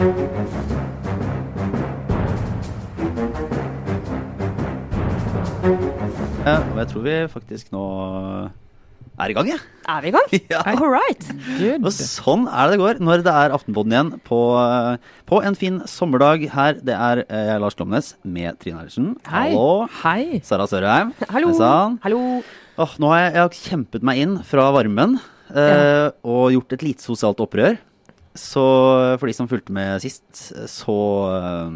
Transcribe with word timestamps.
Ja, 0.00 0.06
og 6.56 6.78
jeg 6.78 6.86
tror 6.88 7.02
vi 7.04 7.16
faktisk 7.28 7.68
nå 7.74 7.82
er 9.20 9.28
i 9.28 9.34
gang, 9.36 9.50
jeg. 9.50 9.60
Er 9.92 10.00
vi 10.00 10.08
i 10.08 10.14
gang? 10.14 10.30
Ja. 10.54 10.62
All 10.72 10.88
right. 10.88 11.26
Og 11.84 11.92
sånn 11.92 12.46
er 12.48 12.70
det 12.70 12.78
det 12.78 12.80
går 12.80 13.02
når 13.04 13.26
det 13.26 13.34
er 13.42 13.52
Aftenpodden 13.52 13.92
igjen 13.92 14.12
på, 14.24 14.38
på 15.28 15.42
en 15.44 15.58
fin 15.60 15.82
sommerdag 15.84 16.46
her. 16.54 16.80
Det 16.80 16.96
er 16.96 17.20
eh, 17.26 17.50
jeg, 17.50 17.60
Lars 17.60 17.76
Glomnes, 17.76 18.08
med 18.24 18.56
Trine 18.64 18.80
Eilertsen. 18.80 19.12
Hallo. 19.28 19.84
Hei. 20.00 20.40
Sara 20.48 20.64
Sørheim. 20.70 21.12
Hallo. 21.28 21.52
Hallo. 22.06 22.22
Oh, 22.80 22.96
nå 23.04 23.12
har 23.12 23.26
jeg, 23.26 23.36
jeg 23.36 23.44
har 23.44 23.60
kjempet 23.68 24.08
meg 24.08 24.24
inn 24.24 24.38
fra 24.48 24.70
varmen 24.72 25.20
eh, 25.52 26.08
og 26.24 26.56
gjort 26.56 26.72
et 26.78 26.88
lite 26.88 27.04
sosialt 27.04 27.44
opprør. 27.44 27.76
Så 28.38 28.62
for 29.18 29.26
de 29.26 29.32
som 29.34 29.48
fulgte 29.50 29.74
med 29.74 29.98
sist, 30.04 30.52
så, 30.70 30.96
eh, 31.34 31.72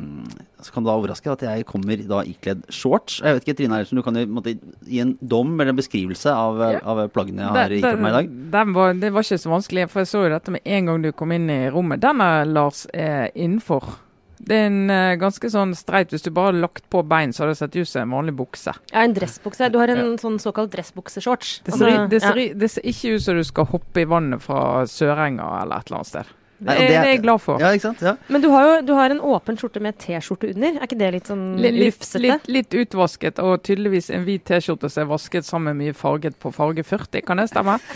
så 0.62 0.72
kan 0.72 0.84
det 0.84 0.90
da 0.92 0.94
overraske 1.00 1.32
at 1.32 1.42
jeg 1.42 1.66
kommer 1.66 1.98
da 2.06 2.20
ikledd 2.22 2.62
shorts. 2.70 3.18
Jeg 3.24 3.34
vet 3.34 3.42
ikke, 3.48 3.56
Trine 3.58 3.74
Eilertsen, 3.80 3.98
du 3.98 4.04
kan 4.06 4.14
jo 4.14 4.22
måtte, 4.30 4.54
gi 4.86 5.00
en 5.02 5.16
dom 5.18 5.56
eller 5.58 5.74
en 5.74 5.80
beskrivelse 5.80 6.30
av, 6.30 6.62
Ja. 6.76 6.80
av 6.84 7.08
plaggene 7.10 7.42
jeg 7.42 7.50
har 7.50 7.74
ikledd 7.80 8.00
meg 8.00 8.12
i 8.12 8.16
dag. 8.20 8.30
den 8.52 8.72
var, 8.72 8.94
det 8.94 9.12
var 9.12 9.26
ikke 9.26 9.42
så 9.42 9.50
vanskelig, 9.50 9.88
for 9.90 10.00
jeg 10.00 10.12
så 10.12 10.22
jo 10.24 10.30
dette 10.30 10.50
med 10.54 10.60
en 10.64 10.86
gang 10.86 11.02
du 11.02 11.10
kom 11.12 11.32
inn 11.32 11.50
i 11.50 11.68
rommet. 11.70 12.00
Denne, 12.00 12.46
Lars, 12.46 12.86
er 12.94 13.30
innenfor. 13.34 13.98
Det 14.44 14.54
er 14.54 14.66
en 14.66 14.90
uh, 14.90 15.16
ganske 15.16 15.48
sånn 15.48 15.74
streit 15.74 16.10
Hvis 16.10 16.24
du 16.26 16.30
bare 16.30 16.50
hadde 16.50 16.60
lagt 16.60 16.88
på 16.90 17.00
bein, 17.06 17.32
så 17.32 17.44
hadde 17.44 17.54
det 17.54 17.58
sett 17.62 17.76
ut 17.76 17.88
som 17.88 18.02
en 18.02 18.14
vanlig 18.18 18.34
bukse. 18.36 18.74
Ja, 18.92 19.02
en 19.02 19.14
dressbukse. 19.14 19.70
Du 19.72 19.78
har 19.78 19.88
en 19.88 20.18
sånn 20.18 20.38
såkalt 20.42 20.70
dressbukseshorts. 20.74 21.62
Det 21.64 21.72
Altså, 21.72 21.84
ser, 21.88 22.08
det, 22.08 22.22
ja. 22.22 22.54
det 22.54 22.70
ser 22.70 22.82
ikke 22.82 23.14
ut 23.14 23.22
som 23.22 23.36
du 23.38 23.44
skal 23.46 23.64
hoppe 23.70 24.02
i 24.02 24.04
vannet 24.04 24.42
fra 24.42 24.84
Sørenga 24.90 25.62
eller 25.62 25.78
et 25.78 25.86
eller 25.88 26.02
annet 26.02 26.06
sted. 26.12 26.32
Det, 26.64 26.70
Nei, 26.70 26.76
og 26.78 26.82
er- 26.82 26.88
det 26.88 26.96
er 26.96 27.08
jeg 27.12 27.20
glad 27.20 27.40
for. 27.44 27.60
Ja, 27.60 27.70
ikke 27.76 27.84
sant? 27.90 28.00
Ja. 28.00 28.14
Men 28.32 28.40
du 28.40 28.48
har 28.48 28.62
jo 28.64 28.76
du 28.88 28.92
har 28.96 29.12
en 29.12 29.18
åpen 29.20 29.58
skjorte 29.60 29.82
med 29.84 29.98
T-skjorte 30.00 30.48
under. 30.54 30.78
Er 30.78 30.86
ikke 30.86 30.96
det 30.96 31.10
litt 31.12 31.28
sånn 31.28 31.42
Litt, 31.60 31.76
rufsete? 31.76 32.22
litt, 32.24 32.48
litt 32.48 32.76
utvasket, 32.80 33.38
og 33.44 33.60
tydeligvis 33.66 34.08
en 34.16 34.24
hvit 34.24 34.46
T-skjorte 34.48 34.88
som 34.88 35.04
er 35.04 35.10
vasket 35.12 35.44
sammen 35.44 35.76
med 35.76 35.82
mye 35.90 35.96
farget 35.98 36.38
på 36.40 36.52
farge 36.56 36.80
40. 36.88 37.20
Kan 37.28 37.36
det 37.42 37.50
stemme? 37.52 37.76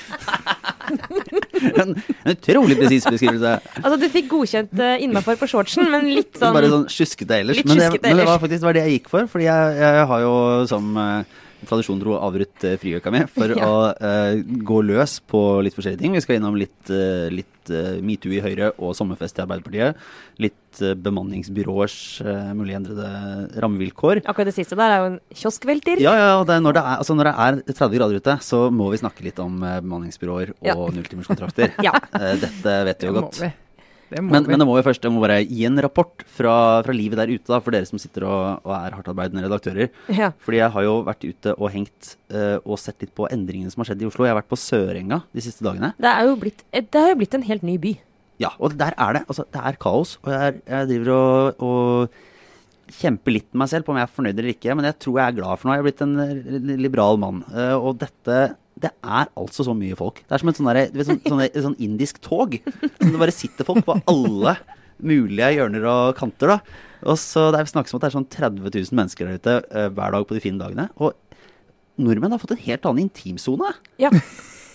En, 0.89 1.91
en 2.25 2.33
utrolig 2.33 2.77
presis 2.79 3.05
beskrivelse. 3.05 3.51
Altså, 3.83 3.97
du 4.01 4.07
fikk 4.13 4.29
godkjent 4.31 4.71
uh, 4.79 4.95
innafor 5.05 5.37
på 5.41 5.49
shortsen, 5.51 5.89
men 5.93 6.07
litt 6.15 6.39
sånn 6.39 6.55
Bare 6.57 6.71
sånn 6.73 6.87
sjuskete 6.93 7.41
ellers. 7.43 7.59
Litt 7.61 7.69
men, 7.69 7.81
det, 7.83 7.89
men 8.07 8.17
det 8.23 8.25
var 8.29 8.39
faktisk 8.41 8.63
det 8.63 8.69
var 8.71 8.79
det 8.79 8.85
jeg 8.87 8.95
gikk 8.99 9.11
for. 9.13 9.27
Fordi 9.33 9.49
jeg, 9.51 9.75
jeg 9.83 10.07
har 10.13 10.23
jo 10.25 10.33
som 10.71 10.89
eh, 11.03 11.37
tradisjon 11.67 11.99
tro 12.03 12.15
avbrutt 12.23 12.65
uh, 12.69 12.77
friuka 12.79 13.11
mi 13.11 13.25
for 13.27 13.51
Ja. 13.59 13.67
å 13.67 13.79
uh, 13.97 14.39
gå 14.63 14.83
løs 14.87 15.19
på 15.27 15.41
litt 15.67 15.75
forskjellige 15.75 16.03
ting. 16.05 16.15
Vi 16.15 16.23
skal 16.23 16.39
innom 16.39 16.55
litt, 16.61 16.79
uh, 16.93 17.27
litt 17.33 17.73
uh, 17.73 17.97
metoo 18.05 18.31
i 18.37 18.41
Høyre 18.45 18.71
og 18.79 18.95
sommerfest 18.95 19.41
i 19.41 19.43
Arbeiderpartiet. 19.45 19.99
Litt 20.39 20.55
bemanningsbyråers 20.79 21.95
mulig 22.55 22.77
endrede 22.77 23.09
rammevilkår. 23.61 24.21
Akkurat 24.31 24.51
det 24.51 24.55
siste 24.55 24.77
der 24.79 24.93
er 24.95 25.01
jo 25.03 25.09
en 25.11 25.17
kioskvelter. 25.35 25.99
Ja, 26.03 26.13
ja, 26.15 26.29
det 26.47 26.59
når, 26.63 26.77
det 26.79 26.83
er, 26.85 26.99
altså 27.03 27.17
når 27.19 27.31
det 27.31 27.35
er 27.47 27.59
30 27.73 27.97
grader 27.99 28.21
ute, 28.23 28.37
så 28.47 28.61
må 28.71 28.91
vi 28.93 29.01
snakke 29.01 29.25
litt 29.27 29.41
om 29.43 29.57
eh, 29.67 29.81
bemanningsbyråer 29.83 30.53
og 30.55 30.69
Ja. 30.69 30.77
nulltimerskontrakter. 31.01 31.75
Ja. 31.89 31.97
Eh, 32.15 32.37
dette 32.45 32.77
vet 32.93 33.03
vi 33.03 33.11
jo 33.11 33.17
godt. 33.19 33.41
Det 34.09 34.23
Men, 34.25 34.47
men 34.49 34.61
det 34.61 34.67
må 34.69 34.79
jo 34.79 34.85
først 34.87 35.05
jeg 35.05 35.13
må 35.13 35.21
bare 35.23 35.41
gi 35.45 35.65
en 35.69 35.81
rapport 35.85 36.25
fra, 36.33 36.55
fra 36.87 36.95
livet 36.97 37.21
der 37.21 37.33
ute, 37.33 37.47
da, 37.51 37.61
for 37.65 37.75
dere 37.75 37.89
som 37.89 38.01
sitter 38.01 38.25
og, 38.29 38.65
og 38.65 38.75
er 38.79 38.97
hardtarbeidende 38.97 39.45
redaktører. 39.45 39.93
Ja. 40.13 40.31
Fordi 40.45 40.63
jeg 40.63 40.75
har 40.75 40.87
jo 40.87 40.95
vært 41.07 41.27
ute 41.29 41.55
og 41.57 41.73
hengt 41.75 42.15
uh, 42.33 42.57
og 42.65 42.81
sett 42.81 43.05
litt 43.05 43.15
på 43.17 43.29
endringene 43.33 43.73
som 43.73 43.85
har 43.85 43.91
skjedd 43.91 44.05
i 44.05 44.09
Oslo. 44.09 44.27
Jeg 44.27 44.35
har 44.35 44.41
vært 44.41 44.53
på 44.53 44.61
Sørenga 44.61 45.23
de 45.37 45.45
siste 45.45 45.67
dagene. 45.67 45.93
Det, 46.01 46.13
er 46.13 46.31
jo 46.31 46.39
blitt, 46.41 46.65
det 46.73 47.03
har 47.05 47.13
jo 47.13 47.21
blitt 47.21 47.37
en 47.37 47.47
helt 47.51 47.67
ny 47.67 47.77
by. 47.83 47.95
Ja, 48.39 48.55
og 48.63 48.77
der 48.79 48.95
er 48.95 49.19
det. 49.19 49.25
Altså, 49.27 49.45
det 49.53 49.63
er 49.67 49.79
kaos. 49.83 50.17
Og 50.23 50.33
jeg, 50.33 50.41
er, 50.41 50.59
jeg 50.71 50.91
driver 50.93 51.15
og, 51.15 51.63
og 51.69 52.95
kjemper 52.99 53.35
litt 53.35 53.49
med 53.53 53.63
meg 53.65 53.73
selv 53.73 53.87
på 53.87 53.93
om 53.93 53.99
jeg 53.99 54.09
er 54.09 54.15
fornøyd 54.15 54.39
eller 54.39 54.55
ikke. 54.55 54.79
Men 54.79 54.89
jeg 54.89 54.99
tror 55.05 55.19
jeg 55.19 55.27
er 55.27 55.39
glad 55.41 55.61
for 55.61 55.69
noe. 55.69 55.77
Jeg 55.77 55.85
er 55.85 55.89
blitt 55.89 56.05
en 56.07 56.17
eh, 56.25 56.79
liberal 56.87 57.21
mann. 57.21 57.43
Eh, 57.53 57.75
og 57.77 57.99
dette 58.01 58.39
det 58.83 58.91
er 59.03 59.31
altså 59.39 59.67
så 59.67 59.75
mye 59.77 59.97
folk. 59.99 60.21
Det 60.25 60.37
er 60.37 60.43
som 60.43 60.51
et 60.51 60.59
sånn, 60.59 60.69
sånn, 60.69 61.23
sånn, 61.27 61.45
sånn 61.69 61.79
indisk 61.83 62.21
tog. 62.25 62.59
Som 62.99 63.15
det 63.15 63.21
bare 63.21 63.35
sitter 63.35 63.67
folk 63.69 63.85
på 63.87 63.97
alle 64.11 64.57
mulige 64.99 65.53
hjørner 65.57 65.87
og 65.89 66.19
kanter. 66.19 66.55
da. 66.57 66.85
Og 67.07 67.19
så 67.21 67.49
Det 67.55 67.61
er 67.61 67.71
snakkes 67.71 67.95
om 67.95 67.99
at 67.99 68.07
det 68.07 68.11
er 68.11 68.17
sånn 68.17 68.31
30 68.31 68.63
000 68.91 68.99
mennesker 68.99 69.27
der 69.29 69.39
ute 69.39 69.57
eh, 69.71 69.89
hver 69.95 70.15
dag 70.15 70.27
på 70.27 70.37
de 70.37 70.43
fine 70.45 70.59
dagene. 70.61 70.89
Og 70.99 71.15
nordmenn 71.99 72.35
har 72.35 72.43
fått 72.43 72.55
en 72.57 72.65
helt 72.67 72.87
annen 72.87 73.07
intimsone. 73.07 73.75
Ja. 74.03 74.11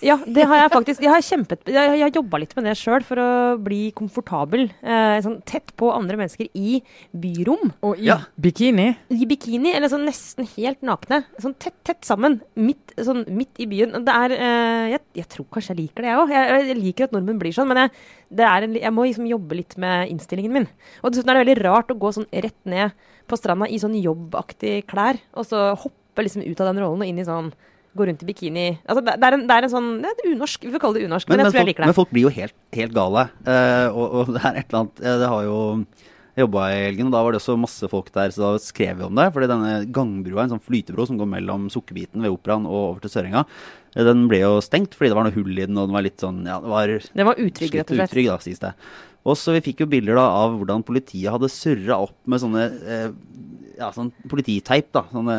Ja, 0.03 0.17
det 0.27 0.43
har 0.49 0.57
jeg 0.59 0.71
faktisk. 0.73 1.01
Jeg 1.05 1.11
har 1.13 1.23
kjempet 1.23 1.69
Jeg, 1.71 1.93
jeg 1.97 2.01
har 2.03 2.11
jobba 2.17 2.39
litt 2.41 2.51
med 2.57 2.65
det 2.67 2.73
sjøl 2.79 3.05
for 3.07 3.21
å 3.23 3.27
bli 3.63 3.91
komfortabel. 3.95 4.65
Eh, 4.83 5.15
sånn 5.23 5.37
tett 5.47 5.71
på 5.79 5.89
andre 5.95 6.17
mennesker 6.19 6.49
i 6.59 6.81
byrom. 7.15 7.71
Og 7.87 7.97
i 8.01 8.09
Ja. 8.09 8.17
bikini. 8.39 8.89
I 9.09 9.25
bikini, 9.29 9.73
eller 9.73 9.87
sånn 9.87 10.05
nesten 10.05 10.45
helt 10.57 10.81
nakne. 10.81 11.23
Sånn 11.39 11.55
tett, 11.57 11.77
tett 11.87 12.01
sammen. 12.03 12.41
Midt, 12.55 12.93
sånn 12.97 13.23
midt 13.31 13.57
i 13.63 13.65
byen. 13.65 13.95
Det 14.03 14.13
er 14.13 14.35
eh, 14.35 14.91
jeg, 14.97 15.01
jeg 15.23 15.29
tror 15.29 15.45
kanskje 15.55 15.73
jeg 15.73 15.81
liker 15.85 16.03
det, 16.03 16.11
jeg 16.11 16.19
òg. 16.19 16.35
Jeg, 16.35 16.67
jeg 16.67 16.81
liker 16.83 17.03
at 17.07 17.15
nordmenn 17.15 17.39
blir 17.39 17.55
sånn. 17.55 17.67
Men 17.71 17.77
jeg, 17.85 17.91
det 18.41 18.45
er 18.49 18.67
en, 18.67 18.75
jeg 18.75 18.93
må 18.93 19.07
liksom 19.07 19.25
jobbe 19.31 19.55
litt 19.61 19.77
med 19.79 20.09
innstillingen 20.11 20.51
min. 20.51 20.67
Og 21.01 21.11
dessuten 21.13 21.31
er 21.31 21.39
det 21.39 21.45
veldig 21.47 21.63
rart 21.63 21.91
å 21.93 21.99
gå 21.99 22.11
sånn 22.19 22.27
rett 22.33 22.59
ned 22.65 22.91
på 23.31 23.37
stranda 23.39 23.69
i 23.71 23.79
sånn 23.79 23.95
jobbaktige 23.95 24.83
klær, 24.83 25.15
og 25.39 25.45
så 25.47 25.69
hoppe 25.79 26.25
liksom 26.25 26.43
ut 26.43 26.59
av 26.59 26.67
den 26.73 26.81
rollen 26.83 27.01
og 27.05 27.07
inn 27.07 27.21
i 27.21 27.23
sånn 27.25 27.53
Gå 27.93 28.07
rundt 28.09 28.23
i 28.23 28.27
bikini. 28.27 28.65
Altså, 28.89 29.03
det, 29.05 29.17
er 29.21 29.35
en, 29.37 29.43
det 29.49 29.55
er 29.55 29.67
en 29.67 29.73
sånn 29.73 29.89
Det 30.01 30.09
er 30.09 30.31
unorsk. 30.33 30.63
Vi 30.65 30.71
får 30.73 30.81
kalle 30.81 30.97
det 30.97 31.09
unorsk, 31.09 31.27
men, 31.29 31.37
Men, 31.37 31.45
jeg 31.45 31.53
tror 31.53 31.59
jeg 31.59 31.67
folk, 31.67 31.77
det. 31.77 31.89
men 31.91 31.97
folk 31.99 32.15
blir 32.15 32.25
jo 32.25 32.33
helt, 32.33 32.55
helt 32.79 32.95
gale. 32.95 33.27
Uh, 33.45 33.87
og, 33.91 34.07
og 34.07 34.31
det 34.35 34.41
er 34.41 34.57
et 34.63 34.65
eller 34.65 34.81
annet 34.81 35.03
eh, 35.03 35.19
Det 35.21 35.29
har 35.33 35.45
jo 35.45 35.59
jobba 36.33 36.63
i 36.73 36.79
helgen, 36.87 37.11
og 37.11 37.13
da 37.13 37.21
var 37.21 37.35
det 37.35 37.39
også 37.43 37.55
masse 37.61 37.87
folk 37.91 38.09
der, 38.15 38.31
så 38.33 38.41
da 38.41 38.61
skrev 38.61 38.97
vi 38.97 39.05
om 39.05 39.19
det. 39.19 39.27
Fordi 39.35 39.49
denne 39.51 39.73
gangbrua, 39.93 40.47
en 40.47 40.55
sånn 40.55 40.65
flytebro 40.65 41.05
som 41.05 41.19
går 41.21 41.29
mellom 41.35 41.69
Sukkerbiten 41.73 42.25
ved 42.25 42.33
Operaen 42.33 42.65
og 42.65 42.77
over 42.79 43.03
til 43.03 43.13
Sørenga, 43.13 43.45
eh, 43.93 44.05
den 44.07 44.25
ble 44.31 44.41
jo 44.41 44.55
stengt 44.65 44.97
fordi 44.97 45.13
det 45.13 45.19
var 45.19 45.29
noe 45.29 45.37
hull 45.37 45.53
i 45.53 45.67
den, 45.67 45.77
og 45.77 45.89
den 45.89 45.97
var 45.97 46.07
litt 46.07 46.23
sånn 46.23 46.41
Ja, 46.49 46.57
det 46.63 46.73
var 46.73 46.95
Den 47.05 47.29
var 47.29 47.41
utrygg, 47.41 47.77
rett 47.77 47.93
og 47.93 47.99
slett. 47.99 48.15
utrygg, 48.15 48.31
da, 48.31 48.39
sies 48.41 48.63
det. 48.63 48.73
Og 49.23 49.37
så 49.39 49.53
vi 49.55 49.63
fikk 49.69 49.83
jo 49.85 49.89
bilder 49.91 50.17
da 50.19 50.25
av 50.43 50.57
hvordan 50.59 50.83
politiet 50.83 51.31
hadde 51.31 51.51
surra 51.51 52.01
opp 52.03 52.15
med 52.27 52.41
sånne 52.43 52.63
eh, 52.83 53.11
ja, 53.79 53.91
sånn 53.95 54.11
polititeip. 54.29 54.89
da. 54.95 55.05
Sånne, 55.13 55.37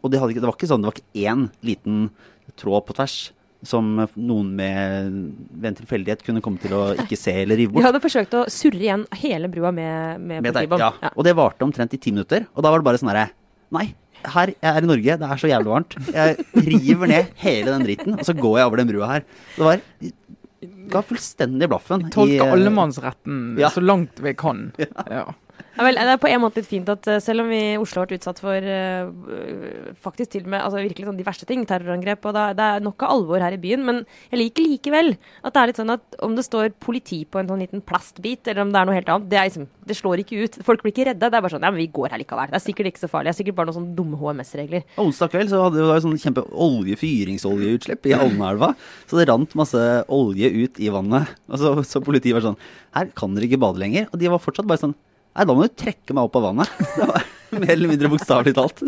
og 0.00 0.12
det, 0.12 0.20
hadde 0.22 0.38
det 0.38 0.46
var 0.46 0.56
ikke 0.56 0.70
sånn, 0.70 0.84
det 0.84 0.90
var 0.90 0.96
ikke 0.96 1.26
én 1.28 1.48
liten 1.66 2.06
tråd 2.58 2.86
på 2.88 2.96
tvers 2.96 3.18
som 3.66 3.84
noen 4.14 4.50
med 4.54 5.14
ved 5.50 5.72
en 5.72 5.76
tilfeldighet 5.80 6.20
kunne 6.22 6.42
komme 6.44 6.60
til 6.62 6.76
å 6.78 6.82
ikke 6.94 7.16
se 7.18 7.32
eller 7.42 7.58
rive 7.58 7.74
Vi 7.74 7.80
De 7.82 7.86
hadde 7.88 8.00
forsøkt 8.04 8.36
å 8.38 8.44
surre 8.54 8.78
igjen 8.84 9.02
hele 9.18 9.50
brua 9.50 9.72
med, 9.74 10.22
med, 10.22 10.44
Med 10.46 10.52
politibånd. 10.54 10.84
ja. 10.84 10.92
Ja. 11.02 11.10
Og 11.16 11.26
det 11.26 11.34
varte 11.38 11.66
omtrent 11.66 11.96
i 11.96 11.98
ti 12.00 12.14
minutter. 12.14 12.46
Og 12.54 12.62
da 12.62 12.70
var 12.70 12.78
det 12.80 12.86
bare 12.86 13.00
sånn 13.02 13.10
herre 13.10 13.32
Nei, 13.74 13.90
her 14.24 14.54
jeg 14.54 14.70
er 14.70 14.86
i 14.86 14.88
Norge, 14.88 15.16
det 15.20 15.26
er 15.28 15.40
så 15.42 15.50
jævlig 15.50 15.68
varmt. 15.74 15.96
Jeg 16.08 16.46
river 16.70 17.10
ned 17.10 17.34
hele 17.42 17.74
den 17.74 17.84
dritten, 17.84 18.14
og 18.16 18.24
så 18.24 18.32
går 18.38 18.54
jeg 18.56 18.70
over 18.70 18.80
den 18.80 18.88
brua 18.88 19.10
her. 19.10 19.26
Det 19.58 19.66
var 19.66 19.82
Ga 20.90 21.02
fullstendig 21.02 21.68
blaffen. 21.70 22.08
Tolke 22.10 22.40
eh, 22.44 22.52
allemannsretten 22.52 23.56
Ja. 23.60 23.70
så 23.70 23.80
langt 23.80 24.20
vi 24.20 24.34
kan. 24.34 24.72
Ja. 24.78 24.86
Ja, 25.10 25.34
vel, 25.86 25.98
det 25.98 26.14
er 26.14 26.20
på 26.20 26.30
en 26.30 26.42
måte 26.42 26.60
litt 26.60 26.68
fint 26.70 26.88
at 26.90 27.06
eh, 27.10 27.20
selv 27.22 27.44
om 27.44 27.50
vi 27.52 27.58
i 27.74 27.78
Oslo 27.78 28.00
har 28.00 28.08
vært 28.08 28.18
utsatt 28.18 28.40
for 28.42 28.68
øh, 28.74 29.92
faktisk 30.02 30.32
til 30.34 30.46
og 30.46 30.52
med 30.54 30.64
altså 30.64 30.82
virkelig 30.82 31.08
sånn 31.08 31.18
de 31.20 31.26
verste 31.26 31.48
ting, 31.48 31.64
terrorangrep, 31.68 32.26
og 32.26 32.34
da, 32.36 32.48
det 32.56 32.66
er 32.66 32.84
nok 32.84 33.04
av 33.06 33.14
alvor 33.14 33.44
her 33.44 33.54
i 33.54 33.60
byen, 33.62 33.84
men 33.86 34.00
jeg 34.32 34.40
liker 34.40 34.66
likevel 34.66 35.12
at 35.14 35.54
det 35.54 35.62
er 35.62 35.70
litt 35.70 35.80
sånn 35.80 35.94
at 35.94 36.18
om 36.24 36.34
det 36.38 36.46
står 36.46 36.72
politi 36.82 37.20
på 37.28 37.40
en 37.40 37.50
sånn 37.50 37.62
liten 37.62 37.84
plastbit, 37.84 38.48
eller 38.50 38.64
om 38.64 38.72
det 38.74 38.80
er 38.80 38.88
noe 38.88 38.98
helt 38.98 39.12
annet, 39.12 39.30
det, 39.30 39.44
liksom, 39.50 39.68
det 39.88 39.96
slår 39.98 40.22
ikke 40.22 40.42
ut. 40.44 40.58
Folk 40.66 40.84
blir 40.84 40.94
ikke 40.94 41.08
redde. 41.10 41.28
Det 41.28 41.38
er 41.38 41.44
bare 41.44 41.54
sånn 41.54 41.64
ja, 41.64 41.72
men 41.72 41.82
vi 41.82 41.88
går 41.94 42.14
her 42.14 42.22
likevel. 42.22 42.52
Det 42.52 42.58
er 42.58 42.64
sikkert 42.64 42.90
ikke 42.90 43.02
så 43.04 43.10
farlig. 43.10 43.30
Det 43.30 43.36
er 43.36 43.40
sikkert 43.40 43.58
bare 43.58 43.70
noen 43.70 43.78
sånne 43.78 43.96
dumme 43.98 44.20
HMS-regler. 44.20 44.86
Onsdag 45.00 45.32
kveld 45.32 45.52
så 45.52 45.62
hadde 45.64 45.84
vi 45.84 45.98
sånn 46.04 46.20
kjempe 46.22 46.44
olje, 46.66 46.98
fyringsoljeutslipp 47.00 48.08
i 48.10 48.16
Alnaelva. 48.18 48.72
Så 49.08 49.18
det 49.18 49.28
rant 49.30 49.56
masse 49.58 49.84
olje 50.14 50.50
ut 50.54 50.80
i 50.82 50.92
vannet. 50.92 51.34
Og 51.48 51.62
så, 51.62 51.74
så 51.86 52.04
politiet 52.04 52.36
var 52.36 52.44
sånn 52.50 52.60
Her 52.96 53.12
kan 53.16 53.36
dere 53.36 53.48
ikke 53.48 53.62
bade 53.62 53.80
lenger. 53.82 54.08
Og 54.12 54.20
de 54.20 54.32
var 54.32 54.42
fortsatt 54.42 54.68
bare 54.68 54.82
sånn 54.82 54.96
Nei, 55.38 55.46
da 55.46 55.54
må 55.54 55.68
du 55.68 55.74
trekke 55.78 56.16
meg 56.16 56.26
opp 56.26 56.36
av 56.40 56.48
vannet. 56.50 56.78
Det 57.48 57.56
var 57.56 57.62
mer 57.62 57.70
eller 57.72 57.88
mindre 57.88 58.10
bokstavelig 58.12 58.52
talt. 58.58 58.82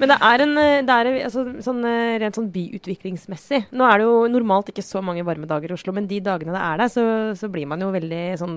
Men 0.00 0.08
det 0.08 0.16
er 0.24 0.42
en 0.42 0.52
eh, 0.58 0.84
det 0.86 0.94
er, 0.94 1.08
altså, 1.26 1.42
sånn, 1.62 1.82
eh, 1.84 2.14
rent 2.22 2.38
sånn 2.38 2.46
byutviklingsmessig. 2.54 3.58
Nå 3.76 3.84
er 3.84 4.00
det 4.00 4.06
jo 4.06 4.14
normalt 4.32 4.70
ikke 4.72 4.84
så 4.86 5.02
mange 5.04 5.24
varme 5.26 5.46
dager 5.50 5.70
i 5.70 5.76
Oslo, 5.76 5.92
men 5.94 6.08
de 6.08 6.22
dagene 6.24 6.54
det 6.54 6.62
er 6.64 6.80
der, 6.80 6.92
så, 6.94 7.04
så 7.38 7.50
blir 7.52 7.68
man 7.68 7.84
jo 7.84 7.90
veldig 7.92 8.22
sånn 8.40 8.56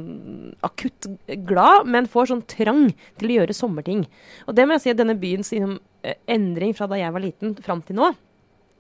akutt 0.66 1.10
glad, 1.50 1.90
men 1.92 2.08
får 2.10 2.32
sånn 2.32 2.46
trang 2.50 2.86
til 3.20 3.34
å 3.34 3.40
gjøre 3.42 3.58
sommerting. 3.58 4.06
Og 4.48 4.56
det 4.56 4.66
må 4.66 4.78
jeg 4.78 4.86
si 4.86 4.94
at 4.96 5.02
denne 5.02 5.18
byens 5.20 5.52
liksom, 5.52 5.76
eh, 6.08 6.16
endring 6.38 6.72
fra 6.78 6.88
da 6.90 7.02
jeg 7.02 7.18
var 7.18 7.26
liten 7.26 7.58
fram 7.66 7.84
til 7.84 8.00
nå 8.00 8.14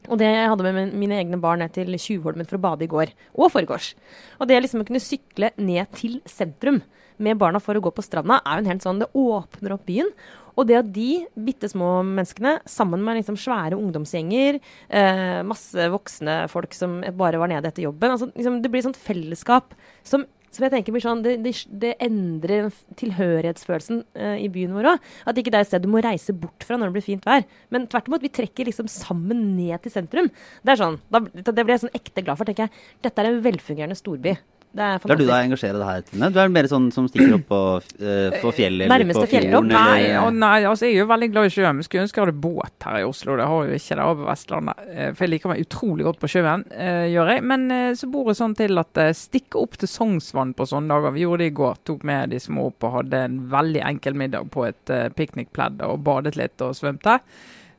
og 0.06 0.20
det 0.22 0.28
jeg 0.30 0.50
hadde 0.52 0.74
med 0.76 0.92
mine 1.02 1.18
egne 1.18 1.40
barn 1.42 1.64
ned 1.64 1.74
til 1.74 1.90
Tjuvholmen 1.98 2.46
for 2.46 2.60
å 2.60 2.62
bade 2.62 2.86
i 2.86 2.90
går, 2.92 3.14
og 3.38 3.50
foregårs. 3.54 3.94
Og 4.38 4.50
det 4.50 4.60
liksom 4.62 4.84
å 4.84 4.88
kunne 4.88 5.02
sykle 5.02 5.50
ned 5.58 5.90
til 5.98 6.20
sentrum 6.30 6.84
med 7.18 7.40
barna 7.42 7.62
for 7.64 7.78
å 7.78 7.84
gå 7.84 7.92
på 7.96 8.04
stranda, 8.06 8.42
er 8.44 8.58
jo 8.58 8.66
en 8.66 8.72
helt 8.74 8.86
sånn 8.86 9.00
Det 9.04 9.12
åpner 9.16 9.76
opp 9.76 9.86
byen. 9.88 10.12
Og 10.56 10.70
det 10.70 10.78
at 10.80 10.92
de 10.96 11.26
bitte 11.36 11.68
små 11.68 12.00
menneskene, 12.08 12.58
sammen 12.70 13.04
med 13.04 13.20
liksom 13.20 13.36
svære 13.40 13.76
ungdomsgjenger, 13.76 14.62
eh, 14.88 15.42
masse 15.44 15.90
voksne 15.92 16.46
folk 16.52 16.74
som 16.74 17.02
bare 17.18 17.42
var 17.42 17.52
nede 17.52 17.68
etter 17.68 17.84
jobben 17.84 18.16
altså 18.16 18.32
liksom 18.32 18.62
Det 18.64 18.72
blir 18.72 18.86
sånt 18.86 19.00
fellesskap 19.00 19.76
som 20.04 20.24
som 20.56 20.64
jeg 20.64 20.72
tenker 20.72 20.96
blir 20.96 21.04
sånn, 21.04 21.24
det, 21.26 21.36
det, 21.44 21.52
det 21.68 21.90
endrer 22.04 22.70
tilhørighetsfølelsen 23.00 24.02
eh, 24.16 24.38
i 24.46 24.50
byen 24.52 24.76
vår 24.78 24.88
òg. 24.94 25.10
At 25.28 25.40
ikke 25.40 25.52
det 25.52 25.60
er 25.60 25.66
et 25.66 25.72
sted 25.72 25.84
du 25.84 25.90
må 25.92 26.04
reise 26.06 26.32
bort 26.32 26.64
fra 26.64 26.78
når 26.80 26.92
det 26.92 26.96
blir 26.98 27.08
fint 27.10 27.28
vær. 27.28 27.44
Men 27.76 27.90
tvert 27.92 28.08
imot, 28.08 28.24
vi 28.24 28.32
trekker 28.32 28.70
liksom 28.70 28.88
sammen 28.92 29.42
ned 29.58 29.84
til 29.84 29.92
sentrum. 29.92 30.32
Det 30.64 30.76
er 30.76 30.80
sånn, 30.80 31.00
da, 31.12 31.26
det 31.28 31.58
blir 31.60 31.76
jeg 31.76 31.86
sånn 31.86 31.98
ekte 31.98 32.24
glad 32.24 32.40
for. 32.40 32.48
tenker 32.48 32.70
jeg. 32.70 32.86
Dette 33.04 33.24
er 33.24 33.34
en 33.34 33.42
velfungerende 33.44 34.00
storby. 34.00 34.38
Det 34.76 34.84
er 34.84 34.98
Da 34.98 34.98
er 34.98 35.00
du 35.00 35.04
fantastisk. 35.08 35.30
da 35.30 35.38
engasjerer 35.46 35.78
deg 35.80 35.88
her, 35.88 36.02
Tine? 36.10 36.30
Du 36.36 36.40
er 36.42 36.50
mer 36.52 36.68
sånn 36.68 36.88
som 36.92 37.06
stikker 37.08 37.38
opp 37.38 37.46
på, 37.48 37.60
uh, 38.04 38.36
på 38.42 38.52
fjellet? 38.58 38.90
Nærmeste 38.92 39.24
på 39.24 39.30
fjellhopp? 39.32 39.70
fjorden, 39.70 39.72
Nei, 39.72 40.10
og 40.20 40.34
nei, 40.36 40.58
altså 40.68 40.90
jeg 40.90 40.98
er 40.98 41.00
jo 41.00 41.08
veldig 41.14 41.30
glad 41.32 41.48
i 41.48 41.54
sjøen. 41.56 41.78
men 41.80 41.88
Skulle 41.88 42.04
ønske 42.04 42.20
jeg 42.20 42.26
hadde 42.28 42.44
båt 42.44 42.88
her 42.90 42.98
i 43.00 43.08
Oslo. 43.08 43.38
Det 43.40 43.48
har 43.48 43.64
jeg 43.64 43.72
jo 43.72 43.80
ikke 43.80 43.98
det 44.02 44.10
på 44.20 44.28
Vestlandet. 44.30 44.84
Eh, 44.92 45.10
For 45.16 45.26
jeg 45.26 45.34
liker 45.36 45.54
meg 45.54 45.64
utrolig 45.64 46.08
godt 46.10 46.20
på 46.20 46.32
sjøen, 46.36 46.68
uh, 46.76 47.06
gjør 47.08 47.34
jeg. 47.34 47.44
Men 47.54 47.66
uh, 47.72 47.94
så 47.96 48.12
bor 48.12 48.28
jeg 48.34 48.42
sånn 48.42 48.58
til 48.60 48.84
at 48.84 49.02
uh, 49.02 49.12
stikke 49.16 49.64
opp 49.64 49.80
til 49.80 49.92
Sognsvann 49.96 50.54
på 50.60 50.68
sånne 50.68 50.92
dager. 50.92 51.16
Vi 51.16 51.24
gjorde 51.24 51.46
det 51.46 51.52
i 51.54 51.58
går. 51.64 51.80
Tok 51.88 52.04
med 52.04 52.36
de 52.36 52.44
små 52.44 52.68
opp 52.74 52.84
og 52.84 52.98
hadde 53.00 53.26
en 53.30 53.40
veldig 53.56 53.86
enkel 53.94 54.20
middag 54.20 54.52
på 54.52 54.68
et 54.68 54.92
uh, 54.92 55.08
piknikpledd 55.16 55.80
og 55.88 56.04
badet 56.04 56.36
litt 56.36 56.60
og 56.66 56.76
svømte. 56.76 57.22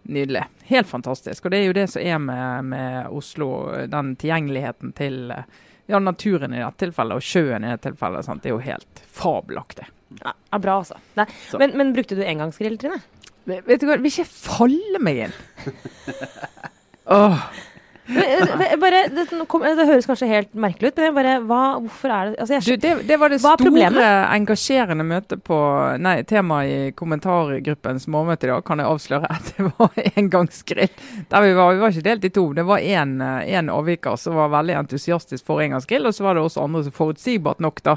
Nydelig. 0.09 0.45
Helt 0.69 0.87
fantastisk. 0.87 1.45
Og 1.45 1.51
det 1.51 1.59
er 1.59 1.67
jo 1.67 1.77
det 1.77 1.87
som 1.91 2.03
er 2.03 2.19
med, 2.23 2.65
med 2.71 3.07
Oslo, 3.11 3.49
den 3.91 4.13
tilgjengeligheten 4.21 4.93
til 4.95 5.33
eh, 5.35 5.49
ja, 5.87 6.01
naturen 6.03 6.55
i 6.55 6.63
dette 6.63 6.87
tilfellet, 6.87 7.21
og 7.21 7.25
sjøen 7.25 7.65
i 7.65 7.73
dette 7.75 7.91
tilfellet. 7.91 8.27
Sant? 8.27 8.43
Det 8.43 8.51
er 8.51 8.57
jo 8.57 8.63
helt 8.65 9.05
fabelaktig. 9.17 9.87
Ja, 10.23 10.33
bra, 10.59 10.81
altså. 10.81 10.99
Men, 11.59 11.77
men 11.79 11.93
brukte 11.97 12.19
du 12.19 12.23
engangsgrill, 12.25 12.79
Trine? 12.81 13.01
Vet 13.47 13.83
du 13.83 13.87
hva, 13.87 13.99
vil 14.03 14.11
ikke 14.11 14.27
falle 14.27 15.01
meg 15.03 15.27
inn. 15.27 15.35
Åh, 17.17 17.37
eh, 17.37 17.66
Bare, 18.07 19.01
det, 19.11 19.27
kom, 19.51 19.65
det 19.67 19.87
høres 19.89 20.07
kanskje 20.07 20.29
helt 20.31 20.53
merkelig 20.55 20.93
ut, 20.93 21.01
men 21.03 21.15
bare, 21.17 21.37
hva, 21.47 21.63
hvorfor 21.83 22.13
er 22.13 22.31
det 22.31 22.41
altså 22.45 22.55
jeg, 22.55 22.63
du, 22.67 22.83
det, 22.85 22.93
det 23.09 23.19
var 23.19 23.33
det 23.33 23.41
store, 23.43 24.11
engasjerende 24.37 25.07
møtet 25.07 25.43
på 25.47 25.59
Nei, 26.03 26.21
temaet 26.29 26.71
i 26.71 26.93
kommentargruppens 26.97 28.07
morgenmøte 28.13 28.47
i 28.47 28.53
dag, 28.53 28.63
kan 28.67 28.83
jeg 28.83 28.91
avsløre 28.93 29.31
at 29.33 29.51
det 29.57 29.67
var 29.67 29.99
engangsgrill. 30.21 30.93
Der 31.31 31.45
vi 31.45 31.53
var, 31.57 31.75
vi 31.75 31.83
var 31.83 31.95
ikke 31.95 32.07
delt 32.07 32.29
i 32.29 32.33
to. 32.35 32.47
Det 32.57 32.67
var 32.69 32.85
én 32.85 33.73
avviker 33.73 34.19
som 34.21 34.39
var 34.39 34.53
veldig 34.55 34.77
entusiastisk 34.83 35.47
for 35.47 35.65
engangsgrill, 35.65 36.07
og 36.07 36.15
så 36.15 36.27
var 36.27 36.37
det 36.37 36.45
også 36.47 36.65
andre 36.65 36.85
som 36.87 36.95
forutsigbart 36.97 37.63
nok 37.65 37.83
da 37.87 37.97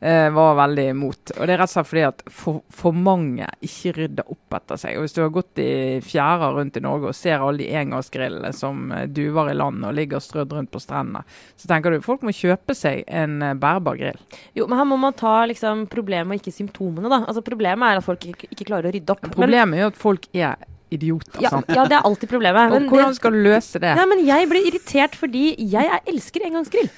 eh, 0.00 0.28
var 0.34 0.58
veldig 0.62 0.86
imot. 0.92 1.34
Og 1.36 1.42
det 1.46 1.56
er 1.56 1.62
rett 1.62 1.72
og 1.72 1.74
slett 1.74 1.90
fordi 1.90 2.06
at 2.08 2.24
for, 2.30 2.62
for 2.74 2.96
mange 2.96 3.48
ikke 3.64 3.94
rydder 3.98 4.30
opp 4.34 4.58
etter 4.58 4.80
seg. 4.80 4.98
Og 4.98 5.06
hvis 5.06 5.16
du 5.16 5.22
har 5.24 5.34
gått 5.34 5.62
i 5.62 5.70
fjæra 6.04 6.52
rundt 6.56 6.78
i 6.78 6.84
Norge 6.84 7.10
og 7.10 7.16
ser 7.16 7.42
alle 7.42 7.64
de 7.64 7.70
engangsgrillene 7.82 8.52
som 8.56 8.90
eh, 8.94 9.06
duver 9.10 9.47
i 9.52 9.56
land 9.56 9.84
og 9.88 9.94
ligger 9.96 10.22
strødd 10.22 10.52
rundt 10.56 10.70
på 10.74 10.80
strendene, 10.82 11.24
så 11.58 11.68
tenker 11.70 11.94
du 11.94 12.04
folk 12.04 12.24
må 12.26 12.34
kjøpe 12.34 12.76
seg 12.76 13.04
en 13.08 13.38
eh, 13.42 13.54
bærbar 13.58 13.98
grill. 14.00 14.18
Jo, 14.58 14.66
men 14.70 14.78
her 14.80 14.88
må 14.90 14.98
man 15.00 15.16
ta 15.18 15.40
liksom, 15.50 15.86
problemet 15.92 16.36
og 16.36 16.42
ikke 16.42 16.54
symptomene, 16.54 17.10
da. 17.12 17.22
Altså, 17.28 17.44
problemet 17.46 17.88
er 17.94 18.02
at 18.02 18.06
folk 18.06 18.28
ikke, 18.30 18.50
ikke 18.54 18.68
klarer 18.70 18.90
å 18.90 18.94
rydde 18.96 19.14
opp. 19.16 19.24
Men, 19.28 19.36
Problemet 19.38 19.78
er 19.78 19.86
jo 19.86 19.92
at 19.94 20.00
folk 20.00 20.28
er 20.34 20.56
idioter. 20.94 21.42
ja, 21.44 21.50
ja, 21.68 21.82
det 21.84 21.98
er 21.98 22.06
alltid 22.08 22.30
problemet. 22.30 22.72
Og 22.72 22.88
hvordan 22.88 23.12
skal 23.16 23.34
du 23.36 23.42
løse 23.44 23.80
det? 23.82 23.90
Nei, 23.98 24.06
men 24.08 24.24
jeg 24.24 24.48
blir 24.48 24.70
irritert 24.70 25.18
fordi 25.18 25.50
jeg 25.58 25.84
er, 25.84 26.00
elsker 26.08 26.46
engangsgrill. 26.48 26.88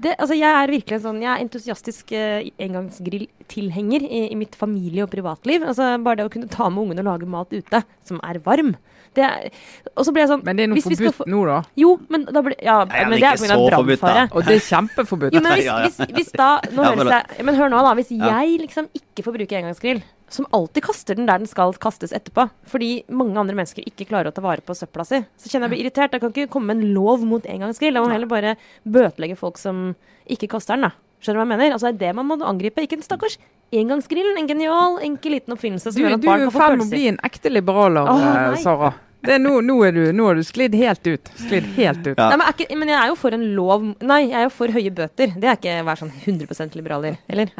Det, 0.00 0.14
altså, 0.16 0.32
jeg 0.38 0.48
er 0.48 0.70
virkelig 0.72 0.96
en 0.96 1.02
sånn, 1.04 1.18
jeg 1.20 1.28
er 1.28 1.42
entusiastisk 1.44 2.12
eh, 2.16 2.46
engangsgrilltilhenger 2.64 4.04
i, 4.06 4.20
i 4.32 4.38
mitt 4.38 4.54
familie- 4.56 5.04
og 5.04 5.10
privatliv. 5.12 5.64
Altså, 5.66 5.90
bare 6.04 6.22
det 6.22 6.28
å 6.28 6.32
kunne 6.32 6.48
ta 6.48 6.70
med 6.72 6.86
ungene 6.86 7.04
og 7.04 7.10
lage 7.10 7.28
mat 7.28 7.52
ute 7.52 7.82
som 8.08 8.20
er 8.24 8.40
varm. 8.46 8.74
Det 9.12 9.24
er, 9.26 9.50
og 9.98 10.04
så 10.06 10.12
blir 10.14 10.22
jeg 10.22 10.30
sånn 10.30 10.44
Men 10.46 10.54
det 10.56 10.62
er 10.62 10.68
noe 10.70 10.82
forbudt 10.84 11.16
få- 11.16 11.26
nå, 11.26 11.40
da. 11.48 11.56
Jo, 11.76 11.96
men 12.08 12.24
da 12.30 12.42
blir 12.46 12.54
Ja, 12.62 12.84
men 12.84 13.08
men 13.10 13.18
det 13.18 13.26
er 13.26 13.40
pga. 13.42 13.56
brannfare. 13.66 14.28
Og 14.32 14.44
det 14.46 14.54
er 14.54 14.62
kjempeforbudt. 14.68 15.34
Jo, 15.34 15.40
men 15.42 15.52
hvis, 15.58 15.66
hvis, 15.98 16.12
hvis 16.14 16.30
da 16.38 16.60
Nå 16.70 16.84
Ja, 16.84 16.92
høres 16.94 17.10
jeg 17.38 17.44
Men 17.44 17.54
hør 17.58 17.68
nå, 17.74 17.82
da. 17.82 17.94
Hvis 17.98 18.10
Ja. 18.14 18.40
jeg 18.40 18.60
liksom 18.68 18.86
ikke 18.94 19.24
får 19.26 19.34
bruke 19.34 19.56
engangsgrill, 19.58 20.02
som 20.30 20.46
alltid 20.54 20.82
kaster 20.86 21.16
den 21.18 21.26
der 21.26 21.38
den 21.42 21.46
skal 21.50 21.72
kastes 21.74 22.12
etterpå, 22.14 22.48
fordi 22.70 23.02
mange 23.10 23.34
andre 23.36 23.52
mennesker 23.58 23.82
ikke 23.82 24.06
klarer 24.06 24.30
å 24.30 24.32
ta 24.34 24.40
vare 24.40 24.62
på 24.62 24.76
søpla 24.78 25.04
si, 25.04 25.18
så 25.36 25.50
kjenner 25.50 25.66
jeg 25.66 25.74
blir 25.74 25.82
irritert. 25.90 26.12
Jeg 26.14 26.20
kan 26.20 26.30
ikke 26.30 26.48
komme 26.54 26.66
med 26.70 26.76
en 26.84 26.94
lov 26.94 27.24
mot 27.26 27.42
engangsgrill. 27.42 27.92
Jeg 27.98 28.02
må 28.04 28.12
heller 28.12 28.30
bare 28.30 28.56
bøtelegge 28.86 29.36
folk 29.36 29.58
som 29.58 29.96
ikke 30.30 30.46
kaster 30.54 30.76
den, 30.78 30.82
da. 30.86 30.92
Skjønner 31.20 31.34
du 31.34 31.42
hva 31.42 31.48
jeg 31.50 31.58
mener? 31.58 31.72
Altså, 31.74 31.90
det 31.90 31.98
er 31.98 32.06
det 32.06 32.14
man 32.16 32.26
må 32.30 32.38
angripe. 32.46 32.78
Ikke 32.80 32.94
den 32.96 33.02
stakkars 33.02 33.36
engangsgrillen. 33.78 34.38
En 34.38 34.48
genial, 34.48 34.98
enkel 35.06 35.36
liten 35.36 35.54
oppfinnelse 35.54 35.92
som 35.92 35.98
Du, 35.98 36.02
gjør 36.06 36.16
at 36.18 36.24
du 36.24 36.30
er 36.30 36.46
i 36.46 36.50
ferd 36.50 36.78
med 36.78 36.86
å 36.86 36.90
bli 36.90 37.06
en 37.12 37.20
ekte 37.30 37.52
liberaler, 37.52 38.10
Åh, 38.10 38.26
eh. 38.52 38.58
Sara. 38.64 38.92
Det 39.20 39.34
er 39.36 39.40
nå, 39.42 39.50
nå, 39.60 39.74
er 39.84 39.92
du, 39.92 40.00
nå 40.16 40.26
har 40.30 40.38
du 40.38 40.42
sklidd 40.46 40.74
helt 40.80 41.04
ut. 41.04 41.30
Sklidd 41.36 41.66
helt 41.76 42.06
ut. 42.06 42.14
Ja. 42.16 42.30
Nei, 42.30 42.38
men, 42.40 42.44
er 42.46 42.54
ikke, 42.56 42.76
men 42.80 42.88
jeg 42.88 42.96
er 42.96 43.10
jo 43.10 43.16
for 43.20 43.36
en 43.36 43.42
lov 43.56 43.82
Nei, 44.00 44.20
jeg 44.30 44.38
er 44.38 44.46
jo 44.46 44.52
for 44.54 44.72
høye 44.72 44.92
bøter. 44.96 45.34
Det 45.36 45.50
er 45.50 45.58
ikke 45.58 45.74
å 45.82 45.86
være 45.90 46.00
sånn 46.00 46.12
100% 46.24 46.78
liberaler, 46.78 47.18
eller? 47.28 47.52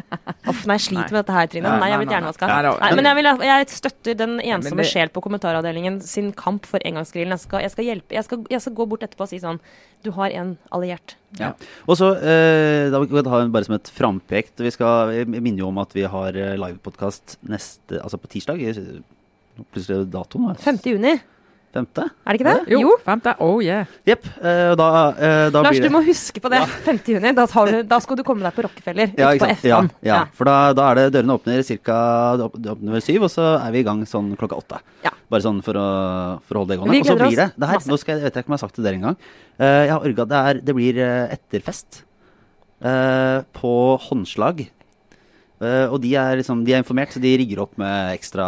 Uff, 0.48 0.62
nei, 0.64 0.78
jeg 0.78 0.84
sliter 0.86 1.02
Nei. 1.04 1.12
med 1.12 1.18
dette 1.20 1.36
her, 1.36 1.50
Trine. 1.52 1.66
Nei, 1.68 1.90
jeg 1.90 2.00
nei, 2.00 2.08
gjerne 2.14 2.32
blitt 2.32 2.80
nei, 2.80 2.90
men 2.96 3.10
jeg, 3.10 3.18
vil, 3.20 3.30
jeg 3.50 3.68
støtter 3.74 4.18
den 4.22 4.34
ensomme 4.40 4.80
det- 4.84 4.90
sjel 4.94 5.12
på 5.12 5.22
kommentaravdelingen 5.26 6.00
sin 6.00 6.32
kamp 6.32 6.64
for 6.70 6.80
engangsgrillen. 6.88 7.36
Jeg 7.36 7.44
skal, 7.44 7.64
jeg 7.66 7.74
skal 7.76 7.88
hjelpe. 7.90 8.16
Jeg 8.16 8.24
skal, 8.28 8.44
jeg 8.56 8.64
skal 8.64 8.76
gå 8.80 8.88
bort 8.94 9.04
etterpå 9.04 9.28
og 9.28 9.32
si 9.32 9.40
sånn 9.42 9.60
Du 10.00 10.10
har 10.16 10.32
en 10.32 10.54
alliert. 10.72 11.16
Ja. 11.38 11.52
Og 11.86 11.98
så, 12.00 12.14
eh, 12.16 12.88
da 12.90 12.98
vil 13.02 13.12
vi 13.12 13.28
ha 13.28 13.42
en 13.44 13.52
bare 13.52 13.68
som 13.68 13.76
et 13.76 13.86
frampekt 13.94 14.58
Vi 14.58 14.72
skal 14.74 15.12
jeg 15.14 15.28
minner 15.30 15.62
jo 15.62 15.68
om 15.68 15.78
at 15.78 15.92
vi 15.94 16.02
har 16.08 16.34
eh, 16.34 16.56
livepodkast 16.58 17.36
neste 17.46 18.00
Altså 18.00 18.18
på 18.18 18.32
tirsdag. 18.32 18.58
Plutselig 19.70 19.94
er 19.94 20.04
det 20.06 20.14
datoen. 20.14 20.48
hva? 20.48 20.56
5. 20.58 20.80
juni, 20.88 21.14
Femte? 21.70 22.02
er 22.02 22.34
det 22.34 22.40
ikke 22.40 22.50
det? 22.50 22.78
Jo, 22.80 22.96
femte. 23.04 23.32
Oh 23.44 23.60
yeah. 23.62 23.86
Jepp. 24.08 24.24
Uh, 24.40 24.72
da, 24.74 24.86
uh, 25.14 25.44
da 25.54 25.60
Lars, 25.62 25.76
blir 25.76 25.86
du 25.86 25.94
må 25.94 26.00
huske 26.02 26.42
på 26.42 26.50
det. 26.50 26.64
5. 26.86 26.98
juni. 27.14 27.30
Da, 27.36 27.44
du, 27.46 27.76
da 27.86 28.00
skal 28.02 28.18
du 28.18 28.24
komme 28.26 28.42
deg 28.42 28.56
på 28.56 28.64
Rockefeller. 28.66 29.12
ja, 29.14 29.28
på 29.30 29.36
ikke 29.38 29.60
sant? 29.62 29.94
Ja, 30.02 30.10
ja. 30.10 30.18
For 30.34 30.50
da, 30.50 30.56
da 30.74 30.88
er 30.90 30.98
det 30.98 31.06
dørene 31.14 31.38
åpner 31.38 31.62
ca. 31.70 32.00
Det 32.40 32.74
åpner 32.74 32.98
ved 32.98 33.06
syv, 33.06 33.28
og 33.28 33.30
så 33.30 33.46
er 33.60 33.70
vi 33.76 33.84
i 33.84 33.86
gang 33.86 34.02
sånn 34.08 34.34
klokka 34.40 34.58
åtte. 34.58 34.82
Ja. 35.06 35.14
Bare 35.30 35.46
sånn 35.46 35.62
for 35.62 35.78
å, 35.78 35.88
for 36.42 36.58
å 36.58 36.64
holde 36.64 36.74
det 36.74 36.82
gående. 36.82 37.00
Og 37.04 37.10
så 37.12 37.18
blir 37.22 37.38
det 37.38 37.48
det 37.54 37.70
her, 37.70 37.78
masse. 37.78 37.92
Nå 37.92 38.02
skal 38.02 38.16
jeg, 38.16 38.26
vet 38.26 38.34
jeg 38.34 38.42
ikke 38.42 38.50
om 38.50 38.58
jeg 38.58 38.58
har 38.58 38.66
sagt 38.66 38.80
det 38.80 38.88
dere 38.88 38.98
engang. 38.98 39.18
Uh, 39.54 39.66
jeg 39.70 39.94
har 39.94 40.10
orga 40.10 40.30
det 40.30 40.44
er 40.50 40.64
Det 40.66 40.74
blir 40.76 41.04
eh, 41.06 41.34
etterfest 41.38 42.04
Uh, 42.80 43.44
på 43.52 43.70
håndslag. 44.00 44.62
Eh, 45.60 45.86
og 45.92 46.00
de 46.00 46.14
er, 46.16 46.38
liksom, 46.40 46.62
de 46.64 46.72
er 46.72 46.80
informert, 46.80 47.12
så 47.12 47.20
de 47.20 47.34
rigger 47.36 47.60
opp 47.66 47.76
med 47.80 48.14
ekstra, 48.14 48.46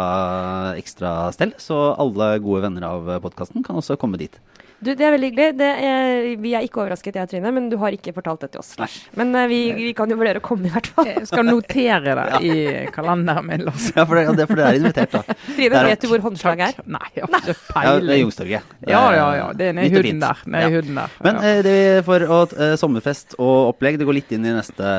ekstra 0.79 1.13
stell. 1.35 1.53
Så 1.61 1.77
alle 2.01 2.33
gode 2.43 2.65
venner 2.65 2.87
av 2.89 3.11
podkasten 3.25 3.65
kan 3.65 3.77
også 3.77 3.99
komme 4.01 4.17
dit. 4.21 4.39
Du, 4.83 4.91
det 4.99 5.05
er 5.07 5.13
veldig 5.15 5.29
hyggelig. 5.31 5.55
Det 5.59 5.69
er, 5.87 6.27
vi 6.43 6.53
er 6.57 6.65
ikke 6.67 6.81
overrasket, 6.83 7.15
jeg 7.17 7.27
og 7.27 7.31
Trine, 7.31 7.51
men 7.55 7.69
du 7.71 7.77
har 7.81 7.95
ikke 7.95 8.13
fortalt 8.15 8.43
det 8.45 8.51
til 8.53 8.63
oss. 8.63 8.73
Lars. 8.81 8.97
Men 9.19 9.33
uh, 9.35 9.45
vi, 9.49 9.59
vi 9.77 9.91
kan 9.97 10.11
jo 10.11 10.17
vurdere 10.19 10.41
å 10.41 10.45
komme, 10.45 10.67
i 10.69 10.73
hvert 10.73 10.89
fall. 10.93 11.09
Jeg 11.09 11.27
skal 11.29 11.47
notere 11.47 12.15
det 12.19 12.41
i 12.43 12.55
kalenderen 12.95 13.47
min, 13.49 13.65
Lars. 13.69 13.89
Ja, 13.97 14.07
for 14.09 14.17
det, 14.17 14.25
det, 14.39 14.47
for 14.49 14.59
det 14.59 14.65
er 14.67 14.79
invitert, 14.81 15.13
da. 15.13 15.37
Trine, 15.53 15.83
vet 15.87 16.03
du 16.03 16.09
hvor 16.11 16.23
håndslaget 16.25 16.65
er? 16.67 16.87
Nei, 16.97 17.05
jeg 17.15 17.27
har 17.27 17.31
ikke 17.31 17.39
Ja, 17.39 17.45
det 17.47 17.55
er 17.55 17.61
peiling. 17.69 18.23
Youngstorget. 18.25 18.73
Ja, 18.89 19.03
ja, 19.15 19.27
ja. 19.39 19.47
Det 19.57 19.69
er 19.69 19.77
nede 19.77 19.91
i 19.91 19.95
huden 19.95 20.23
der. 20.23 20.43
Ned 20.45 20.59
i 20.59 20.65
Ja. 20.67 20.73
huden 20.77 20.99
der. 20.99 21.15
Men 21.27 21.39
eh, 21.43 21.61
det 21.65 21.77
er 21.93 22.03
for 22.07 22.27
å, 22.27 22.41
uh, 22.51 22.73
sommerfest 22.79 23.37
og 23.39 23.73
opplegg, 23.73 23.99
det 24.01 24.09
går 24.09 24.19
litt 24.19 24.35
inn 24.35 24.45
i 24.49 24.55
neste 24.57 24.93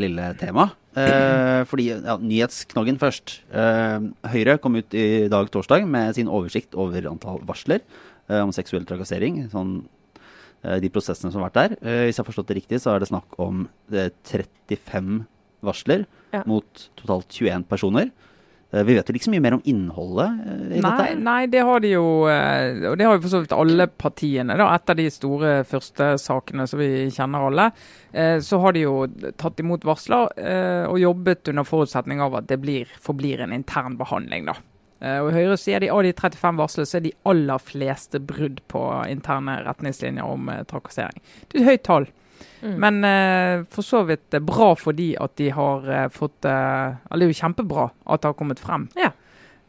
lille 0.00 0.32
tema. 0.40 0.70
Eh, 0.98 1.62
fordi, 1.70 1.86
ja, 1.94 2.16
Nyhetsknaggen 2.18 2.98
først. 2.98 3.38
Eh, 3.54 4.06
Høyre 4.32 4.56
kom 4.62 4.74
ut 4.80 4.94
i 4.98 5.28
dag 5.30 5.50
torsdag 5.54 5.86
med 5.86 6.16
sin 6.18 6.30
oversikt 6.30 6.74
over 6.74 7.06
antall 7.12 7.38
varsler 7.46 7.84
om 8.44 8.52
seksuell 8.54 8.86
trakassering. 8.88 9.42
Sånn, 9.50 9.74
eh, 10.62 10.78
de 10.80 10.88
prosessene 10.94 11.32
som 11.32 11.42
har 11.42 11.50
vært 11.50 11.60
der. 11.60 11.76
Eh, 11.82 12.06
hvis 12.06 12.16
jeg 12.18 12.24
har 12.24 12.30
forstått 12.32 12.46
det 12.52 12.60
riktig, 12.62 12.80
så 12.80 12.94
er 12.94 13.00
det 13.02 13.10
snakk 13.10 13.38
om 13.42 13.68
eh, 13.92 14.10
35 14.24 15.26
varsler 15.62 16.06
Ja. 16.32 16.42
mot 16.46 16.88
totalt 16.96 17.28
21 17.34 17.64
personer. 17.68 18.10
Eh, 18.72 18.84
vi 18.86 18.94
vet 18.94 19.08
jo 19.08 19.12
ikke 19.18 19.26
så 19.26 19.32
mye 19.34 19.42
mer 19.42 19.54
om 19.56 19.62
innholdet 19.66 20.46
eh, 20.46 20.76
i 20.78 20.80
Nei, 20.80 20.90
dette? 20.94 21.18
nei, 21.26 21.46
det 21.50 21.62
har 21.66 21.80
de 21.82 21.88
jo 21.90 22.04
eh, 22.30 22.86
Og 22.92 22.96
det 23.00 23.04
har 23.08 23.16
jo 23.16 23.22
for 23.24 23.32
så 23.32 23.40
vidt 23.42 23.52
alle 23.56 23.88
partiene. 23.88 24.54
da, 24.56 24.68
Etter 24.76 24.94
de 24.94 25.08
store 25.10 25.64
første 25.66 26.12
sakene 26.22 26.68
som 26.70 26.78
vi 26.78 27.08
kjenner 27.10 27.48
alle. 27.48 27.72
eh, 28.14 28.38
Så 28.38 28.60
har 28.62 28.72
de 28.72 28.84
jo 28.86 29.08
tatt 29.36 29.58
imot 29.58 29.82
varsler 29.82 30.30
eh, 30.38 30.86
og 30.86 31.00
jobbet 31.02 31.50
under 31.50 31.66
forutsetning 31.66 32.20
av 32.22 32.36
at 32.38 32.46
det 32.46 32.60
blir, 32.62 32.86
forblir 33.02 33.40
en 33.42 33.52
intern 33.58 33.98
behandling. 33.98 34.46
da. 34.46 34.54
Eh, 35.00 35.18
Og 35.20 35.30
i 35.30 35.36
Høyre 35.38 35.56
sier 35.60 35.80
de 35.80 35.90
av 35.92 36.02
de 36.04 36.12
35 36.12 36.60
varslene 36.60 36.88
så 36.88 36.98
er 37.00 37.04
de 37.08 37.14
aller 37.28 37.58
fleste 37.64 38.20
brudd 38.20 38.60
på 38.68 38.82
interne 39.08 39.58
retningslinjer 39.66 40.24
om 40.24 40.48
eh, 40.52 40.64
trakassering. 40.68 41.22
Det 41.48 41.58
er 41.58 41.62
et 41.64 41.70
høyt 41.72 41.86
tall. 41.88 42.08
Mm. 42.60 42.74
Men 42.80 43.04
eh, 43.04 43.62
for 43.72 43.84
så 43.84 44.02
vidt 44.08 44.36
bra 44.44 44.74
for 44.76 44.96
de 44.96 45.14
at 45.20 45.34
de 45.40 45.48
har 45.56 45.88
eh, 45.88 46.06
fått 46.12 46.44
eh, 46.48 46.96
Eller 47.10 47.24
det 47.24 47.26
er 47.26 47.32
jo 47.32 47.38
kjempebra 47.40 47.86
at 48.04 48.20
det 48.22 48.28
har 48.30 48.36
kommet 48.36 48.60
frem. 48.60 48.86
Ja. 49.00 49.10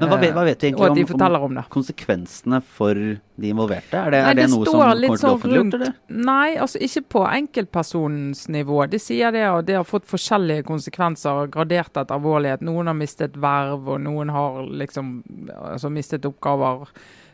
Men 0.01 0.09
hva, 0.11 0.17
vet- 0.21 0.33
hva 0.35 0.43
vet 0.47 0.63
vi 0.63 0.67
Eh, 0.71 0.71
de 0.71 0.81
egentlig 0.81 1.15
om, 1.21 1.21
om 1.45 1.57
om 1.57 1.63
konsekvensene 1.69 2.59
for 2.63 2.93
de 2.95 3.49
involverte? 3.49 3.93
Er 3.97 4.11
det, 4.11 4.21
Nei, 4.21 4.31
er 4.31 4.35
det, 4.35 4.43
det 4.43 4.51
noe 4.51 4.65
som 4.65 4.73
kommer 4.73 4.95
til 5.01 5.11
å 5.13 5.17
sånn 5.21 5.35
offentliggjort? 5.37 5.95
Nei, 6.09 6.49
altså 6.57 6.81
ikke 6.87 7.03
på 7.15 7.23
enkeltpersonens 7.29 8.47
nivå. 8.49 8.79
De 8.91 8.99
sier 8.99 9.31
det, 9.31 9.45
og 9.49 9.65
det 9.67 9.75
har 9.79 9.87
fått 9.87 10.05
forskjellige 10.09 10.65
konsekvenser, 10.67 11.47
gradert 11.53 11.95
etter 11.95 12.15
alvorlighet. 12.17 12.61
Noen 12.65 12.87
har 12.91 12.97
mistet 12.97 13.37
verv, 13.37 13.87
og 13.95 14.01
noen 14.01 14.29
har 14.33 14.61
liksom 14.83 15.23
altså 15.55 15.89
mistet 15.93 16.25
oppgaver. 16.25 16.87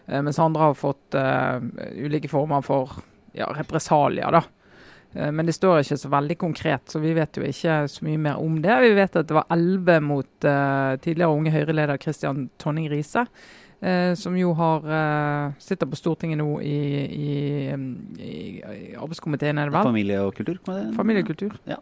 eh, 0.07 0.21
Mens 0.21 0.39
andre 0.39 0.61
har 0.69 0.73
fått 0.77 1.15
uh, 1.15 1.59
ulike 1.97 2.29
former 2.29 2.61
for 2.61 2.99
ja, 3.33 3.47
represalier, 3.53 4.31
da. 4.31 4.41
Eh, 5.17 5.31
Men 5.33 5.45
det 5.49 5.55
står 5.57 5.81
ikke 5.81 5.97
så 5.97 6.09
veldig 6.13 6.37
konkret, 6.37 6.85
så 6.93 7.01
vi 7.01 7.13
vet 7.17 7.37
jo 7.41 7.43
ikke 7.47 7.77
så 7.89 8.05
mye 8.05 8.19
mer 8.29 8.37
om 8.43 8.59
det. 8.61 8.75
Vi 8.85 8.93
vet 8.97 9.15
at 9.17 9.27
det 9.27 9.35
var 9.39 9.47
11 9.49 9.99
mot 10.05 10.45
eh, 10.45 10.97
tidligere 11.01 11.33
unge 11.33 11.51
Høyre-leder 11.55 11.97
Kristian 12.03 12.49
Tonning 12.61 12.89
Riise. 12.91 13.25
eh, 13.81 14.13
som 14.17 14.35
jo 14.37 14.53
har 14.57 14.85
eh, 14.89 15.51
sitter 15.61 15.85
på 15.89 15.95
Stortinget 15.99 16.37
nå 16.39 16.59
i, 16.61 16.77
i, 17.17 17.33
i, 18.19 18.33
i 18.61 18.95
arbeidskomiteen, 18.97 19.57
er 19.61 19.69
det 19.69 19.73
vel? 19.75 19.83
Familie 19.89 20.21
og 20.21 20.33
kultur? 20.37 20.57
Familie 20.95 21.21
og 21.25 21.27
kultur. 21.33 21.57
Ja. 21.69 21.77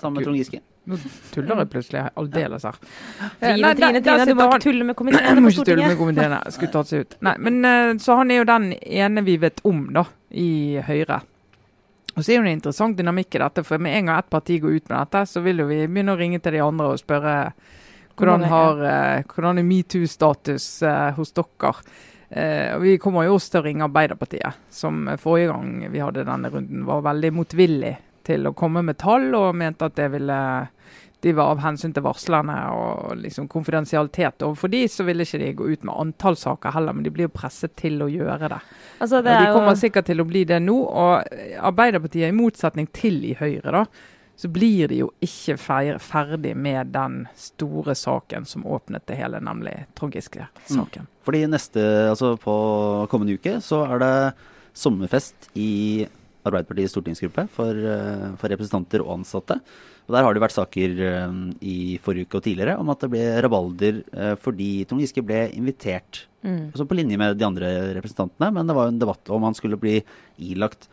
Sammen 0.00 0.20
med 0.20 0.24
Trond 0.28 0.38
Giske. 0.38 0.60
Nå 0.86 0.96
tuller 1.34 1.58
jeg 1.60 1.68
plutselig 1.72 2.02
aldeles 2.16 2.62
her. 2.64 2.76
Eh, 2.80 3.30
Trine, 3.40 3.56
nei, 3.64 3.72
Trine, 3.76 4.00
Trine, 4.04 4.24
du 4.28 4.34
må 4.38 4.46
ikke 4.48 4.62
tulle 4.64 4.84
med 4.88 4.96
komiteene 4.96 5.24
på 5.24 5.32
ikke 5.32 5.34
tulle 5.34 5.42
med 5.42 5.56
Stortinget. 5.56 5.98
komiteene. 5.98 6.38
Skulle 6.54 6.72
tatt 6.76 6.88
seg 6.92 7.02
ut. 7.04 7.16
Nei, 7.26 7.34
men 7.42 7.58
eh, 7.68 7.90
Så 8.00 8.16
han 8.20 8.30
er 8.30 8.40
jo 8.40 8.46
den 8.48 8.70
ene 8.78 9.24
vi 9.26 9.34
vet 9.42 9.60
om, 9.68 9.82
da, 9.96 10.04
i 10.30 10.78
Høyre. 10.86 11.20
Og 12.16 12.24
så 12.24 12.32
er 12.32 12.40
jo 12.40 12.46
det 12.46 12.56
interessant 12.56 12.98
dynamikk 12.98 13.36
i 13.36 13.42
dette, 13.42 13.64
for 13.66 13.82
med 13.82 13.96
en 13.96 14.10
gang 14.10 14.18
ett 14.18 14.30
parti 14.32 14.58
går 14.60 14.80
ut 14.80 14.88
med 14.88 14.98
dette, 14.98 15.24
så 15.30 15.42
vil 15.44 15.62
jo 15.62 15.68
vi 15.70 15.84
begynne 15.86 16.16
å 16.16 16.18
ringe 16.18 16.40
til 16.42 16.56
de 16.56 16.62
andre 16.64 16.90
og 16.92 17.00
spørre 17.00 17.34
hvordan, 18.18 18.44
har, 18.50 18.82
eh, 18.84 19.22
hvordan 19.30 19.60
er 19.60 19.66
metoo-status 19.68 20.66
eh, 20.82 21.10
hos 21.16 21.32
dere. 21.36 21.72
Eh, 22.30 22.74
og 22.74 22.82
Vi 22.82 22.98
kommer 23.02 23.26
jo 23.26 23.38
også 23.38 23.54
til 23.54 23.60
å 23.60 23.64
ringe 23.64 23.86
Arbeiderpartiet, 23.86 24.66
som 24.70 25.08
forrige 25.18 25.54
gang 25.54 25.88
vi 25.90 26.02
hadde 26.02 26.26
denne 26.28 26.50
runden 26.52 26.84
var 26.86 27.06
veldig 27.06 27.32
motvillig 27.34 27.96
til 28.26 28.46
å 28.46 28.54
komme 28.54 28.82
med 28.86 28.98
tall, 29.00 29.30
og 29.34 29.56
mente 29.56 29.88
at 29.88 29.96
det 29.98 30.10
ville 30.12 30.40
de 31.20 31.32
var 31.36 31.52
av 31.52 31.60
hensyn 31.60 31.92
til 31.92 32.04
varslerne 32.04 32.56
og 32.72 33.18
liksom 33.20 33.48
konfidensialitet 33.52 34.44
overfor 34.46 34.72
de, 34.72 34.84
så 34.88 35.04
ville 35.04 35.26
ikke 35.26 35.40
de 35.42 35.50
gå 35.58 35.66
ut 35.72 35.82
med 35.84 35.94
antall 35.94 36.38
saker 36.40 36.72
heller, 36.76 36.96
men 36.96 37.04
de 37.04 37.12
blir 37.12 37.28
jo 37.28 37.34
presset 37.34 37.74
til 37.76 38.00
å 38.00 38.08
gjøre 38.08 38.48
det. 38.54 38.60
Altså, 38.98 39.20
det 39.20 39.34
de 39.34 39.50
er 39.50 39.52
kommer 39.52 39.76
jo 39.76 39.82
sikkert 39.82 40.08
til 40.08 40.22
å 40.22 40.28
bli 40.28 40.46
det 40.48 40.62
nå. 40.64 40.78
Og 40.80 41.36
Arbeiderpartiet, 41.70 42.30
i 42.30 42.36
motsetning 42.36 42.88
til 42.96 43.20
i 43.28 43.34
Høyre, 43.36 43.74
da, 43.74 43.84
så 44.40 44.48
blir 44.48 44.88
de 44.88 45.02
jo 45.02 45.10
ikke 45.20 45.58
ferdig 46.00 46.54
med 46.56 46.94
den 46.94 47.26
store 47.36 47.92
saken 47.98 48.46
som 48.48 48.64
åpnet 48.64 49.04
det 49.10 49.18
hele, 49.18 49.42
nemlig 49.44 49.74
Trond 49.98 50.16
Giske-saken. 50.16 51.10
Fordi 51.26 51.42
neste, 51.52 51.84
altså 52.08 52.32
på 52.40 52.54
kommende 53.12 53.36
uke 53.36 53.58
så 53.60 53.82
er 53.84 54.00
det 54.00 54.14
sommerfest 54.80 55.50
i 55.60 56.06
Arbeiderpartiets 56.40 56.94
stortingsgruppe 56.94 57.44
for, 57.52 57.76
eh, 57.76 58.30
for 58.40 58.48
representanter 58.48 59.04
og 59.04 59.18
ansatte. 59.18 59.60
Og 60.08 60.16
Der 60.16 60.26
har 60.26 60.34
det 60.34 60.42
vært 60.42 60.56
saker 60.56 60.96
eh, 61.06 61.36
i 61.62 61.76
forrige 62.02 62.26
uke 62.26 62.40
og 62.40 62.46
tidligere 62.46 62.78
om 62.80 62.90
at 62.90 63.04
det 63.04 63.12
ble 63.12 63.26
rabalder 63.44 64.00
eh, 64.10 64.34
fordi 64.40 64.70
Trond 64.88 65.04
Giske 65.04 65.24
ble 65.26 65.44
invitert. 65.54 66.24
Mm. 66.42 66.72
Altså 66.72 66.88
på 66.88 66.96
linje 66.98 67.20
med 67.20 67.38
de 67.38 67.46
andre 67.46 67.70
representantene, 67.98 68.50
men 68.56 68.66
det 68.66 68.76
var 68.76 68.88
jo 68.88 68.94
en 68.94 69.00
debatt 69.04 69.32
om 69.36 69.46
han 69.46 69.56
skulle 69.58 69.78
bli 69.80 70.00
ilagt 70.50 70.88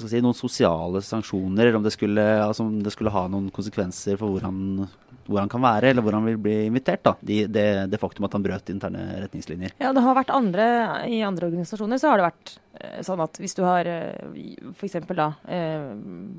si, 0.00 0.20
noen 0.22 0.36
sosiale 0.36 1.02
sanksjoner, 1.04 1.66
eller 1.66 1.78
om 1.78 1.84
det, 1.84 1.92
skulle, 1.94 2.24
altså 2.42 2.66
om 2.66 2.80
det 2.82 2.92
skulle 2.94 3.12
ha 3.12 3.26
noen 3.30 3.50
konsekvenser 3.54 4.18
for 4.20 4.34
hvor 4.34 4.46
han, 4.46 4.86
hvor 5.26 5.42
han 5.42 5.52
kan 5.52 5.62
være, 5.64 5.92
eller 5.92 6.04
hvor 6.04 6.16
han 6.16 6.26
vil 6.30 6.40
bli 6.40 6.56
invitert. 6.68 7.04
da. 7.04 7.14
De, 7.20 7.42
det, 7.46 7.68
det 7.92 8.00
faktum 8.00 8.26
at 8.28 8.36
han 8.36 8.44
brøt 8.44 8.72
interne 8.72 9.04
retningslinjer. 9.26 9.76
Ja, 9.82 9.92
det 9.92 10.04
har 10.04 10.18
vært 10.18 10.32
andre 10.34 10.66
I 11.10 11.22
andre 11.26 11.50
organisasjoner 11.50 12.00
så 12.00 12.12
har 12.12 12.20
det 12.20 12.30
vært 12.30 12.56
sånn 13.04 13.20
at 13.20 13.36
hvis 13.38 13.52
du 13.54 13.60
har 13.66 13.86
f.eks. 13.86 14.94
da 15.12 15.26
eh, 15.44 15.90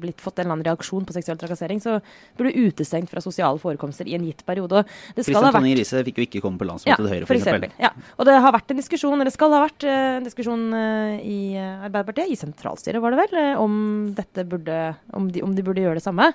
blitt 0.01 0.21
fått 0.23 0.39
en 0.41 0.47
eller 0.47 0.55
annen 0.57 0.65
reaksjon 0.67 1.05
på 1.07 1.13
seksuell 1.15 1.37
trakassering, 1.39 1.79
så 1.83 1.99
blir 2.39 2.49
du 2.51 2.67
utestengt 2.67 3.11
fra 3.11 3.21
sosiale 3.23 3.61
forekomster 3.61 4.09
i 4.09 4.15
en 4.17 4.25
gitt 4.25 4.41
periode. 4.47 4.81
Og 4.81 4.87
Det 5.15 5.23
skal 5.23 5.37
Kristian 5.37 5.45
ha 5.45 5.53
Tonning 5.53 5.77
Riise 5.77 6.01
fikk 6.07 6.19
jo 6.21 6.25
ikke 6.27 6.41
komme 6.43 6.57
på 6.59 6.65
ja, 6.65 6.71
landsmøtet 6.71 7.03
til 7.03 7.11
Høyre, 7.13 7.29
for 7.29 7.37
f.eks. 7.37 7.77
Ja. 7.83 7.93
Og 8.17 8.27
det 8.29 8.37
har 8.45 8.55
vært 8.57 8.73
en 8.73 8.81
diskusjon, 8.81 9.19
eller 9.21 9.35
skal 9.35 9.53
ha 9.55 9.61
vært 9.67 9.85
eh, 9.87 10.09
en 10.17 10.27
diskusjon 10.27 10.65
eh, 10.79 11.15
i 11.21 11.39
eh, 11.59 11.85
Arbeiderpartiet, 11.87 12.33
i 12.33 12.39
sentralstyret 12.39 13.03
var 13.03 13.13
det 13.13 13.21
vel, 13.23 13.39
eh, 13.43 13.61
om 13.61 13.77
dette 14.17 14.47
burde 14.49 14.79
om 15.13 15.29
de, 15.31 15.43
om 15.45 15.53
de 15.55 15.65
burde 15.65 15.85
gjøre 15.85 16.01
det 16.01 16.05
samme. 16.07 16.31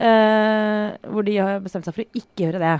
eh, 0.00 0.96
hvor 1.10 1.26
de 1.26 1.36
har 1.36 1.60
bestemt 1.64 1.84
seg 1.88 1.96
for 1.96 2.06
å 2.06 2.20
ikke 2.22 2.46
gjøre 2.46 2.62
det. 2.62 2.76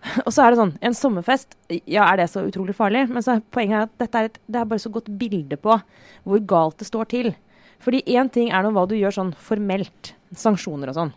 Og 0.26 0.30
så 0.34 0.44
er 0.44 0.52
det 0.52 0.60
sånn, 0.60 0.74
en 0.84 0.96
sommerfest, 0.96 1.56
ja, 1.88 2.06
er 2.06 2.20
det 2.20 2.28
så 2.32 2.44
utrolig 2.46 2.76
farlig? 2.76 3.06
Men 3.10 3.24
så 3.24 3.36
er 3.36 3.44
poenget 3.54 3.78
er 3.78 3.88
at 3.88 3.98
dette 4.04 4.20
er 4.20 4.30
et, 4.30 4.40
det 4.46 4.60
er 4.60 4.70
bare 4.70 4.82
så 4.82 4.92
godt 4.92 5.10
bilde 5.20 5.58
på 5.60 5.76
hvor 6.26 6.46
galt 6.48 6.80
det 6.82 6.88
står 6.88 7.10
til. 7.12 7.32
Fordi 7.82 8.02
én 8.16 8.30
ting 8.32 8.50
er 8.54 8.64
nå 8.64 8.72
hva 8.74 8.86
du 8.88 8.96
gjør 8.96 9.14
sånn 9.18 9.32
formelt, 9.48 10.14
sanksjoner 10.36 10.92
og 10.92 10.98
sånn. 10.98 11.14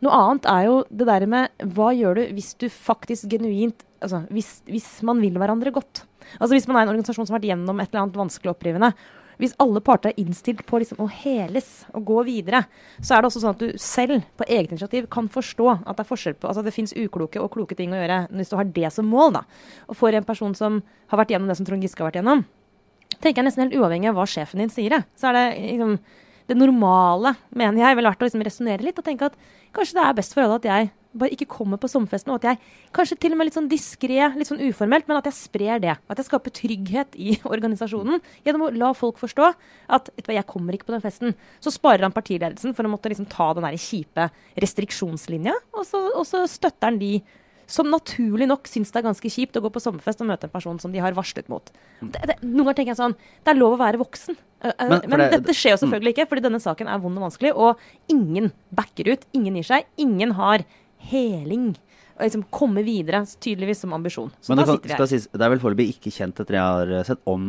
Noe 0.00 0.16
annet 0.16 0.48
er 0.48 0.66
jo 0.66 0.76
det 0.88 1.06
der 1.10 1.26
med 1.28 1.64
hva 1.76 1.90
gjør 1.92 2.20
du 2.20 2.34
hvis 2.36 2.54
du 2.60 2.70
faktisk 2.72 3.30
genuint 3.32 3.86
Altså 4.00 4.22
hvis, 4.32 4.62
hvis 4.64 4.86
man 5.04 5.18
vil 5.20 5.34
hverandre 5.36 5.68
godt. 5.76 6.06
Altså 6.38 6.54
hvis 6.54 6.64
man 6.70 6.78
er 6.78 6.86
en 6.86 6.92
organisasjon 6.94 7.26
som 7.28 7.34
har 7.34 7.42
vært 7.42 7.50
gjennom 7.50 7.82
et 7.82 7.90
eller 7.90 8.06
annet 8.06 8.14
vanskelig 8.16 8.54
opprivende. 8.54 8.88
Hvis 9.40 9.54
alle 9.62 9.80
parter 9.84 10.12
er 10.12 10.20
innstilt 10.20 10.62
på 10.68 10.80
liksom 10.82 11.00
å 11.00 11.08
heles 11.08 11.68
og 11.96 12.04
gå 12.10 12.22
videre, 12.26 12.62
så 13.00 13.16
er 13.16 13.22
det 13.22 13.30
også 13.30 13.40
sånn 13.40 13.54
at 13.56 13.62
du 13.62 13.80
selv 13.80 14.24
på 14.36 14.46
eget 14.46 14.74
initiativ 14.74 15.08
kan 15.12 15.30
forstå 15.32 15.68
at 15.78 15.94
det 15.96 16.04
er 16.04 16.10
forskjell 16.10 16.36
på 16.36 16.50
Altså 16.50 16.64
det 16.66 16.74
fins 16.76 16.92
ukloke 16.92 17.40
og 17.40 17.52
kloke 17.54 17.78
ting 17.78 17.94
å 17.94 18.00
gjøre 18.02 18.22
hvis 18.36 18.52
du 18.52 18.58
har 18.60 18.68
det 18.76 18.92
som 18.92 19.08
mål, 19.08 19.38
da. 19.38 19.44
Og 19.88 19.96
for 19.96 20.12
en 20.12 20.26
person 20.28 20.56
som 20.58 20.80
har 21.12 21.22
vært 21.22 21.32
gjennom 21.32 21.48
det 21.48 21.56
som 21.56 21.68
Trond 21.68 21.84
Giske 21.86 22.04
har 22.04 22.10
vært 22.10 22.20
gjennom, 22.20 22.44
tenker 23.18 23.40
jeg 23.40 23.48
nesten 23.48 23.64
helt 23.64 23.78
uavhengig 23.80 24.12
av 24.12 24.20
hva 24.20 24.28
sjefen 24.28 24.62
din 24.62 24.72
sier, 24.72 25.00
så 25.16 25.30
er 25.30 25.38
det 25.38 25.46
liksom 25.64 25.96
det 26.50 26.56
normale, 26.58 27.36
mener 27.54 27.78
jeg, 27.78 27.96
ville 27.96 28.10
vært 28.10 28.24
å 28.24 28.26
liksom 28.26 28.42
resonnere 28.42 28.82
litt 28.82 28.98
og 28.98 29.06
tenke 29.06 29.28
at 29.30 29.36
kanskje 29.76 30.00
det 30.00 30.06
er 30.06 30.16
best 30.18 30.34
for 30.34 30.44
alle 30.44 30.58
at 30.58 30.66
jeg 30.66 30.88
bare 31.12 31.32
ikke 31.34 31.48
kommer 31.50 31.76
på 31.82 31.88
sommerfesten, 31.90 32.30
og 32.30 32.38
at 32.44 32.52
jeg 32.52 32.58
kanskje 32.94 33.16
til 33.18 33.32
og 33.34 33.38
med 33.40 33.48
litt 33.48 33.56
sånn 33.56 33.68
diskré, 33.70 34.20
litt 34.36 34.46
sånn 34.46 34.60
uformelt, 34.62 35.08
men 35.10 35.16
at 35.18 35.26
jeg 35.26 35.34
sprer 35.34 35.80
det. 35.82 35.96
At 36.08 36.20
jeg 36.22 36.28
skaper 36.28 36.50
trygghet 36.54 37.16
i 37.18 37.34
organisasjonen 37.54 38.20
gjennom 38.46 38.68
å 38.68 38.70
la 38.70 38.92
folk 38.94 39.18
forstå 39.18 39.48
at 39.90 40.10
vet 40.14 40.22
du 40.24 40.30
hva, 40.30 40.38
jeg 40.38 40.46
kommer 40.46 40.76
ikke 40.78 40.86
på 40.86 40.94
den 40.94 41.02
festen. 41.02 41.34
Så 41.58 41.72
sparer 41.74 42.06
han 42.06 42.14
partiledelsen 42.14 42.74
for 42.78 42.86
å 42.86 42.92
måtte 42.92 43.10
liksom 43.10 43.26
ta 43.26 43.50
den 43.58 43.66
der 43.66 43.74
kjipe 43.80 44.30
restriksjonslinja, 44.62 45.54
og 45.74 45.86
så, 45.88 46.00
og 46.14 46.26
så 46.28 46.44
støtter 46.50 46.90
han 46.92 46.98
de 47.00 47.18
som 47.70 47.86
naturlig 47.86 48.48
nok 48.50 48.66
syns 48.66 48.90
det 48.90 48.98
er 48.98 49.04
ganske 49.06 49.30
kjipt 49.30 49.54
å 49.54 49.60
gå 49.62 49.70
på 49.70 49.78
sommerfest 49.82 50.22
og 50.24 50.26
møte 50.26 50.48
en 50.48 50.50
person 50.50 50.78
som 50.82 50.90
de 50.90 50.98
har 50.98 51.14
varslet 51.14 51.46
mot. 51.52 51.68
Det, 52.02 52.18
det, 52.26 52.34
noen 52.42 52.64
ganger 52.66 52.78
tenker 52.80 52.90
jeg 52.96 52.98
sånn 52.98 53.14
Det 53.46 53.52
er 53.52 53.60
lov 53.60 53.76
å 53.76 53.78
være 53.78 54.00
voksen. 54.00 54.34
Men- 54.64 55.04
Men, 55.06 55.18
det- 55.22 55.30
dette 55.38 55.54
skjer 55.54 55.76
jo 55.76 55.80
selvfølgelig 55.84 56.16
ikke, 56.16 56.26
fordi 56.32 56.42
denne 56.48 56.58
saken 56.58 56.88
er 56.90 56.98
vond 56.98 57.16
og 57.20 57.28
vanskelig. 57.30 57.52
Og 57.54 57.78
ingen 58.10 58.50
backer 58.74 59.12
ut. 59.12 59.22
Ingen 59.32 59.54
gir 59.60 59.68
seg. 59.70 59.86
Ingen 60.02 60.32
har 60.34 60.64
heling. 61.10 61.70
Og 62.18 62.26
liksom 62.26 62.42
komme 62.52 62.82
videre, 62.84 63.22
tydeligvis 63.40 63.80
som 63.80 63.94
ambisjon. 63.96 64.30
Så 64.44 64.52
Men 64.52 64.60
da 64.60 64.66
sitter 64.68 64.88
vi 64.88 64.92
skal 64.92 65.06
her. 65.06 65.12
sies, 65.14 65.28
det 65.32 65.40
er 65.46 65.52
vel 65.54 65.62
foreløpig 65.62 65.86
ikke 65.94 66.12
kjent 66.12 66.40
etter 66.42 66.58
jeg 66.58 66.74
har 66.76 66.90
eh, 66.98 67.04
sett 67.08 67.22
om 67.30 67.46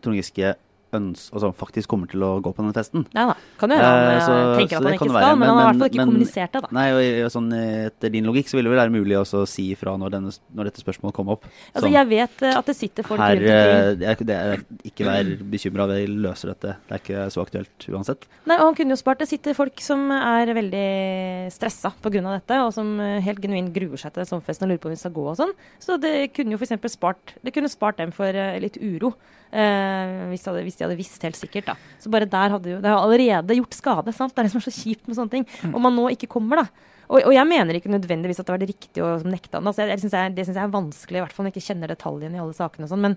Trond 0.00 0.16
Giske 0.16 0.54
altså 0.96 1.50
faktisk 1.54 1.88
kommer 1.88 2.08
til 2.10 2.20
å 2.20 2.40
gå 2.42 2.52
på 2.54 2.62
denne 2.62 2.74
testen. 2.76 3.06
Nei 3.14 3.26
da. 3.30 3.34
Kan 3.58 3.70
jo 3.70 3.76
hende 3.76 3.86
han 3.86 4.06
Eh, 4.06 4.16
eh, 4.16 4.26
så- 4.26 4.56
tenker 4.58 4.76
at 4.76 4.82
han 4.82 4.92
ikke 4.94 5.04
ikke 5.06 5.14
være, 5.16 5.22
skal, 5.26 5.36
men, 5.36 5.38
men- 5.38 5.48
han 5.48 5.56
har 5.56 5.62
i 5.62 5.66
hvert 5.66 5.78
fall 5.80 5.88
ikke 5.90 5.96
men- 5.96 6.08
kommunisert 6.10 6.52
det, 6.52 6.62
da. 6.62 6.68
Nei, 6.72 6.86
og 6.92 7.24
og, 7.26 7.30
sånn, 7.32 7.52
Etter 7.86 8.10
din 8.12 8.24
logikk 8.24 8.48
så 8.48 8.56
ville 8.56 8.70
det 8.70 8.78
være 8.78 8.92
mulig 8.92 9.16
å 9.16 9.46
si 9.46 9.72
ifra 9.74 9.96
når, 9.98 10.10
denne, 10.10 10.32
når 10.54 10.64
dette 10.70 10.80
spørsmålet 10.82 11.12
kom 11.14 11.28
opp. 11.28 11.44
Altså, 11.74 11.86
Sånn, 11.86 11.92
jeg 11.92 12.08
vet 12.08 12.42
eh, 12.42 12.56
at 12.58 12.66
det 12.66 12.76
sitter 12.76 13.02
folk 13.02 13.20
her, 13.20 13.36
rundt 13.36 13.42
omkring. 13.46 14.26
det 14.26 14.36
er, 14.36 14.56
det 14.56 14.66
ikke 14.92 15.04
vær 15.06 15.24
bekymra, 15.50 15.86
vi 15.88 16.06
løser 16.06 16.48
dette. 16.54 16.76
Det 16.88 16.92
er 16.92 16.98
ikke 17.00 17.26
så 17.32 17.44
aktuelt 17.46 17.88
uansett. 17.90 18.26
Nei, 18.46 18.56
og 18.56 18.66
han 18.66 18.74
kunne 18.74 18.90
jo 18.90 18.96
spart. 18.96 19.18
Det 19.18 19.28
sitter 19.28 19.54
folk 19.54 19.78
som 19.80 20.10
er 20.10 20.46
veldig 20.54 21.52
stressa 21.52 21.92
pga. 22.02 22.22
dette, 22.22 22.58
og 22.64 22.72
som 22.72 22.98
helt 22.98 23.40
genuint 23.40 23.72
gruer 23.74 23.98
seg 23.98 24.12
til 24.14 24.24
sommerfesten 24.24 24.62
og 24.66 24.70
lurer 24.74 24.80
på 24.82 24.86
om 24.90 24.94
de 24.94 25.00
skal 25.00 25.12
gå 25.12 25.26
og 25.30 25.36
sånn. 25.36 25.52
Så 25.80 25.98
det 26.00 26.32
kunne 26.34 26.50
jo 26.52 26.58
f.eks. 26.58 26.96
spart 26.96 27.34
Det 27.44 27.52
kunne 27.54 27.68
spart 27.68 27.96
dem 27.98 28.12
for 28.12 28.30
litt 28.32 28.76
uro. 28.80 29.14
Eh, 29.52 30.26
hvis, 30.32 30.42
de 30.44 30.50
hadde, 30.50 30.64
hvis 30.66 30.78
de 30.78 30.86
hadde 30.86 30.98
visst 30.98 31.22
helt 31.26 31.38
sikkert, 31.38 31.70
da. 31.72 31.76
Så 32.02 32.12
bare 32.12 32.28
der 32.30 32.56
hadde 32.56 32.74
jo 32.74 32.82
Det 32.82 32.90
har 32.90 33.00
allerede 33.02 33.58
gjort 33.60 33.78
skade, 33.78 34.14
sant. 34.16 34.34
Det 34.34 34.42
er 34.42 34.48
det 34.48 34.54
som 34.54 34.62
er 34.62 34.68
så 34.68 34.74
kjipt 34.74 35.08
med 35.08 35.18
sånne 35.18 35.34
ting. 35.36 35.48
Om 35.72 35.82
man 35.88 35.96
nå 35.96 36.10
ikke 36.14 36.30
kommer, 36.36 36.64
da. 36.64 36.92
Og, 37.06 37.20
og 37.20 37.32
jeg 37.34 37.46
mener 37.46 37.78
ikke 37.78 37.92
nødvendigvis 37.92 38.40
at 38.42 38.48
det 38.48 38.54
var 38.54 38.62
det 38.62 38.70
riktige 38.72 39.06
å 39.06 39.10
nekte 39.22 39.58
han. 39.58 39.68
Altså, 39.70 39.84
jeg, 39.84 39.94
jeg 39.94 40.02
synes 40.02 40.16
jeg, 40.18 40.34
det 40.34 40.46
syns 40.48 40.58
jeg 40.58 40.66
er 40.66 40.74
vanskelig, 40.74 41.20
i 41.20 41.22
hvert 41.22 41.36
fall 41.36 41.46
når 41.46 41.52
jeg 41.52 41.60
ikke 41.60 41.68
kjenner 41.68 41.92
detaljene 41.92 42.38
i 42.38 42.42
alle 42.42 42.56
sakene 42.56 42.88
og 42.88 42.92
sånn. 42.92 43.04
Men, 43.04 43.16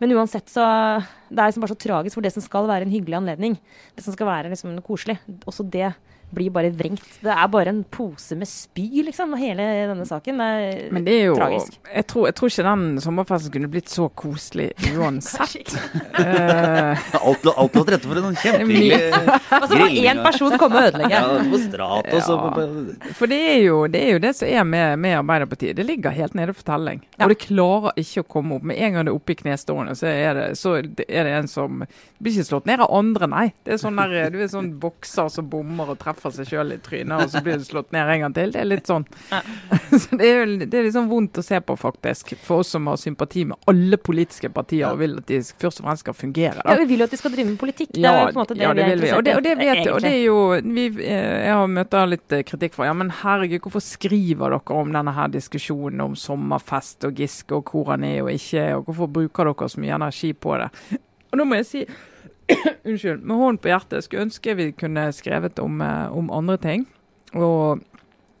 men 0.00 0.14
uansett 0.16 0.52
så 0.52 0.64
Det 1.28 1.36
er 1.36 1.50
liksom 1.50 1.66
bare 1.66 1.74
så 1.74 1.80
tragisk, 1.84 2.16
for 2.16 2.24
det 2.24 2.32
som 2.32 2.44
skal 2.44 2.68
være 2.70 2.88
en 2.88 2.94
hyggelig 2.94 3.18
anledning, 3.20 3.58
det 3.96 4.04
som 4.06 4.16
skal 4.16 4.30
være 4.30 4.52
liksom 4.54 4.78
koselig, 4.86 5.18
også 5.44 5.66
det 5.68 5.90
blir 6.34 6.50
bare 6.50 6.70
vrengt. 6.74 7.04
Det 7.22 7.30
er 7.32 7.48
bare 7.48 7.70
en 7.72 7.82
pose 7.84 8.34
med 8.36 8.48
spy, 8.50 9.02
liksom, 9.06 9.34
hele 9.38 9.62
denne 9.88 10.04
saken. 10.08 10.40
Det 10.42 10.46
er, 10.66 10.80
Men 10.92 11.04
det 11.06 11.14
er 11.20 11.24
jo 11.30 11.36
tragisk. 11.38 11.76
jeg 11.94 12.06
tror, 12.10 12.26
jeg 12.28 12.34
tror 12.40 12.50
ikke 12.52 12.64
den 12.66 12.84
sommerfesten 13.00 13.52
kunne 13.54 13.70
blitt 13.72 13.88
så 13.92 14.08
koselig 14.10 14.72
uansett. 14.96 15.74
Eh, 16.16 16.98
Alt, 17.26 17.42
lå- 17.44 17.52
alt 17.60 17.74
lå 17.76 17.82
til 17.84 17.92
rette 17.92 18.08
for 18.08 18.16
en 18.16 18.24
sånn 18.24 18.36
kjempehyggelig 18.40 19.32
Og 19.60 19.66
så 19.68 19.76
må 19.78 19.86
én 20.00 20.20
person 20.24 20.54
komme 20.58 20.78
og 20.80 20.86
ødelegge. 20.88 21.10
Ja, 21.12 21.24
på 21.36 22.20
og 22.32 22.46
på, 22.56 22.64
For 23.18 23.28
det 23.30 23.38
er, 23.50 23.58
jo, 23.66 23.76
det 23.92 24.00
er 24.00 24.14
jo 24.16 24.20
det 24.24 24.30
som 24.38 24.48
er 24.48 24.64
med, 24.64 24.96
med 25.02 25.18
Arbeiderpartiet. 25.18 25.76
Det 25.76 25.84
ligger 25.86 26.14
helt 26.16 26.34
nede 26.38 26.54
for 26.56 26.64
telling. 26.66 27.02
Ja. 27.18 27.26
Og 27.26 27.34
det 27.34 27.38
klarer 27.44 28.00
ikke 28.00 28.24
å 28.24 28.28
komme 28.36 28.56
opp. 28.56 28.64
Med 28.70 28.80
en 28.80 28.96
gang 28.96 29.06
det 29.08 29.12
er 29.12 29.18
oppe 29.18 29.34
i 29.34 29.38
knestående, 29.42 29.92
så 29.98 30.08
er 30.08 30.40
det, 30.40 30.46
så 30.60 30.78
er 30.80 31.28
det 31.28 31.34
en 31.36 31.50
som 31.52 31.84
det 31.84 32.24
blir 32.24 32.38
ikke 32.38 32.48
slått 32.48 32.70
ned 32.70 32.80
av 32.80 32.94
andre, 32.96 33.28
nei. 33.28 33.46
Det 33.66 33.76
er 33.76 33.82
sånn 33.82 34.00
der, 34.00 34.16
du 34.32 34.38
er 34.40 34.48
sånn 34.50 34.72
bokser 34.80 35.28
som 35.32 35.50
bommer 35.52 35.92
og 35.92 36.00
treffer 36.00 36.15
treffer 36.16 36.42
seg 36.42 36.48
sjøl 36.50 36.72
i 36.74 36.78
trynet, 36.82 37.14
og 37.22 37.30
så 37.32 37.42
blir 37.44 37.58
det 37.60 37.66
slått 37.68 37.92
ned 37.94 38.08
en 38.14 38.22
gang 38.26 38.34
til. 38.36 38.52
Det 38.54 38.60
er 38.62 38.68
litt 38.68 38.88
sånn. 38.88 39.04
så 40.02 40.18
det 40.18 40.28
er, 40.30 40.54
det 40.64 40.80
er 40.80 40.88
sånn 40.94 41.08
vondt 41.10 41.40
å 41.40 41.44
se 41.44 41.60
på, 41.60 41.76
faktisk. 41.80 42.34
For 42.42 42.64
oss 42.64 42.72
som 42.74 42.88
har 42.90 42.98
sympati 43.00 43.44
med 43.50 43.58
alle 43.70 43.98
politiske 44.00 44.50
partier 44.54 44.88
og 44.90 45.00
vil 45.02 45.18
at 45.20 45.28
de 45.30 45.40
først 45.44 45.82
og 45.82 45.88
fremst 45.88 46.04
skal 46.06 46.16
fungere. 46.16 46.64
Ja, 46.64 46.76
vi 46.80 46.88
vil 46.92 47.04
jo 47.04 47.08
at 47.08 47.14
de 47.14 47.20
skal 47.20 47.34
drive 47.36 47.50
med 47.52 47.60
politikk. 47.60 47.92
Det 47.94 48.02
Ja, 48.04 48.14
er 48.26 48.32
på 48.32 48.36
en 48.36 48.42
måte 48.42 48.56
det 48.56 48.64
ja, 48.66 48.72
vi 48.72 48.84
er 48.84 48.90
vil 48.94 49.04
vi. 49.06 49.12
Og 49.16 49.24
det, 49.26 49.36
og 49.38 49.44
det 49.46 49.54
vet 49.60 49.72
jeg. 49.82 49.92
Og 49.92 50.00
det 50.04 50.12
er 50.12 50.24
jo 50.24 50.38
vi, 50.76 50.86
eh, 51.04 51.46
Jeg 51.46 51.54
har 51.60 51.70
møter 51.76 52.10
litt 52.10 52.32
eh, 52.36 52.44
kritikk 52.48 52.74
for 52.78 52.88
ja, 52.88 52.94
men 52.96 53.12
herregud, 53.22 53.60
hvorfor 53.66 53.84
skriver 53.84 54.56
dere 54.56 54.80
om 54.80 54.92
denne 54.94 55.14
her 55.16 55.30
diskusjonen 55.32 56.04
om 56.08 56.16
sommerfest 56.18 57.06
og 57.08 57.16
Giske 57.20 57.56
og 57.60 57.70
hvor 57.72 57.92
han 57.94 58.04
er 58.06 58.22
og 58.24 58.32
ikke 58.34 58.60
er, 58.62 58.74
og 58.78 58.88
hvorfor 58.88 59.10
bruker 59.20 59.50
dere 59.50 59.68
så 59.72 59.82
mye 59.82 59.96
energi 59.96 60.32
på 60.32 60.56
det? 60.60 60.70
Og 61.32 61.40
nå 61.40 61.46
må 61.48 61.58
jeg 61.60 61.66
si 61.70 61.86
Unnskyld. 62.86 63.22
Med 63.22 63.36
hånden 63.36 63.60
på 63.62 63.72
hjertet 63.72 64.06
skulle 64.06 64.28
ønske 64.28 64.54
vi 64.58 64.70
kunne 64.76 65.08
skrevet 65.14 65.58
om, 65.62 65.80
eh, 65.82 66.06
om 66.14 66.30
andre 66.34 66.58
ting. 66.62 66.86
Og 67.34 67.82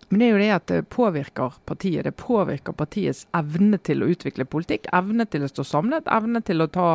men 0.08 0.20
det 0.20 0.26
er 0.26 0.30
jo 0.30 0.38
det 0.38 0.50
at 0.54 0.66
det 0.70 0.88
påvirker 0.94 1.54
partiet. 1.66 2.04
Det 2.06 2.14
påvirker 2.14 2.76
partiets 2.78 3.24
evne 3.34 3.78
til 3.82 4.04
å 4.04 4.10
utvikle 4.12 4.46
politikk, 4.46 4.86
evne 4.94 5.26
til 5.26 5.42
å 5.42 5.50
stå 5.50 5.64
samlet, 5.66 6.06
evne 6.14 6.42
til 6.46 6.62
å 6.62 6.68
ta, 6.70 6.90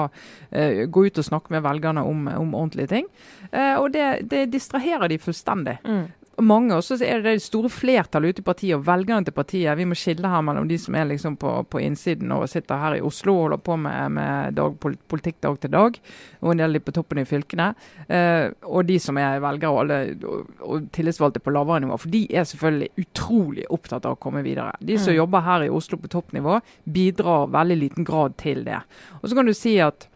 eh, 0.50 0.86
gå 0.88 1.06
ut 1.10 1.20
og 1.20 1.28
snakke 1.28 1.52
med 1.52 1.66
velgerne 1.66 2.06
om, 2.08 2.30
om 2.32 2.56
ordentlige 2.56 2.88
ting. 2.94 3.10
Eh, 3.52 3.76
og 3.76 3.92
det, 3.92 4.30
det 4.32 4.46
distraherer 4.54 5.12
de 5.12 5.20
fullstendig. 5.20 5.78
Mm. 5.84 6.08
Og 6.40 6.46
Mange 6.48 6.74
også 6.74 6.96
så 6.98 7.06
er 7.06 7.20
det 7.22 7.34
det 7.36 7.44
store 7.44 7.70
flertallet 7.70 8.32
ute 8.34 8.42
i 8.42 8.46
partiet, 8.48 8.76
og 8.78 8.86
velgerne 8.88 9.26
til 9.28 9.34
partiet. 9.36 9.78
Vi 9.78 9.86
må 9.86 9.94
skille 10.00 10.30
her 10.32 10.42
mellom 10.42 10.68
de 10.70 10.78
som 10.80 10.96
er 10.96 11.06
liksom 11.10 11.36
på, 11.38 11.52
på 11.70 11.82
innsiden 11.84 12.32
og 12.34 12.48
sitter 12.50 12.80
her 12.82 12.96
i 12.98 13.02
Oslo 13.06 13.36
og 13.36 13.42
holder 13.44 13.60
på 13.68 13.76
med, 13.84 14.16
med 14.16 14.56
dag, 14.58 14.78
politikk 15.12 15.42
dag 15.44 15.60
til 15.62 15.74
dag, 15.76 16.00
og 16.42 16.52
en 16.54 16.64
del 16.64 16.74
de 16.78 16.82
på 16.88 16.94
toppen 16.96 17.20
i 17.22 17.26
fylkene. 17.30 17.68
Eh, 18.08 18.48
og 18.64 18.88
de 18.90 18.98
som 19.04 19.20
er 19.22 19.42
velgere 19.44 19.70
og, 19.76 19.82
alle, 19.84 20.00
og, 20.26 20.54
og 20.66 20.88
tillitsvalgte 20.96 21.44
på 21.44 21.54
lavere 21.54 21.84
nivå. 21.84 22.00
For 22.02 22.14
de 22.16 22.24
er 22.32 22.48
selvfølgelig 22.50 23.06
utrolig 23.06 23.68
opptatt 23.70 24.08
av 24.08 24.16
å 24.16 24.22
komme 24.24 24.42
videre. 24.48 24.72
De 24.80 24.98
som 24.98 25.12
Mm. 25.12 25.18
jobber 25.18 25.42
her 25.46 25.64
i 25.66 25.70
Oslo 25.70 25.98
på 26.00 26.10
toppnivå, 26.10 26.62
bidrar 26.90 27.50
veldig 27.52 27.78
liten 27.78 28.06
grad 28.08 28.38
til 28.40 28.64
det. 28.64 28.80
Og 29.22 29.28
så 29.30 29.36
kan 29.36 29.46
du 29.46 29.54
si 29.54 29.76
at 29.84 30.08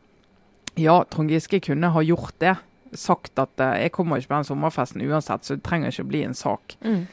ja, 0.79 1.03
Trond 1.11 1.29
Giske 1.29 1.59
kunne 1.59 1.91
ha 1.91 2.01
gjort 2.01 2.33
det. 2.39 2.55
Sagt 2.95 3.39
at 3.41 3.59
eh, 3.59 3.81
jeg 3.85 3.91
kommer 3.95 4.17
ikke 4.21 4.31
på 4.33 4.39
den 4.41 4.47
sommerfesten 4.49 5.03
uansett, 5.05 5.43
så 5.45 5.55
det 5.57 5.63
trenger 5.67 5.91
ikke 5.93 6.05
å 6.07 6.11
bli 6.11 6.23
en 6.25 6.33
sak. 6.37 6.75
Mm. 6.85 7.05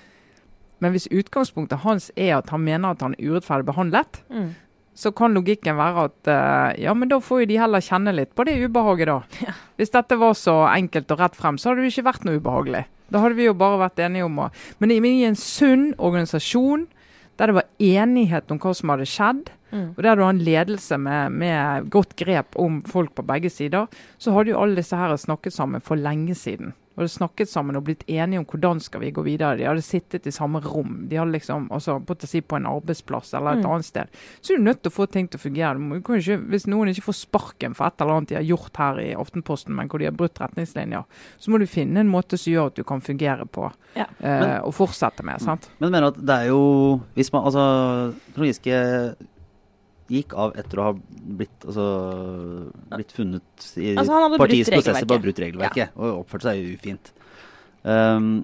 Men 0.83 0.93
hvis 0.97 1.09
utgangspunktet 1.15 1.85
hans 1.85 2.11
er 2.17 2.37
at 2.41 2.51
han 2.51 2.65
mener 2.67 2.95
at 2.97 3.03
han 3.05 3.15
er 3.19 3.31
urettferdig 3.33 3.69
behandlet, 3.69 4.23
Mm. 4.31 4.49
så 4.95 5.13
kan 5.15 5.33
logikken 5.35 5.77
være 5.79 6.05
at 6.09 6.29
eh, 6.29 6.83
ja, 6.85 6.93
men 6.95 7.09
da 7.09 7.21
får 7.23 7.43
jo 7.45 7.47
de 7.53 7.59
heller 7.61 7.81
kjenne 7.81 8.13
litt 8.15 8.35
på 8.35 8.45
det 8.45 8.59
ubehaget, 8.67 9.07
da. 9.09 9.53
Hvis 9.79 9.91
dette 9.95 10.19
var 10.21 10.35
så 10.35 10.57
enkelt 10.73 11.11
og 11.15 11.23
rett 11.23 11.37
frem, 11.39 11.57
så 11.59 11.71
hadde 11.71 11.81
det 11.85 11.91
jo 11.91 11.95
ikke 12.01 12.09
vært 12.11 12.27
noe 12.27 12.41
ubehagelig. 12.43 12.85
Da 13.13 13.21
hadde 13.23 13.37
vi 13.39 13.47
jo 13.47 13.55
bare 13.55 13.79
vært 13.87 13.99
enige 14.01 14.25
om 14.27 14.39
å 14.41 14.51
Men 14.81 14.91
i, 14.91 14.99
men 15.01 15.11
i 15.21 15.25
en 15.29 15.37
sunn 15.37 15.95
organisasjon 15.99 16.87
der 17.39 17.47
det 17.49 17.55
var 17.57 17.69
enighet 17.81 18.51
om 18.53 18.59
hva 18.61 18.75
som 18.77 18.91
hadde 18.93 19.07
skjedd, 19.09 19.51
Mm. 19.73 19.95
og 19.97 20.03
der 20.05 20.15
du 20.17 20.23
har 20.23 20.31
en 20.35 20.39
ledelse 20.45 20.99
med, 21.01 21.33
med 21.33 21.91
godt 21.91 22.15
grep 22.17 22.57
om 22.61 22.83
folk 22.83 23.15
på 23.15 23.25
begge 23.27 23.51
sider, 23.51 23.87
så 24.19 24.33
hadde 24.37 24.51
jo 24.53 24.61
alle 24.61 24.77
disse 24.77 24.97
her 24.97 25.17
snakket 25.17 25.53
sammen 25.53 25.81
for 25.81 25.97
lenge 25.97 26.35
siden. 26.35 26.75
Og 26.93 27.01
hadde 27.07 27.09
snakket 27.15 27.49
sammen 27.49 27.75
og 27.79 27.85
blitt 27.87 28.03
enige 28.07 28.39
om 28.39 28.45
hvordan 28.45 28.79
skal 28.85 29.01
vi 29.01 29.11
gå 29.17 29.23
videre. 29.25 29.57
De 29.57 29.65
hadde 29.65 29.81
sittet 29.81 30.27
i 30.29 30.31
samme 30.31 30.61
rom. 30.61 31.07
De 31.09 31.17
hadde 31.17 31.33
liksom, 31.33 31.71
altså 31.73 31.95
på, 32.05 32.15
si, 32.29 32.43
på 32.45 32.57
en 32.59 32.67
arbeidsplass 32.69 33.33
eller 33.33 33.53
et 33.57 33.63
Mm. 33.65 33.71
annet 33.71 33.85
sted. 33.87 34.07
Så 34.43 34.53
er 34.53 34.57
du 34.59 34.63
nødt 34.65 34.83
til 34.83 34.91
å 34.93 34.95
få 34.99 35.07
ting 35.11 35.27
til 35.27 35.39
å 35.41 35.43
fungere. 35.43 35.81
Ikke, 36.19 36.37
hvis 36.53 36.67
noen 36.69 36.89
ikke 36.93 37.07
får 37.09 37.17
sparken 37.17 37.75
for 37.75 37.87
et 37.87 37.99
eller 37.99 38.13
annet 38.19 38.29
de 38.29 38.35
har 38.35 38.43
gjort 38.45 38.77
her 38.77 39.01
i 39.01 39.15
Aftenposten, 39.15 39.75
men 39.75 39.89
hvor 39.89 39.99
de 39.99 40.05
har 40.05 40.13
brutt 40.13 40.39
retningslinjer, 40.39 41.05
så 41.41 41.49
må 41.51 41.59
du 41.59 41.65
finne 41.67 41.97
en 42.01 42.13
måte 42.13 42.37
som 42.37 42.53
gjør 42.53 42.67
at 42.67 42.75
du 42.75 42.85
kan 42.85 43.01
fungere 43.01 43.47
på 43.49 43.73
Ja. 43.97 44.05
eh, 44.21 44.41
Men- 44.41 44.61
og 44.63 44.75
fortsette 44.75 45.25
med. 45.25 45.41
sant? 45.41 45.71
Men 45.81 45.93
mener 45.93 46.09
at 46.09 46.21
det 46.27 46.29
er 46.29 46.49
jo 46.49 47.01
Hvis 47.17 47.33
man 47.33 47.45
Altså, 47.45 48.15
Trond 48.35 48.47
Giske 48.47 49.17
gikk 50.13 50.37
av 50.39 50.55
etter 50.61 50.81
å 50.81 50.87
ha 50.91 50.95
blitt, 51.41 51.67
altså, 51.67 51.87
blitt 52.93 53.13
funnet 53.17 53.67
i 53.81 53.93
Altså, 53.97 54.21
partiets 54.37 54.73
prosesser 54.73 55.07
på 55.09 55.17
å 55.17 55.21
ha 55.21 55.25
brutt 55.27 55.43
regelverket 55.43 55.99
og 55.99 56.23
oppført 56.23 56.47
seg 56.47 56.65
ufint. 56.75 57.13
Um, 57.83 58.43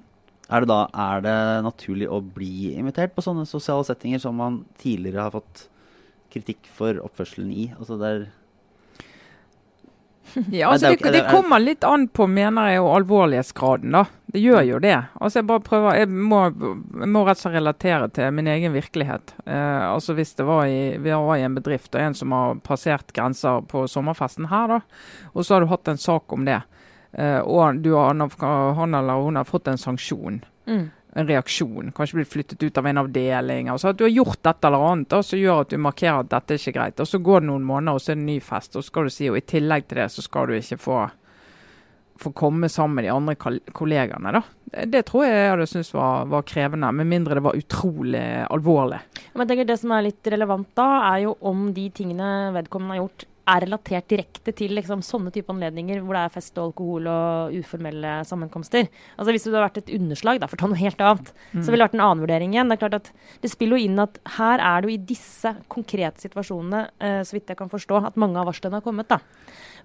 er 0.49 0.65
det 0.65 0.71
da 0.71 0.79
er 0.97 1.21
det 1.23 1.37
naturlig 1.65 2.09
å 2.09 2.19
bli 2.25 2.71
invitert 2.73 3.13
på 3.15 3.23
sånne 3.23 3.45
sosiale 3.49 3.85
settinger 3.85 4.21
som 4.23 4.37
man 4.39 4.63
tidligere 4.81 5.27
har 5.27 5.35
fått 5.35 5.67
kritikk 6.33 6.69
for 6.73 6.97
oppførselen 7.05 7.51
i? 7.53 7.69
Altså 7.77 7.99
det 8.01 8.09
er 8.09 8.27
Ja, 10.51 10.69
altså 10.71 10.91
det 10.95 11.11
det, 11.13 11.21
er- 11.25 11.31
kommer 11.31 11.59
litt 11.59 11.83
an 11.83 12.07
på, 12.07 12.27
mener 12.29 12.69
jeg, 12.71 12.81
og 12.81 12.95
alvorlighetsgraden, 13.01 13.91
da. 13.95 14.05
Det 14.29 14.41
gjør 14.43 14.61
jo 14.67 14.79
det. 14.79 14.95
Altså 15.19 15.39
Jeg 15.39 15.47
bare 15.49 15.63
prøver, 15.65 15.95
jeg 15.97 16.09
må, 16.09 16.39
jeg 17.01 17.09
må 17.09 17.23
rett 17.25 17.39
og 17.39 17.41
slett 17.41 17.55
relatere 17.57 18.09
til 18.13 18.31
min 18.37 18.47
egen 18.47 18.73
virkelighet. 18.77 19.33
Eh, 19.45 19.85
altså 19.89 20.13
Hvis 20.13 20.35
det 20.37 20.45
var 20.45 20.65
i, 20.69 20.97
vi 21.01 21.09
var 21.15 21.35
i 21.39 21.45
en 21.47 21.55
bedrift 21.57 21.95
og 21.95 22.01
en 22.01 22.13
som 22.13 22.31
har 22.37 22.59
passert 22.65 23.13
grenser 23.17 23.61
på 23.71 23.87
sommerfesten 23.89 24.49
her, 24.51 24.67
da, 24.67 24.79
og 25.33 25.43
så 25.45 25.55
har 25.57 25.65
du 25.65 25.71
hatt 25.73 25.87
en 25.87 25.97
sak 25.97 26.31
om 26.37 26.45
det, 26.45 26.59
eh, 27.17 27.39
og 27.41 27.81
du 27.81 27.95
han, 27.97 28.21
har- 28.21 28.73
han 28.77 28.93
eller 28.93 29.23
hun 29.25 29.35
har 29.41 29.45
fått 29.49 29.67
en 29.67 29.77
sanksjon 29.81 30.43
Mm. 30.69 30.91
En 31.13 31.27
reaksjon, 31.27 31.91
kanskje 31.95 32.19
blitt 32.19 32.29
flyttet 32.29 32.63
ut 32.63 32.77
av 32.77 32.87
en 32.87 33.01
avdeling. 33.01 33.69
Altså 33.73 33.89
at 33.89 33.97
du 33.97 34.05
har 34.05 34.13
gjort 34.13 34.43
dette 34.45 34.69
eller 34.69 34.83
annet 34.91 35.15
og 35.17 35.25
så 35.25 35.39
gjør 35.39 35.63
at 35.63 35.71
du 35.73 35.79
markerer 35.81 36.19
at 36.21 36.29
dette 36.29 36.53
er 36.53 36.61
ikke 36.61 36.75
greit. 36.77 37.01
Og 37.01 37.09
Så 37.09 37.21
går 37.25 37.41
det 37.41 37.49
noen 37.49 37.65
måneder, 37.65 37.97
og 37.97 38.03
så 38.03 38.11
er 38.11 38.19
det 38.19 38.25
en 38.25 38.29
ny 38.29 38.37
fest, 38.45 38.75
og 38.75 38.83
så 38.83 38.91
skal 38.91 39.09
du 39.09 39.15
si, 39.15 39.29
og 39.29 39.39
i 39.39 39.47
tillegg 39.55 39.87
til 39.89 40.03
det 40.03 40.09
så 40.13 40.25
skal 40.25 40.49
du 40.49 40.53
ikke 40.59 40.77
få, 40.77 40.99
få 42.21 42.33
komme 42.37 42.69
sammen 42.69 42.99
med 42.99 43.07
de 43.07 43.13
andre 43.15 43.35
kollegene. 43.73 44.35
da. 44.37 44.43
Det 44.85 45.01
tror 45.07 45.25
jeg 45.25 45.33
jeg 45.33 45.49
hadde 45.49 45.65
syntes 45.71 45.93
var, 45.97 46.29
var 46.29 46.45
krevende, 46.45 46.91
med 46.93 47.09
mindre 47.09 47.39
det 47.39 47.45
var 47.47 47.57
utrolig 47.57 48.25
alvorlig. 48.45 48.99
Men 49.33 49.41
jeg 49.41 49.49
tenker 49.49 49.71
Det 49.71 49.79
som 49.81 49.95
er 49.95 50.05
litt 50.05 50.29
relevant 50.29 50.69
da, 50.77 50.89
er 51.15 51.23
jo 51.25 51.35
om 51.41 51.71
de 51.73 51.89
tingene 51.89 52.51
vedkommende 52.53 52.99
har 52.99 53.01
gjort, 53.01 53.25
er 53.49 53.65
relatert 53.65 54.09
direkte 54.11 54.53
til 54.55 54.73
liksom, 54.77 55.01
sånne 55.05 55.33
type 55.35 55.51
anledninger 55.53 56.01
hvor 56.03 56.17
det 56.17 56.23
er 56.25 56.33
fest 56.33 56.57
og 56.57 56.69
alkohol 56.69 57.09
og 57.11 57.55
uformelle 57.59 58.19
sammenkomster. 58.27 58.89
Altså 59.17 59.33
Hvis 59.33 59.47
det 59.47 59.53
hadde 59.53 59.65
vært 59.65 59.81
et 59.81 59.93
underslag, 59.99 60.41
da, 60.41 60.49
for 60.49 60.59
å 60.59 60.63
ta 60.63 60.71
noe 60.71 60.81
helt 60.81 61.03
annet, 61.05 61.31
så 61.57 61.69
ville 61.69 61.79
det 61.79 61.87
vært 61.87 61.97
en 61.97 62.05
annen 62.05 62.23
vurdering 62.25 62.55
igjen. 62.55 62.69
Det 62.71 62.77
er 62.77 62.83
klart 62.83 62.99
at 62.99 63.11
det 63.43 63.51
spiller 63.51 63.79
jo 63.79 63.89
inn 63.89 64.03
at 64.03 64.19
her 64.37 64.63
er 64.63 64.81
det 64.81 64.89
jo 64.89 64.95
i 64.95 65.01
disse 65.11 65.53
konkrete 65.71 66.25
situasjonene, 66.25 66.83
eh, 66.99 67.21
så 67.27 67.37
vidt 67.37 67.51
jeg 67.53 67.59
kan 67.59 67.71
forstå, 67.71 68.03
at 68.11 68.19
mange 68.21 68.39
av 68.39 68.49
varslene 68.49 68.79
har 68.79 68.85
kommet. 68.85 69.09
da. 69.09 69.19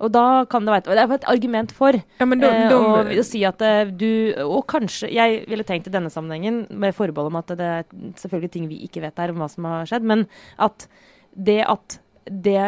Og 0.02 0.12
da 0.14 0.44
kan 0.50 0.66
det 0.66 0.74
være 0.74 0.84
et, 0.84 0.90
det 0.90 1.02
er 1.04 1.14
et 1.14 1.28
argument 1.30 1.72
for 1.74 1.94
Ja, 1.94 2.26
men 2.26 2.42
da, 2.42 2.50
eh, 2.50 2.74
og 2.74 3.12
å 3.14 3.26
si 3.26 3.44
at 3.46 3.62
eh, 3.62 3.84
du 3.86 4.34
Og 4.42 4.64
kanskje 4.70 5.10
Jeg 5.12 5.44
ville 5.50 5.66
tenkt 5.66 5.86
i 5.86 5.94
denne 5.94 6.10
sammenhengen, 6.10 6.64
med 6.70 6.96
forbehold 6.96 7.30
om 7.30 7.38
at 7.38 7.52
det 7.54 7.68
er 7.68 7.84
selvfølgelig 8.18 8.52
ting 8.54 8.68
vi 8.70 8.82
ikke 8.86 9.04
vet 9.04 9.18
her 9.20 9.32
om 9.32 9.42
hva 9.42 9.48
som 9.50 9.68
har 9.68 9.88
skjedd, 9.88 10.06
men 10.06 10.26
at 10.62 10.88
det 11.34 11.60
at 11.66 11.98
det, 12.24 12.60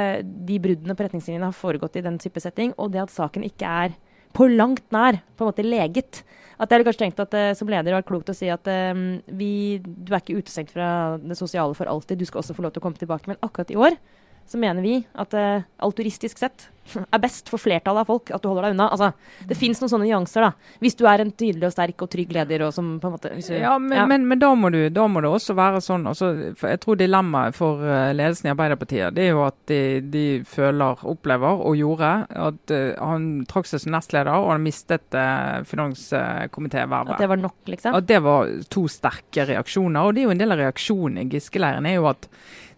de 0.48 0.58
bruddene 0.62 0.96
på 0.96 1.06
retningslinjene 1.06 1.48
har 1.48 1.56
foregått 1.56 1.96
i 1.96 2.04
den 2.04 2.18
type 2.22 2.40
setting, 2.42 2.74
og 2.76 2.92
det 2.94 3.06
at 3.06 3.14
saken 3.14 3.46
ikke 3.46 3.70
er 3.86 3.96
på 4.36 4.48
langt 4.52 4.84
nær 4.92 5.20
på 5.36 5.44
en 5.44 5.50
måte 5.50 5.64
leget. 5.64 6.22
At 6.56 6.68
jeg 6.68 6.78
hadde 6.78 6.88
kanskje 6.88 7.04
tenkt 7.04 7.22
at 7.24 7.36
uh, 7.36 7.52
som 7.56 7.70
leder 7.72 7.96
var 7.96 8.04
klokt 8.08 8.32
å 8.32 8.36
si 8.36 8.50
at 8.52 8.68
uh, 8.68 8.92
vi, 9.38 9.50
du 9.80 10.12
er 10.12 10.20
ikke 10.20 10.38
utestengt 10.40 10.72
fra 10.74 11.16
det 11.20 11.38
sosiale 11.38 11.76
for 11.76 11.88
alltid, 11.88 12.20
du 12.20 12.28
skal 12.28 12.42
også 12.42 12.56
få 12.56 12.66
lov 12.66 12.74
til 12.74 12.84
å 12.84 12.86
komme 12.86 13.00
tilbake. 13.00 13.30
Men 13.30 13.40
akkurat 13.44 13.72
i 13.72 13.80
år 13.80 13.96
så 14.46 14.58
mener 14.60 14.84
vi 14.84 15.00
at 15.18 15.34
uh, 15.34 15.66
alturistisk 15.82 16.38
sett 16.38 16.68
er 17.14 17.20
best 17.22 17.50
for 17.50 17.60
flertallet 17.60 18.04
av 18.04 18.10
folk 18.10 18.30
at 18.34 18.42
du 18.42 18.48
holder 18.50 18.68
deg 18.68 18.76
unna. 18.76 18.88
Altså, 18.94 19.10
det 19.48 19.58
fins 19.58 19.80
noen 19.80 19.90
sånne 19.90 20.08
nyanser, 20.08 20.46
da. 20.46 20.76
Hvis 20.82 20.96
du 20.98 21.04
er 21.08 21.22
en 21.22 21.32
tydelig 21.32 21.68
og 21.68 21.74
sterk 21.74 22.04
og 22.04 22.10
trygg 22.12 22.34
leder 22.36 22.66
og 22.66 22.74
som 22.74 22.96
på 23.02 23.08
en 23.08 23.16
måte 23.16 23.32
du, 23.32 23.40
Ja, 23.56 23.76
men, 23.82 24.08
Men, 24.08 24.26
men 24.30 24.40
da, 24.40 24.52
må 24.58 24.70
du, 24.70 24.78
da 24.92 25.06
må 25.10 25.22
det 25.24 25.30
også 25.30 25.56
være 25.56 25.80
sånn 25.82 26.06
Også, 26.08 26.28
for 26.58 26.70
Jeg 26.70 26.80
tror 26.82 26.98
dilemmaet 27.00 27.56
for 27.56 27.82
eh, 27.82 28.12
ledelsen 28.14 28.48
i 28.48 28.52
Arbeiderpartiet 28.52 29.14
det 29.16 29.24
er 29.26 29.32
jo 29.32 29.42
at 29.46 29.56
de, 29.70 29.80
de 30.12 30.24
føler, 30.48 31.02
opplever 31.08 31.62
og 31.66 31.76
gjorde 31.78 32.10
at 32.46 32.74
uh, 32.74 32.92
han 33.00 33.28
trakk 33.48 33.68
seg 33.68 33.82
som 33.82 33.94
nestleder 33.94 34.32
og 34.34 34.50
han 34.52 34.64
mistet 34.64 35.16
uh, 35.16 35.62
finanskomitévervet. 35.66 37.16
At 37.16 37.24
det 37.24 37.30
var 37.30 37.40
nok, 37.40 37.56
liksom. 37.70 37.96
At 37.96 38.08
det 38.08 38.20
var 38.24 38.50
to 38.72 38.84
sterke 38.90 39.46
reaksjoner. 39.48 40.06
Og 40.06 40.14
det 40.14 40.22
er 40.22 40.28
jo 40.28 40.34
en 40.34 40.42
del 40.42 40.54
av 40.54 40.60
reaksjonen 40.60 41.22
i 41.22 41.26
Giske-leiren 41.32 41.88
er 41.88 41.98
jo 41.98 42.08
at 42.10 42.28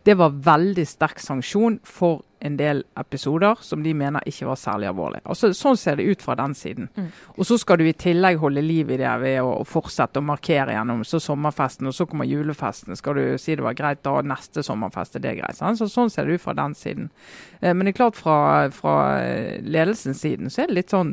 det 0.08 0.14
var 0.16 0.32
veldig 0.40 0.86
sterk 0.88 1.18
sanksjon 1.20 1.74
for 1.84 2.22
en 2.40 2.54
del 2.56 2.78
episoder 2.96 3.58
som 3.60 3.82
de 3.84 3.90
mener 3.92 4.24
ikke 4.30 4.46
var 4.48 4.56
særlig 4.56 4.86
alvorlige. 4.88 5.24
Altså, 5.28 5.50
sånn 5.52 5.76
ser 5.76 5.98
det 5.98 6.06
ut 6.08 6.22
fra 6.24 6.36
den 6.38 6.54
siden. 6.56 6.86
Mm. 6.96 7.10
Og 7.34 7.44
så 7.44 7.58
skal 7.60 7.80
du 7.80 7.84
i 7.84 7.92
tillegg 7.92 8.38
holde 8.40 8.62
liv 8.64 8.88
i 8.94 8.96
det 9.02 9.10
ved 9.20 9.42
å, 9.42 9.50
å 9.60 9.66
fortsette 9.68 10.22
å 10.22 10.24
markere 10.24 10.78
gjennom 10.78 11.02
så 11.04 11.20
sommerfesten, 11.20 11.90
og 11.90 11.96
så 11.98 12.06
kommer 12.08 12.30
julefesten. 12.30 12.96
Skal 12.96 13.20
du 13.20 13.42
si 13.42 13.58
det 13.58 13.66
var 13.66 13.76
greit, 13.76 14.00
da 14.06 14.22
neste 14.24 14.64
sommerfest 14.64 15.18
er 15.18 15.26
det 15.26 15.34
greit. 15.42 15.60
Sånn, 15.60 15.76
Så 15.76 15.90
sånn 15.92 16.14
ser 16.14 16.24
det 16.24 16.38
ut 16.38 16.46
fra 16.46 16.56
den 16.56 16.78
siden. 16.78 17.12
Eh, 17.60 17.74
men 17.74 17.84
det 17.84 17.92
er 17.92 18.00
klart 18.00 18.16
fra, 18.16 18.38
fra 18.72 18.96
eh, 19.26 19.60
ledelsens 19.60 20.24
siden 20.24 20.48
så 20.48 20.64
er 20.64 20.72
det 20.72 20.80
litt 20.80 20.96
sånn 20.96 21.12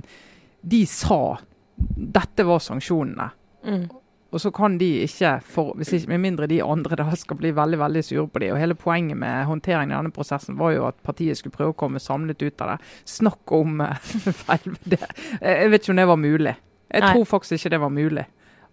De 0.63 0.85
sa 0.87 1.41
dette 1.75 2.47
var 2.47 2.63
sanksjonene. 2.63 3.27
Mm. 3.67 3.89
Og 4.35 4.41
så 4.43 4.51
kan 4.51 4.73
de 4.75 4.89
ikke, 5.05 5.37
for, 5.47 5.71
hvis 5.79 5.93
ikke, 5.95 6.09
med 6.11 6.23
mindre 6.25 6.47
de 6.51 6.57
andre 6.63 6.97
da 6.99 7.05
skal 7.15 7.37
bli 7.39 7.53
veldig 7.55 7.77
veldig 7.79 8.01
sure 8.03 8.27
på 8.27 8.41
de. 8.43 8.49
Og 8.51 8.59
Hele 8.59 8.75
poenget 8.75 9.15
med 9.21 9.47
håndteringen 9.47 9.93
i 9.93 9.95
denne 9.95 10.11
prosessen 10.15 10.57
var 10.59 10.73
jo 10.75 10.89
at 10.89 10.97
partiet 11.07 11.39
skulle 11.39 11.55
prøve 11.55 11.71
å 11.71 11.77
komme 11.79 12.01
samlet 12.03 12.43
ut 12.43 12.63
av 12.65 12.73
det. 12.73 12.89
Snakk 13.07 13.53
om 13.55 13.79
eh, 13.85 14.09
feil 14.43 14.75
det. 14.83 15.05
Jeg 15.39 15.71
vet 15.71 15.85
ikke 15.85 15.95
om 15.95 16.01
det 16.01 16.07
var 16.11 16.19
mulig. 16.19 16.55
Jeg 16.91 17.05
Nei. 17.05 17.13
tror 17.13 17.29
faktisk 17.29 17.55
ikke 17.55 17.71
det 17.77 17.81
var 17.85 17.93
mulig. 17.95 18.25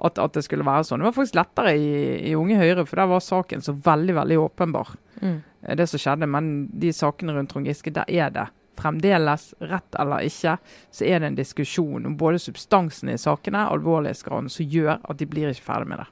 at, 0.03 0.19
at, 0.19 0.35
det 0.35 0.43
skulle 0.43 0.67
være 0.67 0.83
sånn. 0.89 0.99
Det 0.99 1.07
var 1.07 1.15
faktisk 1.15 1.39
lettere 1.39 1.77
i, 1.79 1.93
i 2.33 2.35
Unge 2.35 2.59
Høyre, 2.59 2.83
for 2.89 2.99
der 2.99 3.11
var 3.13 3.23
saken 3.23 3.63
så 3.63 3.77
veldig 3.87 4.17
veldig 4.19 4.39
åpenbar. 4.43 4.97
Mm. 5.23 5.37
Det 5.79 5.87
som 5.87 6.03
skjedde, 6.03 6.27
Men 6.27 6.49
de 6.75 6.91
sakene 6.91 7.37
rundt 7.37 7.53
Trond 7.55 7.71
Giske, 7.71 7.95
der 7.95 8.11
er 8.11 8.35
det 8.35 8.49
fremdeles, 8.79 9.51
rett 9.61 9.99
eller 10.01 10.27
ikke, 10.27 10.57
så 10.95 11.07
er 11.07 11.21
det 11.23 11.31
en 11.31 11.39
diskusjon 11.39 12.07
om 12.09 12.17
både 12.19 12.41
substansen 12.43 13.13
i 13.13 13.19
sakene 13.21 13.67
alvorlighetsgraden 13.73 14.51
som 14.53 14.69
gjør 14.69 14.97
at 14.97 15.21
de 15.21 15.29
blir 15.29 15.53
ikke 15.53 15.67
ferdig 15.67 15.91
med 15.93 16.03
det. 16.03 16.09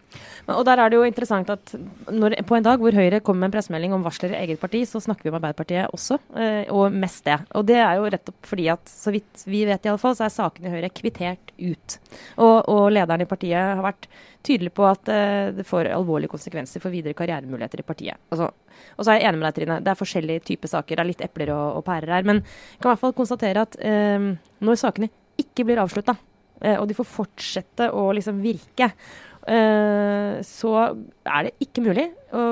Og 0.51 0.64
der 0.66 0.83
er 0.83 0.90
det 0.90 0.99
jo 0.99 1.07
interessant 1.07 1.51
at 1.53 1.75
når, 2.11 2.37
på 2.46 2.57
en 2.57 2.66
dag 2.66 2.83
hvor 2.83 2.96
Høyre 2.96 3.23
kommer 3.25 3.44
med 3.44 3.51
en 3.51 3.57
pressemelding 3.59 3.94
om 3.94 4.05
varsler 4.05 4.35
i 4.35 4.40
eget 4.42 4.62
parti, 4.62 4.83
så 4.88 5.03
snakker 5.03 5.27
vi 5.27 5.33
om 5.33 5.38
Arbeiderpartiet 5.38 5.94
også, 5.94 6.18
eh, 6.37 6.64
og 6.75 6.94
mest 6.94 7.25
det. 7.29 7.38
Og 7.59 7.66
det 7.68 7.79
er 7.81 7.99
jo 7.99 8.11
rett 8.11 8.33
opp 8.33 8.51
fordi 8.51 8.66
at 8.73 8.90
så 8.90 9.14
vidt 9.14 9.46
vi 9.46 9.64
vet 9.68 9.87
i 9.87 9.92
alle 9.92 10.03
fall, 10.03 10.16
så 10.18 10.27
er 10.27 10.35
sakene 10.35 10.70
i 10.70 10.75
Høyre 10.75 10.92
kvittert 10.94 11.55
ut. 11.61 11.99
Og, 12.40 12.57
og 12.70 12.90
lederen 12.94 13.25
i 13.25 13.31
partiet 13.31 13.77
har 13.77 13.85
vært 13.85 14.11
tydelig 14.46 14.73
på 14.77 14.87
at 14.88 15.11
uh, 15.12 15.51
det 15.55 15.66
får 15.68 15.90
alvorlige 15.92 16.33
konsekvenser 16.33 16.83
for 16.83 16.92
videre 16.92 17.16
karrieremuligheter 17.16 17.83
i 17.83 17.87
partiet. 17.87 18.20
Altså, 18.33 18.49
og 18.97 19.05
så 19.05 19.12
er 19.12 19.21
jeg 19.21 19.31
enig 19.31 19.40
med 19.40 19.49
deg, 19.49 19.57
Trine. 19.59 19.79
Det 19.85 19.93
er 19.93 19.99
forskjellige 19.99 20.45
typer 20.51 20.73
saker. 20.73 20.99
Det 20.99 21.05
er 21.05 21.11
litt 21.11 21.25
epler 21.25 21.53
og, 21.55 21.81
og 21.81 21.87
pærer 21.87 22.14
her. 22.16 22.29
Men 22.29 22.43
jeg 22.43 22.83
kan 22.83 22.90
i 22.90 22.93
hvert 22.93 23.03
fall 23.05 23.16
konstatere 23.16 23.64
at 23.66 23.79
eh, 23.81 24.29
når 24.66 24.81
sakene 24.81 25.11
ikke 25.40 25.66
blir 25.69 25.81
avslutta, 25.83 26.16
eh, 26.61 26.77
og 26.77 26.87
de 26.90 26.97
får 26.99 27.09
fortsette 27.09 27.90
å 27.97 28.07
liksom 28.16 28.40
virke, 28.45 28.93
så 29.40 30.71
er 30.85 31.47
det 31.47 31.64
ikke 31.64 31.81
mulig 31.83 32.05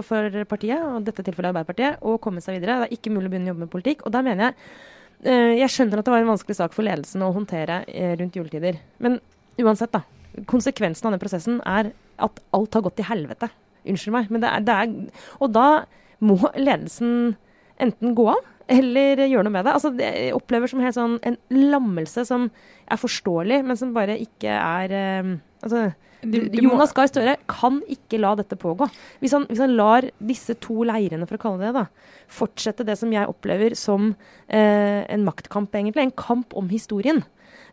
for 0.09 0.39
partiet, 0.49 0.81
og 0.81 1.05
dette 1.05 1.21
tilfellet 1.21 1.53
Arbeiderpartiet, 1.53 1.99
å 2.01 2.15
komme 2.19 2.41
seg 2.43 2.57
videre. 2.57 2.79
Det 2.81 2.87
er 2.89 2.97
ikke 2.97 3.13
mulig 3.13 3.29
å 3.29 3.35
begynne 3.35 3.51
å 3.51 3.53
jobbe 3.53 3.67
med 3.67 3.73
politikk. 3.75 4.07
Og 4.09 4.15
der 4.17 4.25
mener 4.25 4.49
jeg 4.49 5.61
Jeg 5.61 5.75
skjønner 5.75 6.01
at 6.01 6.09
det 6.09 6.15
var 6.15 6.25
en 6.25 6.33
vanskelig 6.33 6.57
sak 6.57 6.75
for 6.75 6.89
ledelsen 6.89 7.23
å 7.27 7.33
håndtere 7.37 7.83
rundt 8.19 8.41
juletider. 8.41 8.81
Men 9.05 9.21
uansett, 9.61 9.93
da 9.93 10.01
konsekvensen 10.47 11.09
av 11.09 11.15
den 11.15 11.23
prosessen 11.23 11.63
er 11.67 11.93
at 12.23 12.43
alt 12.55 12.77
har 12.77 12.85
gått 12.87 12.99
til 13.01 13.09
helvete. 13.09 13.51
Unnskyld 13.89 14.15
meg. 14.15 14.31
Men 14.33 14.45
det 14.45 14.51
er, 14.51 14.67
det 14.67 14.77
er, 14.77 15.25
og 15.39 15.55
da 15.55 15.69
må 16.25 16.39
ledelsen 16.59 17.37
enten 17.79 18.15
gå 18.19 18.27
av 18.33 18.47
eller 18.69 19.23
gjøre 19.25 19.47
noe 19.47 19.55
med 19.55 19.65
det. 19.65 19.75
Altså, 19.75 19.93
jeg 19.97 20.35
opplever 20.37 20.71
som 20.71 20.83
helt 20.85 20.97
sånn 20.97 21.17
en 21.27 21.39
lammelse 21.55 22.27
som 22.29 22.51
er 22.89 23.01
forståelig, 23.01 23.63
men 23.65 23.79
som 23.81 23.95
bare 23.97 24.19
ikke 24.21 24.53
er 24.53 24.93
um, 25.25 25.39
altså, 25.65 25.87
du, 26.21 26.41
du 26.51 26.59
Jonas 26.65 26.93
Gahr 26.97 27.09
Støre 27.09 27.37
kan 27.51 27.79
ikke 27.91 28.21
la 28.21 28.35
dette 28.39 28.59
pågå. 28.59 28.89
Hvis 29.23 29.37
han, 29.37 29.47
hvis 29.49 29.63
han, 29.63 29.77
lar 29.79 30.09
disse 30.19 30.57
to 30.61 30.83
leirene, 30.89 31.29
for 31.29 31.39
å 31.39 31.43
kalle 31.43 31.63
det 31.63 31.73
det, 31.79 31.85
fortsette 32.41 32.87
det 32.87 32.99
som 32.99 33.13
jeg 33.15 33.31
opplever 33.31 33.77
som 33.79 34.11
eh, 34.47 35.05
en 35.07 35.27
maktkamp, 35.27 35.71
egentlig. 35.79 36.09
En 36.09 36.17
kamp 36.19 36.57
om 36.59 36.69
historien. 36.73 37.23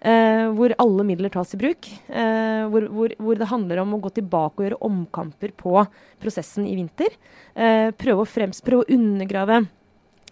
Uh, 0.06 0.52
hvor 0.54 0.76
alle 0.78 1.06
midler 1.08 1.32
tas 1.34 1.56
i 1.56 1.58
bruk. 1.58 1.88
Eh, 2.14 2.66
hvor, 2.70 2.84
hvor, 2.94 3.14
hvor, 3.18 3.40
det 3.40 3.48
handler 3.50 3.82
om 3.82 3.96
å 3.96 4.02
gå 4.04 4.12
tilbake 4.14 4.60
og 4.60 4.68
gjøre 4.68 4.84
omkamper 4.86 5.54
på 5.58 5.80
prosessen 6.22 6.68
i 6.70 6.76
vinter. 6.78 7.16
Eh, 7.58 7.90
prøve, 7.98 8.22
å 8.22 8.30
frems, 8.30 8.62
prøve 8.66 8.86
å 8.86 8.94
undergrave 8.94 9.64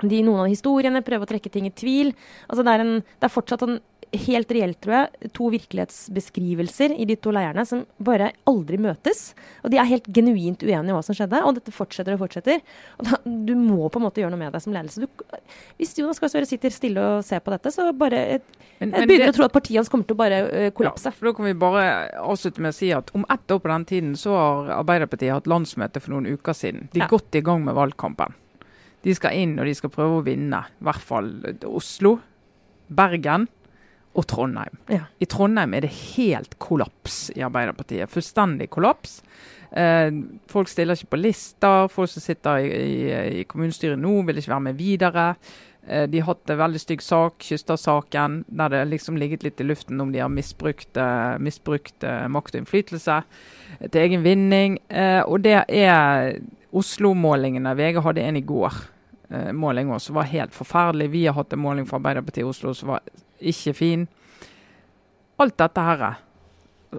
de, 0.04 0.20
noen 0.22 0.44
av 0.44 0.52
historiene, 0.52 1.02
prøve 1.06 1.26
å 1.26 1.32
trekke 1.32 1.52
ting 1.54 1.66
i 1.70 1.74
tvil. 1.74 2.14
Altså 2.48 2.66
det, 2.66 2.76
er 2.76 2.86
en, 2.86 2.94
det 3.02 3.28
er 3.28 3.34
fortsatt 3.34 3.66
en 3.66 3.80
helt 4.14 4.52
reelt, 4.54 4.78
tror 4.84 4.96
jeg, 4.96 5.30
to 5.34 5.48
virkelighetsbeskrivelser 5.54 6.94
i 7.02 7.06
de 7.10 7.16
to 7.20 7.32
leirene 7.34 7.66
som 7.66 7.84
bare 8.04 8.32
aldri 8.50 8.78
møtes. 8.82 9.32
Og 9.66 9.74
de 9.74 9.80
er 9.82 9.90
helt 9.90 10.08
genuint 10.14 10.62
uenige 10.64 10.94
i 10.94 10.96
hva 10.96 11.02
som 11.06 11.18
skjedde, 11.18 11.42
og 11.42 11.58
dette 11.58 11.74
fortsetter 11.74 12.16
og 12.16 12.22
fortsetter. 12.22 12.62
Og 13.00 13.08
da, 13.10 13.20
du 13.26 13.54
må 13.58 13.90
på 13.90 14.02
en 14.02 14.06
måte 14.06 14.22
gjøre 14.22 14.34
noe 14.36 14.42
med 14.42 14.54
deg 14.54 14.64
som 14.64 14.76
ledelse. 14.76 15.04
Du, 15.06 15.40
hvis 15.80 15.96
Jonas 15.98 16.22
Gahr 16.22 16.34
Støre 16.34 16.50
sitter 16.50 16.74
stille 16.74 17.08
og 17.16 17.26
ser 17.26 17.42
på 17.44 17.54
dette, 17.54 17.74
så 17.74 17.90
bare 17.98 18.22
Jeg, 18.24 18.42
men, 18.80 18.94
jeg 18.94 19.10
begynner 19.10 19.30
det, 19.30 19.34
å 19.34 19.38
tro 19.38 19.48
at 19.48 19.56
partiet 19.56 19.80
hans 19.80 19.90
kommer 19.92 20.08
til 20.10 20.18
å 20.18 20.22
bare 20.22 20.40
uh, 20.46 20.68
kollapse. 20.76 21.10
Ja, 21.10 21.18
for 21.18 21.30
Da 21.30 21.36
kan 21.38 21.50
vi 21.50 21.56
bare 21.64 21.88
avslutte 22.22 22.64
med 22.64 22.74
å 22.74 22.78
si 22.78 22.92
at 22.96 23.10
om 23.18 23.26
ett 23.34 23.52
år 23.56 23.64
på 23.64 23.72
den 23.72 23.88
tiden 23.90 24.14
så 24.20 24.38
har 24.38 24.72
Arbeiderpartiet 24.80 25.34
hatt 25.34 25.50
landsmøte 25.50 26.04
for 26.04 26.16
noen 26.16 26.30
uker 26.30 26.58
siden. 26.58 26.88
De 26.94 27.02
er 27.02 27.08
ja. 27.08 27.12
godt 27.12 27.40
i 27.40 27.44
gang 27.46 27.66
med 27.66 27.78
valgkampen. 27.78 28.38
De 29.04 29.18
skal 29.18 29.36
inn 29.36 29.58
og 29.60 29.68
de 29.68 29.76
skal 29.76 29.92
prøve 29.92 30.22
å 30.22 30.24
vinne. 30.26 30.62
I 30.80 30.88
hvert 30.88 31.04
fall 31.04 31.34
Oslo, 31.68 32.18
Bergen 32.94 33.50
og 34.14 34.28
Trondheim. 34.30 34.78
Ja. 34.92 35.08
I 35.20 35.28
Trondheim 35.30 35.74
er 35.74 35.86
det 35.86 35.94
helt 36.16 36.58
kollaps 36.62 37.28
i 37.36 37.44
Arbeiderpartiet. 37.46 38.12
Fullstendig 38.14 38.70
kollaps. 38.74 39.22
Eh, 39.72 40.10
folk 40.52 40.70
stiller 40.70 40.98
ikke 40.98 41.16
på 41.16 41.22
lister. 41.22 41.90
Folk 41.92 42.12
som 42.12 42.24
sitter 42.24 42.62
i, 42.62 42.72
i, 42.72 43.22
i 43.42 43.46
kommunestyret 43.50 44.00
nå, 44.00 44.20
vil 44.28 44.42
ikke 44.42 44.54
være 44.54 44.68
med 44.70 44.80
videre. 44.80 45.28
Eh, 45.88 46.06
de 46.10 46.22
har 46.22 46.34
hatt 46.34 46.54
en 46.54 46.62
veldig 46.62 46.82
stygg 46.84 47.04
sak, 47.04 47.42
Kystad-saken, 47.44 48.44
der 48.48 48.76
det 48.76 48.86
liksom 48.92 49.18
ligget 49.20 49.44
litt 49.44 49.62
i 49.62 49.68
luften 49.68 50.02
om 50.02 50.14
de 50.14 50.22
har 50.22 50.32
misbrukt, 50.32 50.94
eh, 50.98 51.36
misbrukt 51.44 52.06
eh, 52.08 52.28
makt 52.32 52.56
og 52.56 52.64
innflytelse 52.64 53.20
til 53.90 54.02
egen 54.06 54.24
vinning. 54.24 54.78
Eh, 54.90 55.22
og 55.26 55.42
det 55.44 55.64
er 55.68 56.38
Oslo-målingene. 56.74 57.76
VG 57.78 58.02
hadde 58.02 58.24
en 58.24 58.38
i 58.38 58.46
går. 58.46 58.78
Eh, 59.30 59.52
måling 59.52 59.92
også 59.92 60.14
var 60.14 60.30
helt 60.30 60.54
forferdelig. 60.54 61.10
Vi 61.10 61.26
har 61.26 61.34
hatt 61.38 61.54
en 61.54 61.62
måling 61.62 61.90
fra 61.90 62.00
Arbeiderpartiet 62.00 62.46
i 62.46 62.50
Oslo 62.50 62.74
som 62.78 62.94
var 62.96 63.02
ikke 63.52 63.74
fin. 63.78 64.06
Alt 65.42 65.58
dette 65.60 65.82
her. 65.82 66.06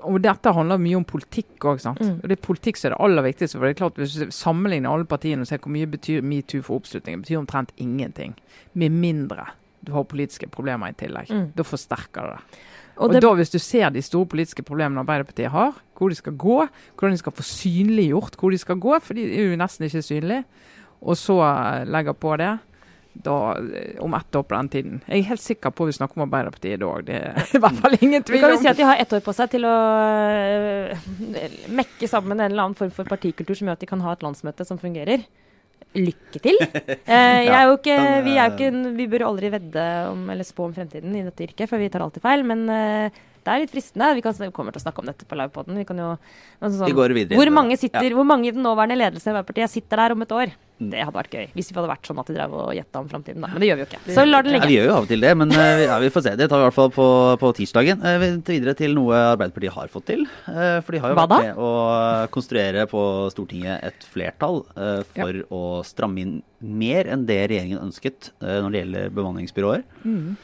Og 0.03 0.19
dette 0.23 0.53
handler 0.53 0.81
mye 0.83 0.99
om 0.99 1.07
politikk 1.07 1.67
òg. 1.71 1.83
Mm. 1.87 2.17
Og 2.19 2.29
det 2.29 2.39
er 2.39 2.47
politikk 2.47 2.81
som 2.81 2.89
er 2.91 2.97
det 2.97 3.03
aller 3.07 3.27
viktigste. 3.29 3.59
for 3.59 3.67
det 3.67 3.75
er 3.75 3.83
klart 3.83 4.01
Hvis 4.01 4.15
du 4.15 4.31
sammenligner 4.31 4.91
alle 4.91 5.05
partiene 5.05 5.43
og 5.43 5.47
ser 5.47 5.63
hvor 5.63 5.75
mye 5.75 5.87
betyr 5.87 6.23
metoo 6.23 6.63
for 6.63 6.81
oppslutningen, 6.81 7.23
betyr 7.23 7.39
omtrent 7.39 7.73
ingenting. 7.77 8.35
Med 8.75 8.91
mindre 8.91 9.53
du 9.85 9.93
har 9.93 10.07
politiske 10.09 10.49
problemer 10.49 10.91
i 10.91 10.97
tillegg. 10.97 11.31
Mm. 11.31 11.51
Da 11.57 11.63
forsterker 11.63 12.29
det 12.29 12.39
det. 12.39 12.61
Og, 12.95 13.11
og 13.11 13.23
da 13.23 13.33
Hvis 13.35 13.51
du 13.51 13.59
ser 13.59 13.91
de 13.91 14.03
store 14.03 14.27
politiske 14.27 14.63
problemene 14.63 15.03
Arbeiderpartiet 15.03 15.51
har, 15.51 15.75
hvor 15.99 16.09
de 16.09 16.15
skal 16.15 16.37
gå, 16.39 16.67
hvordan 16.95 17.13
de 17.13 17.19
skal 17.19 17.33
få 17.33 17.43
synliggjort 17.43 18.37
hvor 18.39 18.51
de 18.51 18.59
skal 18.59 18.79
gå, 18.79 18.99
for 19.03 19.15
de 19.15 19.25
er 19.35 19.51
jo 19.51 19.57
nesten 19.59 19.85
ikke 19.85 20.03
synlige, 20.03 20.45
og 21.03 21.17
så 21.17 21.41
legger 21.87 22.13
på 22.13 22.37
det 22.37 22.59
da, 23.15 23.57
om 24.03 24.15
ett 24.15 24.37
år 24.37 24.43
på 24.43 24.55
den 24.55 24.69
tiden. 24.69 25.01
Jeg 25.07 25.23
er 25.23 25.29
helt 25.31 25.43
sikker 25.43 25.71
på 25.71 25.87
at 25.87 25.93
vi 25.93 25.97
snakker 25.99 26.19
om 26.19 26.27
Arbeiderpartiet 26.27 26.81
da 26.83 26.89
òg. 26.91 27.07
Det 27.07 27.21
er 27.21 27.55
i 27.55 27.61
hvert 27.63 27.79
fall 27.81 27.97
ingen 28.01 28.27
tvil 28.27 28.41
om. 28.41 28.45
Kan 28.45 28.55
vi 28.57 28.63
si 28.65 28.71
at 28.73 28.81
de 28.81 28.89
har 28.89 29.01
ett 29.01 29.15
år 29.15 29.23
på 29.25 29.35
seg 29.37 29.53
til 29.55 29.67
å 29.69 29.75
uh, 30.91 31.09
mekke 31.79 32.11
sammen 32.11 32.41
en 32.41 32.51
eller 32.51 32.67
annen 32.67 32.79
form 32.79 32.93
for 32.95 33.09
partikultur 33.09 33.55
som 33.59 33.71
gjør 33.71 33.79
at 33.79 33.85
de 33.85 33.91
kan 33.91 34.03
ha 34.05 34.15
et 34.17 34.27
landsmøte 34.27 34.67
som 34.67 34.81
fungerer? 34.83 35.27
Lykke 35.95 36.43
til. 36.43 36.59
Uh, 37.05 37.45
er 37.45 37.69
ikke, 37.69 37.95
vi, 38.25 38.33
er 38.41 38.49
jo 38.49 38.55
ikke, 38.57 38.93
vi 38.97 39.07
bør 39.13 39.27
aldri 39.29 39.51
vedde 39.53 39.83
om, 40.09 40.23
eller 40.33 40.47
spå 40.47 40.65
om 40.67 40.73
fremtiden 40.75 41.13
i 41.15 41.23
dette 41.27 41.45
yrket, 41.45 41.69
for 41.69 41.79
vi 41.79 41.91
tar 41.93 42.03
alltid 42.03 42.25
feil. 42.25 42.43
Men 42.49 42.65
uh, 42.67 43.25
det 43.45 43.53
er 43.53 43.61
litt 43.61 43.73
fristende. 43.75 44.11
Vi, 44.17 44.23
kan, 44.25 44.37
vi, 44.41 44.51
kommer 44.57 44.73
til 44.73 44.81
å 44.81 44.85
snakke 44.87 45.03
om 45.03 45.09
dette 45.11 45.27
på 45.29 45.37
livepoden. 45.37 45.77
Vi, 45.77 45.85
altså 45.85 46.79
sånn, 46.79 46.89
vi 46.89 47.17
videre. 47.21 47.37
Hvor 47.37 47.51
mange, 47.53 47.77
sitter, 47.81 48.09
ja. 48.09 48.17
hvor 48.17 48.29
mange 48.29 48.49
i 48.49 48.55
den 48.55 48.65
nåværende 48.65 48.97
ledelsen 48.97 49.31
i 49.31 49.35
Arbeiderpartiet 49.35 49.75
sitter 49.75 50.01
der 50.01 50.15
om 50.17 50.25
et 50.25 50.33
år? 50.33 50.55
Mm. 50.75 50.89
Det 50.91 51.03
hadde 51.05 51.15
vært 51.15 51.35
gøy. 51.37 51.45
Hvis 51.55 51.69
vi 51.71 51.77
hadde 51.77 51.91
vært 51.91 52.09
sånn 52.09 52.19
at 52.19 52.31
de 52.31 52.35
drev 52.35 52.55
og 52.59 52.71
gjetta 52.75 53.03
om 53.05 53.11
framtiden. 53.11 53.45
Men 53.45 53.61
det 53.63 53.69
gjør 53.69 53.79
vi 53.79 53.85
jo 53.85 53.89
ikke. 53.91 54.01
Så 54.17 54.25
lar 54.27 54.47
det 54.47 54.55
ligge. 54.55 54.65
Ja, 54.65 54.71
vi 54.71 54.79
gjør 54.79 54.89
jo 54.89 54.95
av 54.95 55.05
og 55.05 55.11
til 55.13 55.27
det, 55.27 55.33
men 55.39 55.53
uh, 55.55 55.83
ja, 55.85 55.99
vi 56.03 56.09
får 56.15 56.25
se. 56.27 56.33
Det 56.41 56.49
tar 56.51 56.59
vi 56.59 56.65
i 56.65 56.67
hvert 56.67 56.79
fall 56.79 56.91
på, 56.97 57.09
på 57.43 57.51
tirsdagen. 57.61 58.01
Uh, 58.03 58.15
vi 58.23 58.31
tar 58.41 58.57
videre 58.57 58.75
til 58.79 58.97
noe 58.97 59.21
Arbeiderpartiet 59.35 59.77
har 59.77 59.93
fått 59.93 60.09
til. 60.11 60.25
Uh, 60.49 60.81
for 60.81 60.97
de 60.97 61.03
har 61.05 61.13
jo 61.13 61.19
Hva 61.21 61.27
vært 61.29 61.35
da? 61.35 61.41
med 61.45 61.61
å 61.69 61.71
konstruere 62.35 62.89
på 62.91 63.05
Stortinget 63.35 63.87
et 63.87 64.09
flertall 64.11 64.65
for 65.13 65.39
ja. 65.39 65.47
å 65.55 65.63
stramme 65.87 66.25
inn 66.25 66.35
mer 66.65 67.07
enn 67.13 67.23
det 67.29 67.39
regjeringen 67.53 67.83
ønsket 67.85 68.33
når 68.41 68.73
det 68.73 68.81
gjelder 68.83 69.15
bemanningsbyråer. 69.15 69.85
Mm. 70.03 70.35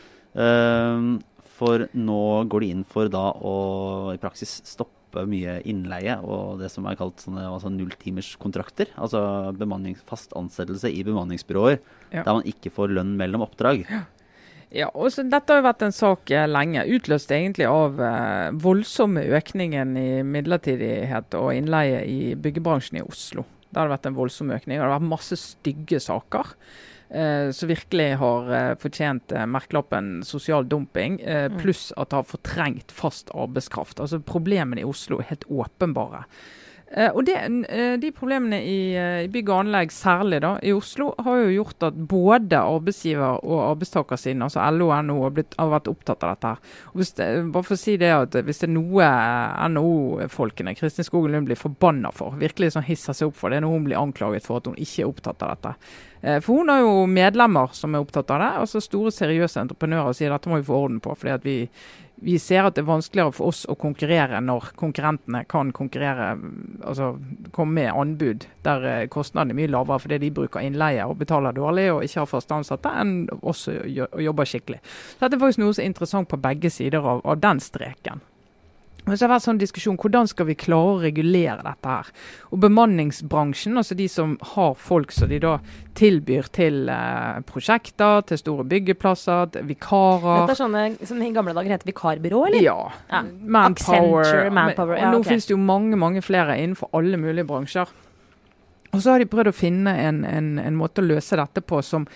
For 1.60 1.86
nå 1.92 2.22
går 2.48 2.64
de 2.64 2.72
inn 2.72 2.86
for 2.88 3.10
da 3.12 3.30
å 3.36 3.54
i 4.14 4.20
praksis 4.20 4.60
stoppe 4.64 5.26
mye 5.28 5.58
innleie 5.68 6.14
og 6.22 6.60
det 6.60 6.70
som 6.72 6.86
er 6.86 6.96
kalt 6.96 7.20
sånne 7.20 7.42
altså 7.50 7.72
nulltimerskontrakter. 7.74 8.94
Altså 8.96 9.52
fast 10.08 10.32
ansettelse 10.38 10.88
i 10.88 11.02
bemanningsbyråer 11.04 11.76
ja. 11.76 12.22
der 12.22 12.32
man 12.32 12.48
ikke 12.48 12.72
får 12.72 12.96
lønn 12.96 13.16
mellom 13.20 13.44
oppdrag. 13.44 13.84
Ja. 13.90 14.06
Ja, 14.70 14.86
og 14.94 15.10
Dette 15.10 15.50
har 15.50 15.58
jo 15.58 15.66
vært 15.66 15.80
en 15.82 15.94
sak 15.94 16.30
eh, 16.30 16.46
lenge, 16.46 16.84
utløst 16.94 17.32
egentlig 17.34 17.66
av 17.66 17.98
eh, 18.06 18.52
voldsomme 18.54 19.24
økningen 19.34 19.96
i 19.98 20.10
midlertidighet 20.22 21.34
og 21.34 21.50
innleie 21.56 22.04
i 22.06 22.36
byggebransjen 22.38 23.00
i 23.00 23.02
Oslo. 23.02 23.42
Der 23.70 23.82
har 23.82 23.90
det 23.90 23.96
vært 23.96 24.06
en 24.12 24.18
voldsom 24.18 24.52
økning. 24.54 24.78
og 24.78 24.84
Det 24.84 24.92
har 24.92 25.00
vært 25.00 25.10
masse 25.10 25.38
stygge 25.42 25.98
saker 26.02 26.54
som 27.52 27.68
virkelig 27.68 28.14
har 28.20 28.52
eh, 28.54 28.72
fortjent 28.78 29.32
eh, 29.34 29.46
merkelappen 29.46 30.20
sosial 30.26 30.68
dumping, 30.68 31.20
eh, 31.20 31.48
mm. 31.50 31.58
pluss 31.58 31.88
at 31.96 32.12
det 32.12 32.20
har 32.20 32.28
fortrengt 32.30 32.94
fast 32.94 33.32
arbeidskraft. 33.34 34.00
Altså 34.00 34.20
Problemene 34.22 34.84
i 34.84 34.86
Oslo 34.86 35.18
er 35.18 35.32
helt 35.32 35.48
åpenbare. 35.50 36.24
Uh, 36.90 37.12
og 37.14 37.22
det, 37.22 37.36
uh, 37.70 37.94
De 38.02 38.08
problemene 38.10 38.58
i, 38.66 38.78
uh, 38.98 39.28
bygg 39.30 39.50
og 39.52 39.60
anlegg, 39.62 39.92
særlig 39.94 40.40
da, 40.42 40.56
i 40.66 40.72
Oslo, 40.74 41.12
har 41.22 41.44
jo 41.44 41.52
gjort 41.60 41.86
at 41.86 42.00
både 42.10 42.58
arbeidsgiver- 42.58 43.44
og 43.46 43.60
arbeidstakersiden, 43.68 44.42
altså 44.42 44.64
LO 44.74 44.88
og 44.90 45.04
NHO, 45.06 45.20
har, 45.28 45.44
har, 45.54 45.70
vært 45.76 45.90
opptatt 45.92 46.26
av 46.26 46.34
dette. 46.34 46.52
Og 46.90 47.04
det, 47.04 47.28
bare 47.54 47.68
for 47.68 47.76
å 47.76 47.80
si 47.80 47.94
det 48.00 48.10
at 48.10 48.34
Hvis 48.40 48.62
det 48.62 48.68
er 48.70 48.74
noe 48.74 49.06
NHO-folkene 49.70 50.74
Kristin 50.78 51.06
Skogen 51.06 51.36
Lund 51.36 51.46
blir 51.46 51.60
forbanna 51.60 52.10
for, 52.14 52.34
virkelig 52.40 52.74
sånn 52.74 52.88
hisser 52.88 53.14
seg 53.14 53.30
opp 53.30 53.38
for, 53.38 53.50
det 53.50 53.60
er 53.60 53.66
når 53.66 53.76
hun 53.76 53.86
blir 53.86 54.00
anklaget 54.00 54.46
for 54.46 54.58
at 54.58 54.66
hun 54.66 54.78
ikke 54.78 55.04
er 55.04 55.10
opptatt 55.12 55.46
av 55.46 55.54
dette. 55.54 55.76
For 56.44 56.58
hun 56.58 56.68
har 56.68 56.82
jo 56.82 57.06
medlemmer 57.08 57.70
som 57.72 57.94
er 57.94 58.02
opptatt 58.02 58.28
av 58.34 58.42
det. 58.42 58.50
altså 58.64 58.82
Store, 58.84 59.12
seriøse 59.14 59.62
entreprenører 59.62 60.16
sier 60.16 60.34
dette 60.34 60.50
må 60.50 60.58
vi 60.58 60.66
få 60.66 60.82
orden 60.84 60.98
på. 61.00 61.14
fordi 61.16 61.32
at 61.32 61.46
vi 61.46 61.56
vi 62.20 62.36
ser 62.38 62.66
at 62.68 62.76
det 62.76 62.84
er 62.84 62.90
vanskeligere 62.90 63.32
for 63.34 63.50
oss 63.52 63.62
å 63.70 63.76
konkurrere 63.80 64.40
når 64.44 64.70
konkurrentene 64.80 65.42
kan 65.50 65.72
konkurrere, 65.76 66.32
altså 66.84 67.14
komme 67.56 67.80
med 67.80 67.92
anbud 67.92 68.46
der 68.66 68.86
eh, 68.88 69.06
kostnadene 69.12 69.54
er 69.54 69.60
mye 69.62 69.72
lavere 69.72 70.02
fordi 70.04 70.20
de 70.24 70.32
bruker 70.36 70.64
innleie 70.64 71.06
og 71.08 71.18
betaler 71.20 71.56
dårlig 71.56 71.88
og 71.94 72.04
ikke 72.06 72.22
har 72.22 72.30
fast 72.30 72.52
ansatte, 72.54 72.92
enn 72.92 73.28
oss 73.40 73.66
jobber 73.68 74.48
skikkelig. 74.48 74.80
Så 74.84 75.24
Dette 75.24 75.38
er 75.38 75.44
faktisk 75.44 75.64
noe 75.64 75.76
som 75.76 75.84
er 75.84 75.92
interessant 75.92 76.30
på 76.30 76.40
begge 76.40 76.72
sider 76.72 77.04
av, 77.04 77.24
av 77.24 77.40
den 77.40 77.62
streken. 77.64 78.24
Men 79.10 79.18
så 79.18 79.24
har 79.26 79.28
det 79.32 79.34
vært 79.34 79.44
sånn 79.48 79.58
diskusjon, 79.58 79.96
Hvordan 79.98 80.28
skal 80.30 80.46
vi 80.46 80.54
klare 80.54 80.90
å 80.94 81.00
regulere 81.02 81.64
dette? 81.66 81.90
her? 81.90 82.10
Og 82.54 82.60
Bemanningsbransjen, 82.62 83.74
altså 83.80 83.96
de 83.98 84.06
som 84.08 84.36
har 84.52 84.76
folk 84.78 85.10
som 85.12 85.28
de 85.32 85.40
da 85.42 85.56
tilbyr 85.98 86.46
til 86.54 86.86
eh, 86.88 87.40
prosjekter, 87.48 88.22
til 88.30 88.38
store 88.38 88.66
byggeplasser, 88.70 89.50
til 89.56 89.66
vikarer 89.72 90.44
Dette 90.46 90.54
er 90.54 90.60
sånne 90.62 90.84
som 91.10 91.20
i 91.26 91.32
gamle 91.34 91.56
dager 91.56 91.74
heter 91.74 91.90
vikarbyrå, 91.90 92.44
eller? 92.52 92.62
Ja. 92.62 92.78
Ja. 93.10 93.24
Manpower. 93.26 94.22
Accenture, 94.22 94.50
Manpower, 94.54 94.94
Men- 94.94 95.02
ja, 95.02 95.10
og 95.10 95.18
nå 95.18 95.26
finnes 95.26 95.50
det 95.50 95.56
jo 95.56 95.60
mange 95.60 95.98
mange 95.98 96.22
flere 96.22 96.54
innenfor 96.62 96.94
alle 96.94 97.18
mulige 97.18 97.48
bransjer. 97.50 97.90
Og 98.92 99.02
så 99.02 99.12
har 99.12 99.18
de 99.22 99.26
prøvd 99.30 99.50
å 99.50 99.54
finne 99.54 99.92
en, 100.06 100.24
en, 100.26 100.58
en 100.58 100.76
måte 100.78 101.02
å 101.02 101.06
løse 101.06 101.36
dette 101.38 101.62
på 101.62 101.82
som 101.86 102.06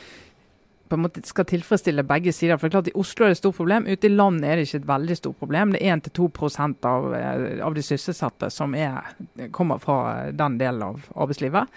på 0.94 1.00
en 1.00 1.04
måte 1.08 1.24
skal 1.26 1.46
tilfredsstille 1.50 2.06
begge 2.06 2.32
sider. 2.34 2.56
For 2.56 2.68
det 2.68 2.72
er 2.72 2.78
klart 2.78 2.92
I 2.92 2.96
Oslo 3.02 3.26
er 3.26 3.32
det 3.32 3.38
et 3.38 3.42
stort 3.42 3.58
problem. 3.58 3.86
Ute 3.90 4.08
i 4.08 4.14
landet 4.14 4.48
er 4.48 4.56
det 4.56 4.68
ikke 4.68 4.80
et 4.82 4.88
veldig 4.88 5.18
stort 5.18 5.38
problem. 5.42 5.74
Det 5.74 5.82
er 5.82 5.98
1-2% 5.98 6.88
av, 6.90 7.12
eh, 7.18 7.60
av 7.66 7.76
de 7.76 7.84
sysselsatte 7.84 8.50
som 8.54 8.74
er, 8.78 9.14
kommer 9.50 9.82
fra 9.82 10.30
den 10.32 10.58
delen 10.62 10.82
av 10.86 11.06
arbeidslivet. 11.14 11.70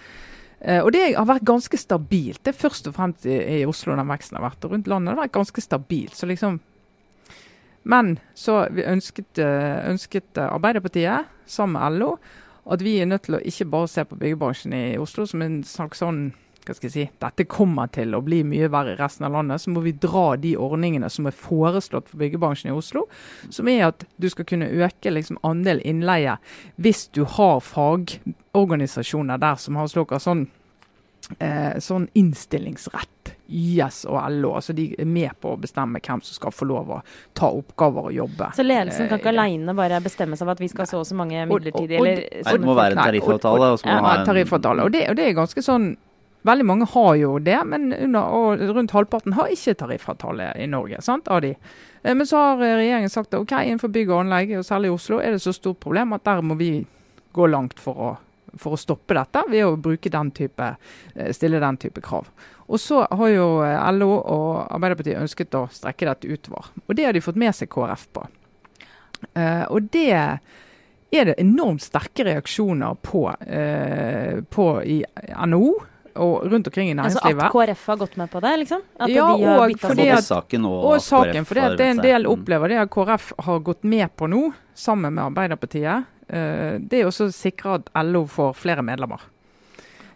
Eh, 0.60 0.80
og 0.82 0.90
det 0.94 1.12
har 1.14 1.28
vært 1.28 1.46
ganske 1.46 1.78
stabilt. 1.78 2.42
Det 2.42 2.54
er 2.54 2.62
først 2.62 2.90
og 2.90 2.96
fremst 2.96 3.26
i, 3.28 3.36
i 3.60 3.66
Oslo 3.68 3.94
den 3.94 4.10
veksten 4.10 4.38
har 4.38 4.48
vært. 4.48 4.64
Og 4.66 4.74
rundt 4.74 4.90
landet 4.90 5.12
har 5.12 5.18
det 5.18 5.26
vært 5.28 5.38
ganske 5.38 5.64
stabilt. 5.64 6.18
Så 6.18 6.30
liksom 6.30 6.60
Men 7.88 8.18
så 8.34 8.66
ønsket, 8.68 9.38
eh, 9.38 9.88
ønsket 9.88 10.36
eh, 10.36 10.50
Arbeiderpartiet, 10.52 11.26
sammen 11.46 11.80
med 11.80 12.00
LO, 12.00 12.18
at 12.68 12.82
vi 12.82 12.98
er 13.00 13.06
nødt 13.06 13.22
til 13.22 13.38
å 13.38 13.40
ikke 13.40 13.70
bare 13.70 13.88
se 13.88 14.04
på 14.04 14.18
byggebransjen 14.18 14.74
i 14.74 14.98
Oslo 14.98 15.24
som 15.24 15.40
en 15.42 15.62
slags 15.64 16.02
sånn 16.02 16.34
hva 16.68 16.76
skal 16.76 16.88
jeg 16.90 16.92
si, 16.94 17.06
dette 17.24 17.46
kommer 17.48 17.88
til 17.94 18.12
å 18.14 18.20
bli 18.24 18.42
mye 18.44 18.68
verre 18.72 18.92
i 18.92 18.98
resten 19.00 19.24
av 19.28 19.32
landet, 19.38 19.62
så 19.62 19.72
må 19.72 19.80
vi 19.84 19.94
dra 19.96 20.36
de 20.36 20.54
ordningene 20.60 21.08
som 21.10 21.26
er 21.30 21.36
foreslått 21.36 22.10
for 22.12 22.20
byggebransjen 22.20 22.70
i 22.70 22.76
Oslo, 22.76 23.06
som 23.48 23.68
er 23.72 23.86
at 23.88 24.04
du 24.20 24.28
skal 24.32 24.44
kunne 24.48 24.68
øke 24.68 25.12
liksom 25.14 25.40
andel 25.48 25.80
innleie 25.88 26.36
hvis 26.76 27.06
du 27.16 27.24
har 27.38 27.60
fagorganisasjoner 27.64 29.40
der 29.40 29.56
som 29.60 29.76
har 29.80 29.88
slått 29.90 30.14
sånn, 30.22 30.46
eh, 31.40 31.78
sånn 31.82 32.08
innstillingsrett. 32.14 33.34
YS 33.48 34.02
og 34.04 34.18
LO, 34.28 34.50
altså 34.58 34.74
de 34.76 34.90
er 35.00 35.06
med 35.08 35.32
på 35.40 35.54
å 35.54 35.58
bestemme 35.60 36.02
hvem 36.04 36.20
som 36.20 36.36
skal 36.36 36.52
få 36.52 36.66
lov 36.68 36.90
å 36.92 36.98
ta 37.32 37.48
oppgaver 37.48 38.10
og 38.10 38.12
jobbe. 38.12 38.50
Så 38.52 38.60
ledelsen 38.66 39.08
kan 39.08 39.16
Eh, 39.18 39.22
ikke 39.22 39.32
aleine 39.32 39.74
bare 39.74 40.00
bestemme 40.04 40.36
seg 40.36 40.44
for 40.44 40.50
at 40.50 40.60
vi 40.60 40.68
skal 40.68 40.84
ha 40.84 40.86
så 40.86 40.98
og 41.00 41.06
så 41.06 41.14
mange 41.16 41.40
Og- 41.46 41.48
og- 41.48 41.62
midlertidige 41.62 41.98
og- 41.98 42.06
eller 42.06 42.58
det 42.58 42.60
må 42.60 42.74
være 42.76 42.92
en 42.92 42.98
tariffavtale. 42.98 43.72
Og 43.72 43.78
så 43.80 43.84
må 43.86 43.94
Ja, 43.96 44.00
ha 44.00 44.20
en 44.20 44.26
tariffavtale. 44.26 44.84
Og 44.84 44.92
det, 44.92 45.08
og 45.08 45.16
det 45.16 45.24
er 45.28 45.32
ganske 45.32 45.62
sånn 45.64 45.96
Veldig 46.48 46.64
mange 46.64 46.86
har 46.88 47.14
jo 47.20 47.34
det, 47.44 47.58
men 47.68 47.90
under, 47.92 48.62
rundt 48.72 48.94
halvparten 48.96 49.34
har 49.36 49.50
ikke 49.52 49.76
tariffavtale 49.82 50.52
i 50.56 50.68
Norge. 50.70 51.02
sant, 51.04 51.28
av 51.28 51.42
de. 51.44 51.54
Eh, 52.02 52.14
Men 52.14 52.26
så 52.26 52.36
har 52.36 52.62
eh, 52.62 52.76
regjeringen 52.76 53.10
sagt 53.10 53.34
at 53.34 53.40
ok, 53.40 53.52
innenfor 53.64 53.92
bygg 53.92 54.12
og 54.12 54.22
anlegg, 54.22 54.54
og 54.58 54.64
særlig 54.64 54.88
i 54.88 54.94
Oslo, 54.94 55.20
er 55.20 55.36
det 55.36 55.42
så 55.44 55.52
stort 55.52 55.80
problem 55.80 56.16
at 56.16 56.24
der 56.24 56.40
må 56.42 56.56
vi 56.58 56.86
gå 57.32 57.46
langt 57.46 57.80
for 57.80 58.00
å, 58.00 58.12
for 58.56 58.74
å 58.74 58.80
stoppe 58.80 59.16
dette 59.18 59.42
ved 59.50 59.66
å 59.66 59.76
bruke 59.76 60.12
den 60.12 60.30
type, 60.32 60.70
eh, 61.14 61.32
stille 61.36 61.60
den 61.60 61.76
type 61.76 62.00
krav. 62.04 62.30
Og 62.68 62.80
så 62.80 63.02
har 63.10 63.28
jo 63.32 63.48
LO 63.96 64.10
og 64.12 64.48
Arbeiderpartiet 64.68 65.20
ønsket 65.20 65.54
å 65.56 65.68
strekke 65.72 66.08
dette 66.08 66.28
utover. 66.28 66.72
Og 66.86 66.96
det 66.96 67.06
har 67.08 67.16
de 67.16 67.24
fått 67.24 67.40
med 67.40 67.56
seg 67.56 67.70
KrF 67.72 68.08
på. 68.12 68.26
Uh, 69.34 69.64
og 69.72 69.88
det 69.90 70.12
er 70.14 71.30
det 71.30 71.38
enormt 71.40 71.82
sterke 71.82 72.26
reaksjoner 72.28 73.00
på, 73.02 73.24
uh, 73.32 74.34
på 74.52 74.66
i 74.84 75.00
NHO 75.48 75.72
og 76.18 76.44
rundt 76.50 76.66
omkring 76.70 76.90
i 76.90 76.94
næringslivet. 76.98 77.38
Altså 77.42 77.46
at 77.46 77.52
KrF 77.52 77.86
har 77.86 77.96
gått 78.02 78.16
med 78.20 78.30
på 78.30 78.40
det, 78.44 78.52
liksom? 78.64 78.82
At 79.00 79.08
Ja, 79.08 79.26
de 79.36 79.44
har 79.44 79.62
og 79.70 79.78
fordi 79.80 80.08
at- 80.10 80.24
saken 80.26 80.64
og, 80.66 80.84
og 80.92 81.00
saken, 81.00 81.44
for 81.46 81.54
det, 81.54 81.78
det 81.78 81.86
er 81.86 81.90
en 81.90 82.02
del 82.04 82.22
Mm. 82.26 82.32
opplever 82.34 82.68
det 82.68 82.78
at 82.82 82.90
KrF 82.90 83.32
har 83.46 83.58
gått 83.60 83.84
med 83.84 84.08
på 84.16 84.28
nå, 84.28 84.52
sammen 84.74 85.14
med 85.14 85.24
Arbeiderpartiet. 85.24 86.04
eh, 86.30 86.78
det 86.78 87.00
er 87.00 87.06
også 87.06 87.28
å 87.28 87.32
sikre 87.32 87.74
at 87.78 87.88
LO 88.04 88.26
får 88.26 88.54
flere 88.54 88.82
medlemmer. 88.82 89.20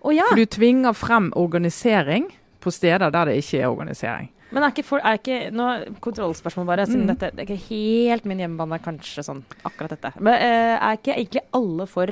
Oh, 0.04 0.10
ja. 0.14 0.24
For 0.28 0.36
du 0.36 0.44
tvinger 0.46 0.92
frem 0.94 1.32
organisering 1.36 2.26
på 2.60 2.70
steder 2.70 3.10
der 3.10 3.24
det 3.30 3.36
ikke 3.42 3.62
er 3.62 3.70
organisering. 3.70 4.28
Men 4.52 4.64
er 4.64 4.70
ikke, 4.74 4.84
for, 4.84 4.98
er 4.98 5.16
ikke 5.16 5.50
nå, 5.50 5.96
Kontrollspørsmål 6.04 6.66
bare, 6.66 6.84
siden 6.86 7.06
Mm. 7.06 7.16
dette 7.16 7.30
det 7.34 7.40
er 7.48 7.54
ikke 7.54 7.68
helt 7.70 8.24
min 8.26 8.38
hjemmebane, 8.38 8.78
kanskje 8.84 9.24
sånn 9.24 9.42
akkurat 9.64 9.88
dette. 9.96 10.12
Men 10.20 10.34
uh, 10.34 10.90
er 10.90 10.96
ikke 10.98 11.14
egentlig 11.16 11.40
alle 11.54 11.86
for 11.86 12.06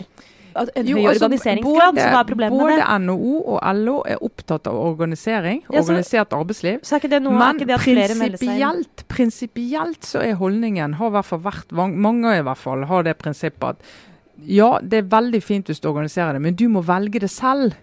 en 0.56 0.86
Jo, 0.86 0.96
høy 0.96 1.06
altså, 1.10 1.24
organiseringsgrad? 1.24 1.94
både- 1.94 2.00
så 2.02 2.08
hva 2.10 2.20
er 2.20 2.24
problemet 2.24 2.58
med 2.58 2.68
det? 2.78 2.84
Både 2.86 2.98
NHO 3.00 3.34
og 3.54 3.74
LO 3.76 4.02
er 4.06 4.16
opptatt 4.22 4.66
av 4.66 4.74
organisering, 4.74 5.62
Ja, 5.70 5.80
så- 5.82 5.88
organisert 5.92 6.30
arbeidsliv. 6.32 6.80
Så 6.82 6.94
er 6.96 7.00
ikke 7.00 7.10
det 7.10 7.22
noe 7.22 7.38
Men 7.38 7.58
det 7.58 7.70
at 7.70 7.80
flere 7.80 8.08
prinsipielt, 8.08 9.04
prinsipielt 9.08 10.00
så 10.02 10.20
er 10.22 10.34
holdningen, 10.34 10.94
har 10.94 11.06
i 11.08 11.10
hvert 11.10 11.24
fall 11.24 11.40
vært, 11.40 11.72
mange 11.72 12.38
i 12.38 12.42
hvert 12.42 12.58
fall, 12.58 12.84
har 12.84 13.02
det 13.02 13.18
prinsippet 13.18 13.62
at 13.68 13.76
ja, 14.46 14.78
det 14.80 14.94
er 15.04 15.08
veldig 15.20 15.42
fint 15.42 15.66
hvis 15.66 15.80
du 15.80 15.88
organiserer 15.88 16.32
det, 16.32 16.40
men 16.42 16.54
du 16.54 16.68
må 16.68 16.82
velge 16.82 17.20
det 17.20 17.30
selv. 17.30 17.74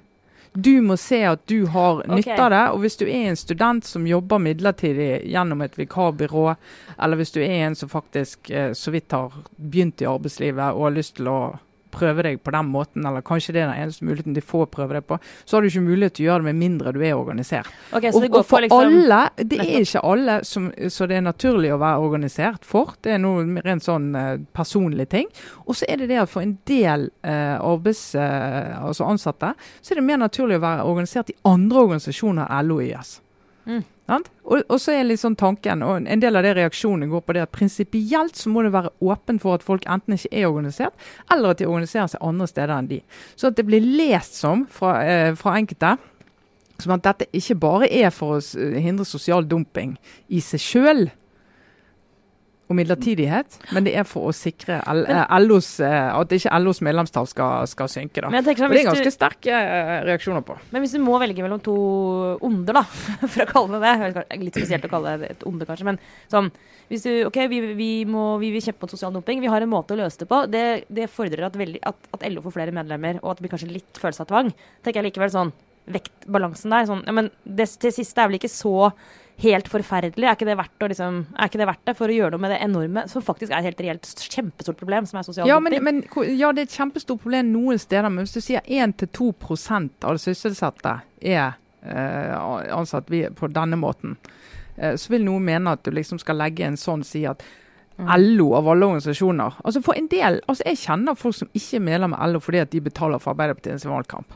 Du 0.59 0.81
må 0.81 0.97
se 0.97 1.19
at 1.23 1.45
du 1.45 1.67
har 1.67 2.01
nytte 2.07 2.39
av 2.39 2.49
det. 2.49 2.61
Og 2.73 2.79
hvis 2.81 2.97
du 2.97 3.05
er 3.05 3.29
en 3.29 3.35
student 3.35 3.85
som 3.85 4.07
jobber 4.07 4.39
midlertidig 4.39 5.29
gjennom 5.29 5.61
et 5.61 5.75
vikarbyrå, 5.77 6.55
eller 6.99 7.15
hvis 7.17 7.31
du 7.31 7.41
er 7.41 7.67
en 7.67 7.75
som 7.75 7.89
faktisk 7.89 8.49
eh, 8.49 8.71
så 8.71 8.91
vidt 8.91 9.11
har 9.11 9.31
begynt 9.61 10.01
i 10.01 10.05
arbeidslivet 10.09 10.73
og 10.73 10.81
har 10.87 10.95
lyst 10.97 11.15
til 11.19 11.25
å 11.27 11.59
prøve 11.97 12.25
deg 12.25 12.39
på 12.43 12.53
den 12.55 12.69
måten, 12.71 13.05
eller 13.07 13.25
kanskje 13.25 13.55
det 13.55 13.63
er 13.63 13.71
den 13.71 13.83
eneste 13.83 14.07
muligheten 14.07 14.37
de 14.37 14.43
får 14.45 14.69
prøve 14.73 14.97
deg 14.97 15.07
på, 15.09 15.19
så 15.45 15.57
har 15.57 15.65
du 15.65 15.71
ikke 15.71 15.85
mulighet 15.85 16.17
til 16.17 16.27
å 16.27 16.29
gjøre 16.29 16.43
det 16.43 16.49
med 16.51 16.61
mindre 16.61 16.93
du 16.95 17.01
er 17.01 17.17
organisert. 17.17 17.69
Okay, 17.91 18.11
så 18.11 18.17
Og, 18.17 18.25
det 18.25 18.31
går 18.33 18.43
og 18.43 18.49
for 18.49 18.65
liksom 18.65 18.85
alle, 18.85 19.21
det 19.41 19.59
er 19.63 19.73
ikke 19.81 20.03
alle 20.11 20.39
som, 20.47 20.71
så 20.93 21.09
det 21.09 21.19
er 21.19 21.27
naturlig 21.27 21.73
å 21.73 21.81
være 21.81 22.07
organisert 22.07 22.67
for. 22.67 22.95
Det 23.03 23.15
er 23.15 23.21
noe 23.23 23.45
rent 23.65 23.85
sånn 23.85 24.09
uh, 24.15 24.33
personlig 24.55 25.09
ting. 25.13 25.29
Og 25.65 25.77
så 25.79 25.87
er 25.89 26.01
det 26.01 26.11
det 26.11 26.21
at 26.23 26.31
for 26.31 26.45
en 26.45 26.57
del 26.69 27.09
uh, 27.25 27.57
arbeids, 27.59 28.09
uh, 28.15 28.83
altså 28.87 29.07
ansatte, 29.09 29.53
så 29.81 29.93
er 29.93 30.01
det 30.01 30.07
mer 30.09 30.21
naturlig 30.21 30.59
å 30.59 30.65
være 30.65 30.87
organisert 30.87 31.33
i 31.33 31.39
andre 31.47 31.87
organisasjoner 31.87 32.47
enn 32.47 32.67
LO 32.69 32.81
og 32.81 32.87
YS. 32.87 33.17
Mm. 33.67 33.83
Og, 34.07 34.61
og 34.71 34.77
så 34.79 34.93
er 34.95 35.07
litt 35.09 35.19
sånn 35.19 35.35
tanken, 35.35 35.81
og 35.83 36.05
en 36.07 36.21
del 36.23 36.39
av 36.39 36.45
det 36.45 36.53
reaksjonene 36.55 37.09
går 37.11 37.23
på 37.27 37.35
det 37.35 37.43
at 37.43 37.51
prinsipielt 37.51 38.39
så 38.39 38.51
må 38.51 38.63
det 38.63 38.71
være 38.71 38.93
åpen 39.03 39.41
for 39.43 39.57
at 39.57 39.65
folk 39.67 39.83
enten 39.91 40.15
ikke 40.15 40.31
er 40.31 40.47
organisert, 40.47 41.07
eller 41.33 41.51
at 41.51 41.59
de 41.59 41.67
organiserer 41.67 42.13
seg 42.13 42.23
andre 42.23 42.47
steder 42.47 42.75
enn 42.77 42.91
de. 42.93 43.01
Så 43.35 43.51
at 43.51 43.59
det 43.59 43.67
blir 43.67 43.83
lest 43.83 44.39
som 44.39 44.63
fra, 44.71 45.01
eh, 45.03 45.33
fra 45.35 45.57
enkelte 45.59 45.97
som 46.79 46.93
at 46.93 47.03
dette 47.03 47.27
ikke 47.35 47.57
bare 47.59 47.89
er 47.91 48.11
for 48.13 48.37
å 48.37 48.79
hindre 48.79 49.05
sosial 49.07 49.47
dumping 49.49 49.95
i 50.29 50.41
seg 50.45 50.61
sjøl 50.61 51.07
og 52.67 52.75
midlertidighet, 52.75 53.57
men 53.71 53.85
det 53.85 53.93
er 53.95 54.03
for 54.07 54.27
å 54.27 54.33
sikre 54.35 54.81
L 54.91 55.05
eh, 55.07 55.35
LOs, 55.39 55.69
eh, 55.79 56.09
at 56.11 56.33
ikke 56.35 56.57
LOs 56.59 56.81
medlemstall 56.83 57.29
skal, 57.31 57.67
skal 57.71 57.87
synke. 57.91 58.19
da. 58.19 58.27
Sånn, 58.27 58.43
det 58.43 58.81
er 58.81 58.89
ganske 58.89 59.05
du, 59.07 59.13
sterke 59.13 59.53
eh, 59.55 59.91
reaksjoner 60.03 60.43
på. 60.43 60.57
men 60.73 60.83
hvis 60.83 60.97
du 60.97 60.99
må 61.03 61.15
velge 61.21 61.45
mellom 61.45 61.61
to 61.63 61.75
onder, 62.43 62.81
da, 62.81 62.83
for 63.33 63.45
å 63.45 63.49
kalle 63.53 63.79
det 63.83 63.93
det 64.17 64.25
Litt 64.43 64.59
spesielt 64.59 64.85
å 64.85 64.91
kalle 64.91 65.15
det 65.21 65.31
et 65.37 65.45
onde, 65.47 65.67
kanskje, 65.67 65.87
men 65.87 66.01
sånn 66.31 66.51
hvis 66.87 67.03
du, 67.03 67.11
ok, 67.27 67.39
vi, 67.51 67.61
vi, 67.75 67.89
må, 68.07 68.37
vi 68.39 68.53
vil 68.53 68.63
kjempe 68.63 68.85
mot 68.85 68.93
sosial 68.93 69.11
dumping. 69.11 69.41
Vi 69.43 69.49
har 69.51 69.63
en 69.63 69.71
måte 69.71 69.91
å 69.91 69.99
løse 69.99 70.21
det 70.21 70.27
på. 70.31 70.37
Det, 70.47 70.61
det 70.87 71.09
fordrer 71.11 71.49
at, 71.49 71.57
veldig, 71.59 71.81
at, 71.83 72.09
at 72.15 72.23
LO 72.31 72.43
får 72.45 72.55
flere 72.55 72.75
medlemmer, 72.75 73.19
og 73.19 73.33
at 73.33 73.39
det 73.39 73.43
blir 73.43 73.51
kanskje 73.51 73.73
litt 73.73 73.99
følelse 73.99 74.23
av 74.23 74.29
tvang. 74.29 74.53
tenker 74.85 75.01
jeg 75.01 75.09
likevel 75.09 75.33
sånn 75.33 75.51
Vektbalansen 75.91 76.71
der. 76.71 76.87
Sånn, 76.87 77.03
ja, 77.07 77.15
men 77.15 77.27
det 77.43 77.67
til 77.83 77.91
siste 77.95 78.23
er 78.23 78.31
vel 78.31 78.39
ikke 78.39 78.51
så 78.51 78.91
helt 79.43 79.67
forferdelig. 79.69 80.25
Er 80.25 80.33
ikke, 80.35 80.47
det 80.49 80.57
verdt 80.57 80.81
å, 80.81 80.87
liksom, 80.89 81.17
er 81.37 81.49
ikke 81.49 81.59
det 81.61 81.67
verdt 81.69 81.83
det 81.85 81.93
for 81.99 82.09
å 82.09 82.15
gjøre 82.15 82.31
noe 82.33 82.41
med 82.41 82.51
det 82.55 82.59
enorme, 82.65 83.03
som 83.11 83.21
faktisk 83.21 83.51
er 83.53 83.59
et 83.59 83.67
helt 83.69 83.83
reelt 83.85 84.07
kjempestort 84.33 84.79
problem, 84.79 85.05
som 85.05 85.19
er 85.19 85.27
sosial 85.27 85.47
Ja, 85.49 85.59
men, 85.61 85.75
men, 85.85 86.01
ja, 86.39 86.49
det 86.51 86.63
er 86.63 86.69
et 86.71 86.77
kjempestort 86.77 87.21
problem 87.21 87.51
noen 87.53 87.77
steder, 87.81 88.09
men 88.09 88.25
hvis 88.25 88.33
du 88.33 88.41
sier 88.41 88.61
1-2% 88.65 90.03
av 90.07 90.17
det 90.17 90.23
sysselsatte 90.23 90.95
er 91.21 91.53
eh, 91.85 92.33
ansatt 92.73 93.09
vi- 93.13 93.29
på 93.29 93.47
denne 93.53 93.77
måten, 93.77 94.17
eh, 94.77 94.93
så 94.97 95.09
vil 95.13 95.23
noen 95.25 95.45
mene 95.45 95.71
at 95.77 95.83
du 95.83 95.91
liksom 95.91 96.19
skal 96.19 96.35
legge 96.41 96.65
en 96.65 96.75
sånn 96.77 97.05
si 97.05 97.25
at 97.25 97.43
Mm. 97.97 98.11
LO 98.37 98.51
av 98.53 98.67
alle 98.69 98.85
organisasjoner. 98.85 99.55
Altså 99.65 99.81
for 99.81 99.95
en 99.97 100.05
del, 100.07 100.35
altså 100.47 100.61
Jeg 100.67 100.77
kjenner 100.77 101.15
folk 101.17 101.33
som 101.33 101.47
ikke 101.55 101.77
er 101.79 101.79
medlem 101.81 102.13
av 102.13 102.29
LO 102.29 102.39
fordi 102.39 102.59
at 102.61 102.69
de 102.69 102.79
betaler 102.79 103.17
for 103.19 103.33
Arbeiderpartiets 103.33 103.85
valgkamp. 103.89 104.35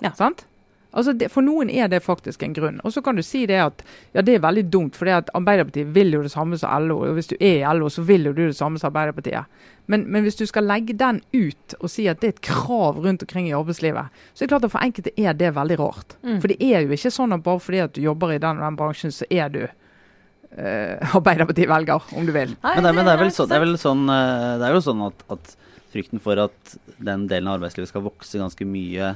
Ja. 0.00 0.12
Sant? 0.12 0.44
Altså 0.90 1.12
det, 1.14 1.28
For 1.30 1.46
noen 1.46 1.70
er 1.70 1.90
det 1.90 2.02
faktisk 2.02 2.42
en 2.42 2.54
grunn. 2.56 2.80
Og 2.84 2.94
så 2.94 3.02
kan 3.04 3.18
du 3.18 3.22
si 3.26 3.44
det 3.46 3.60
at 3.62 3.84
ja, 4.14 4.24
det 4.26 4.36
er 4.36 4.44
veldig 4.44 4.64
dumt, 4.72 4.98
for 4.98 5.10
Arbeiderpartiet 5.10 5.92
vil 5.94 6.16
jo 6.16 6.22
det 6.24 6.32
samme 6.32 6.58
som 6.58 6.88
LO. 6.88 7.00
Og 7.06 7.18
hvis 7.18 7.30
du 7.30 7.36
er 7.38 7.60
i 7.60 7.74
LO, 7.78 7.90
så 7.92 8.02
vil 8.06 8.26
jo 8.26 8.34
du 8.34 8.42
det 8.48 8.56
samme 8.58 8.80
som 8.80 8.90
Arbeiderpartiet. 8.90 9.46
Men, 9.90 10.06
men 10.10 10.26
hvis 10.26 10.38
du 10.38 10.44
skal 10.46 10.68
legge 10.70 10.94
den 10.98 11.20
ut 11.34 11.76
og 11.80 11.90
si 11.90 12.06
at 12.10 12.20
det 12.22 12.28
er 12.28 12.34
et 12.36 12.44
krav 12.46 13.00
rundt 13.02 13.24
omkring 13.26 13.48
i 13.48 13.54
arbeidslivet, 13.58 14.10
så 14.32 14.42
er 14.42 14.46
det 14.46 14.52
klart 14.52 14.66
at 14.68 14.74
for 14.74 14.86
enkelte 14.86 15.14
er 15.18 15.38
det 15.38 15.54
veldig 15.56 15.78
rart. 15.80 16.16
Mm. 16.22 16.36
For 16.42 16.52
det 16.52 16.58
er 16.62 16.84
jo 16.84 16.94
ikke 16.94 17.14
sånn 17.14 17.34
at 17.34 17.46
bare 17.46 17.62
fordi 17.62 17.84
at 17.86 17.94
du 17.96 18.02
jobber 18.04 18.34
i 18.34 18.42
den 18.42 18.60
og 18.60 18.66
den 18.68 18.78
bransjen, 18.78 19.14
så 19.14 19.26
er 19.30 19.50
du 19.50 19.62
eh, 19.64 21.16
Arbeiderpartiet 21.18 21.70
velger, 21.70 22.06
om 22.14 22.28
du 22.28 22.34
vil. 22.34 22.54
Nei, 22.62 22.76
Men 22.76 22.86
det, 22.86 22.94
men 22.98 23.08
det 23.08 23.16
er 23.16 23.24
vel, 23.24 23.34
så, 23.34 23.48
det 23.50 23.58
er 23.58 23.64
vel 23.64 23.74
sånn 23.80 24.06
eh, 24.10 24.52
Det 24.60 24.68
er 24.68 24.78
jo 24.78 24.84
sånn 24.90 25.02
at, 25.08 25.26
at 25.34 25.56
frykten 25.90 26.22
for 26.22 26.38
at 26.38 26.76
den 27.02 27.26
delen 27.30 27.50
av 27.50 27.58
arbeidslivet 27.58 27.90
skal 27.90 28.06
vokse 28.06 28.38
ganske 28.38 28.66
mye 28.66 29.14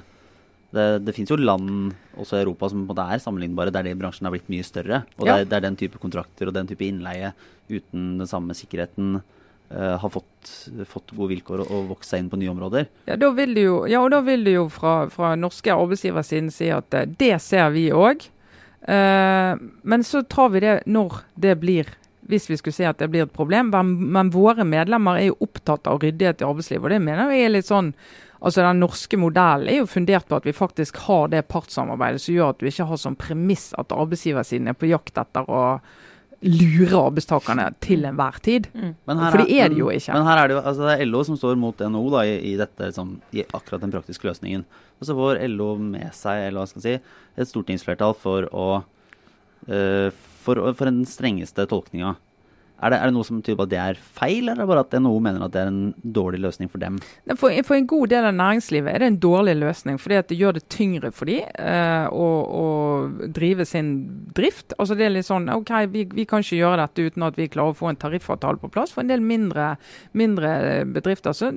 Det, 0.74 0.86
det 1.06 1.14
finnes 1.14 1.30
jo 1.30 1.38
land 1.38 1.94
også 2.18 2.38
i 2.38 2.42
Europa 2.42 2.70
som 2.70 2.82
på 2.82 2.88
en 2.88 2.90
måte 2.90 3.06
er 3.14 3.22
sammenlignbare, 3.22 3.72
der 3.74 3.86
de 3.86 3.94
bransjen 3.98 4.26
har 4.26 4.34
blitt 4.34 4.50
mye 4.52 4.66
større. 4.66 5.04
Og 5.18 5.28
Ja. 5.28 5.38
der, 5.38 5.48
der 5.52 5.64
den 5.68 5.78
type 5.78 6.00
kontrakter 6.02 6.50
og 6.50 6.56
den 6.56 6.66
type 6.70 6.84
innleie 6.86 7.32
uten 7.70 8.18
den 8.18 8.26
samme 8.26 8.56
sikkerheten 8.58 9.20
uh, 9.20 9.96
har 10.02 10.10
fått, 10.10 10.52
fått 10.90 11.14
gode 11.14 11.32
vilkår 11.36 11.64
og, 11.64 11.70
og 11.70 11.88
vokst 11.94 12.12
seg 12.12 12.24
inn 12.24 12.30
på 12.32 12.40
nye 12.42 12.52
områder. 12.52 12.88
Ja, 13.06 13.16
da 13.16 13.30
vil 13.36 13.54
det 13.54 13.68
jo, 13.68 13.80
ja, 13.90 14.02
og 14.02 14.10
da 14.12 14.20
vil 14.26 14.44
du 14.44 14.52
jo 14.52 14.68
fra, 14.72 15.08
fra 15.14 15.34
norske 15.38 15.72
arbeidsgiversiden 15.72 16.50
si 16.52 16.68
at 16.74 16.94
uh, 16.94 17.06
det 17.06 17.36
ser 17.42 17.70
vi 17.76 17.90
òg. 17.94 18.30
men 18.84 20.02
så 20.04 20.20
tar 20.28 20.50
vi 20.52 20.60
det 20.60 20.82
når 20.84 21.22
det 21.40 21.54
blir 21.56 21.86
hvis 22.28 22.48
vi 22.50 22.56
skulle 22.56 22.76
si 22.76 22.84
at 22.84 23.00
det 23.00 23.10
blir 23.12 23.26
et 23.26 23.32
problem. 23.32 23.70
Men, 23.72 23.94
men 24.12 24.32
våre 24.34 24.64
medlemmer 24.68 25.20
er 25.20 25.30
jo 25.30 25.40
opptatt 25.44 25.88
av 25.90 26.00
ryddighet 26.02 26.42
i 26.42 26.48
arbeidslivet. 26.48 26.84
Og 26.84 26.94
det 26.94 27.02
mener 27.04 27.32
jeg 27.34 27.46
er 27.46 27.54
litt 27.54 27.68
sånn 27.70 27.92
Altså 28.44 28.60
Den 28.60 28.82
norske 28.82 29.16
modellen 29.16 29.70
er 29.72 29.80
jo 29.80 29.88
fundert 29.88 30.28
på 30.28 30.36
at 30.36 30.46
vi 30.46 30.52
faktisk 30.52 30.98
har 31.06 31.30
det 31.32 31.46
partssamarbeidet 31.48 32.20
som 32.20 32.34
gjør 32.34 32.52
at 32.52 32.58
du 32.60 32.66
ikke 32.68 32.88
har 32.90 33.00
som 33.00 33.16
premiss 33.16 33.70
at 33.80 33.94
arbeidsgiversiden 33.94 34.68
er 34.68 34.76
på 34.76 34.90
jakt 34.90 35.16
etter 35.20 35.48
å 35.48 35.62
lure 36.44 36.98
arbeidstakerne 36.98 37.70
til 37.80 38.04
enhver 38.04 38.36
tid. 38.44 38.66
Mm. 38.76 38.92
For 39.08 39.40
det 39.40 39.56
er 39.56 39.70
det 39.72 39.78
jo 39.80 39.88
ikke. 39.88 40.12
Men 40.12 40.26
her 40.28 40.42
er 40.42 40.50
det 40.50 40.56
jo 40.58 40.60
altså 40.60 40.84
det 40.84 40.96
er 40.98 41.08
LO 41.08 41.22
som 41.24 41.38
står 41.40 41.56
mot 41.60 41.78
NHO 41.80 42.02
da, 42.12 42.24
i, 42.28 42.34
i, 42.50 42.54
dette, 42.60 42.90
liksom, 42.90 43.14
i 43.32 43.46
akkurat 43.46 43.86
den 43.86 43.94
praktiske 43.94 44.28
løsningen. 44.28 44.66
Og 45.00 45.08
så 45.08 45.16
får 45.16 45.40
LO 45.54 45.70
med 45.80 46.12
seg 46.16 46.50
eller 46.50 46.60
hva 46.60 46.68
skal 46.68 46.84
jeg 46.84 47.00
si, 47.00 47.16
et 47.40 47.50
stortingsflertall 47.50 48.12
for, 48.20 48.50
å, 48.52 48.68
uh, 49.70 50.08
for, 50.44 50.60
for 50.76 50.90
den 50.90 51.00
strengeste 51.08 51.64
tolkninga. 51.70 52.12
Er 52.82 52.90
det, 52.90 52.98
er 52.98 53.08
det 53.08 53.14
noe 53.14 53.26
som 53.26 53.38
tyder 53.40 53.56
på 53.60 53.64
at 53.68 53.70
det 53.70 53.78
er 53.80 53.98
feil, 54.18 54.48
eller 54.48 54.64
er 54.64 54.68
bare 54.68 54.82
at 54.82 54.94
NHO 54.98 55.14
mener 55.22 55.44
at 55.46 55.52
det 55.54 55.60
er 55.62 55.70
en 55.70 55.94
dårlig 56.16 56.40
løsning 56.42 56.68
for 56.72 56.82
dem? 56.82 56.98
For, 57.38 57.54
for 57.64 57.78
en 57.78 57.86
god 57.88 58.10
del 58.10 58.26
av 58.28 58.34
næringslivet 58.36 58.90
er 58.90 59.00
det 59.00 59.10
en 59.12 59.18
dårlig 59.22 59.54
løsning, 59.60 60.00
fordi 60.02 60.20
det 60.30 60.38
gjør 60.40 60.58
det 60.58 60.64
tyngre 60.74 61.12
for 61.14 61.30
dem 61.30 61.46
eh, 61.54 62.08
å, 62.10 62.28
å 62.44 62.66
drive 63.38 63.66
sin 63.68 63.92
drift. 64.36 64.74
Altså 64.76 64.98
det 64.98 65.06
er 65.06 65.14
litt 65.14 65.28
sånn 65.30 65.48
OK, 65.54 65.72
vi, 65.94 66.04
vi 66.18 66.26
kan 66.28 66.44
ikke 66.44 66.58
gjøre 66.58 66.82
dette 66.82 67.08
uten 67.08 67.28
at 67.28 67.38
vi 67.40 67.48
klarer 67.52 67.76
å 67.76 67.78
få 67.78 67.92
en 67.92 68.00
tariffavtale 68.00 68.60
på 68.60 68.72
plass. 68.74 68.92
For 68.94 69.04
en 69.04 69.12
del 69.14 69.24
mindre, 69.24 69.74
mindre 70.12 70.82
bedrifter 70.90 71.36
så 71.36 71.52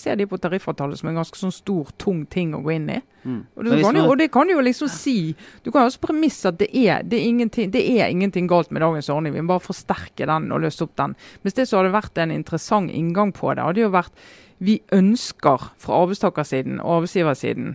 ser 0.00 0.18
de 0.18 0.28
på 0.30 0.40
tariffavtale 0.40 0.96
som 0.98 1.12
en 1.12 1.20
ganske 1.20 1.38
sånn 1.38 1.54
stor, 1.54 1.92
tung 2.00 2.24
ting 2.30 2.56
å 2.56 2.64
gå 2.64 2.78
inn 2.78 2.88
i. 2.96 3.02
Mm. 3.24 3.40
Og, 3.56 3.64
det 3.64 3.78
kan 3.80 3.96
jo, 3.96 4.02
og 4.12 4.18
det 4.20 4.26
kan 4.34 4.48
du 4.48 4.52
jo 4.52 4.60
liksom 4.60 4.88
si 4.92 5.32
Du 5.64 5.70
kan 5.72 5.86
jo 5.86 5.88
også 5.88 6.02
premisse 6.02 6.50
at 6.50 6.58
det 6.60 6.66
er, 6.76 7.00
det, 7.08 7.16
er 7.16 7.30
ingenting, 7.30 7.70
det 7.72 7.80
er 7.80 8.10
ingenting 8.12 8.44
galt 8.50 8.68
med 8.68 8.84
dagens 8.84 9.08
ordning. 9.08 9.32
Vi 9.32 9.40
må 9.40 9.54
bare 9.54 9.64
forsterke 9.64 10.28
den 10.28 10.50
og 10.54 10.64
løse 10.64 10.84
opp 10.86 10.94
den. 11.00 11.16
Hvis 11.42 11.58
det 11.58 11.68
så 11.68 11.80
hadde 11.80 11.94
vært 11.94 12.18
en 12.22 12.34
interessant 12.34 12.92
inngang 12.94 13.34
på 13.36 13.52
det, 13.54 13.64
hadde 13.64 13.84
jo 13.84 13.92
vært 13.94 14.24
vi 14.64 14.78
ønsker 14.94 15.68
fra 15.82 16.00
arbeidstakersiden 16.04 16.78
og 16.80 17.00
arbeidsgiversiden 17.00 17.74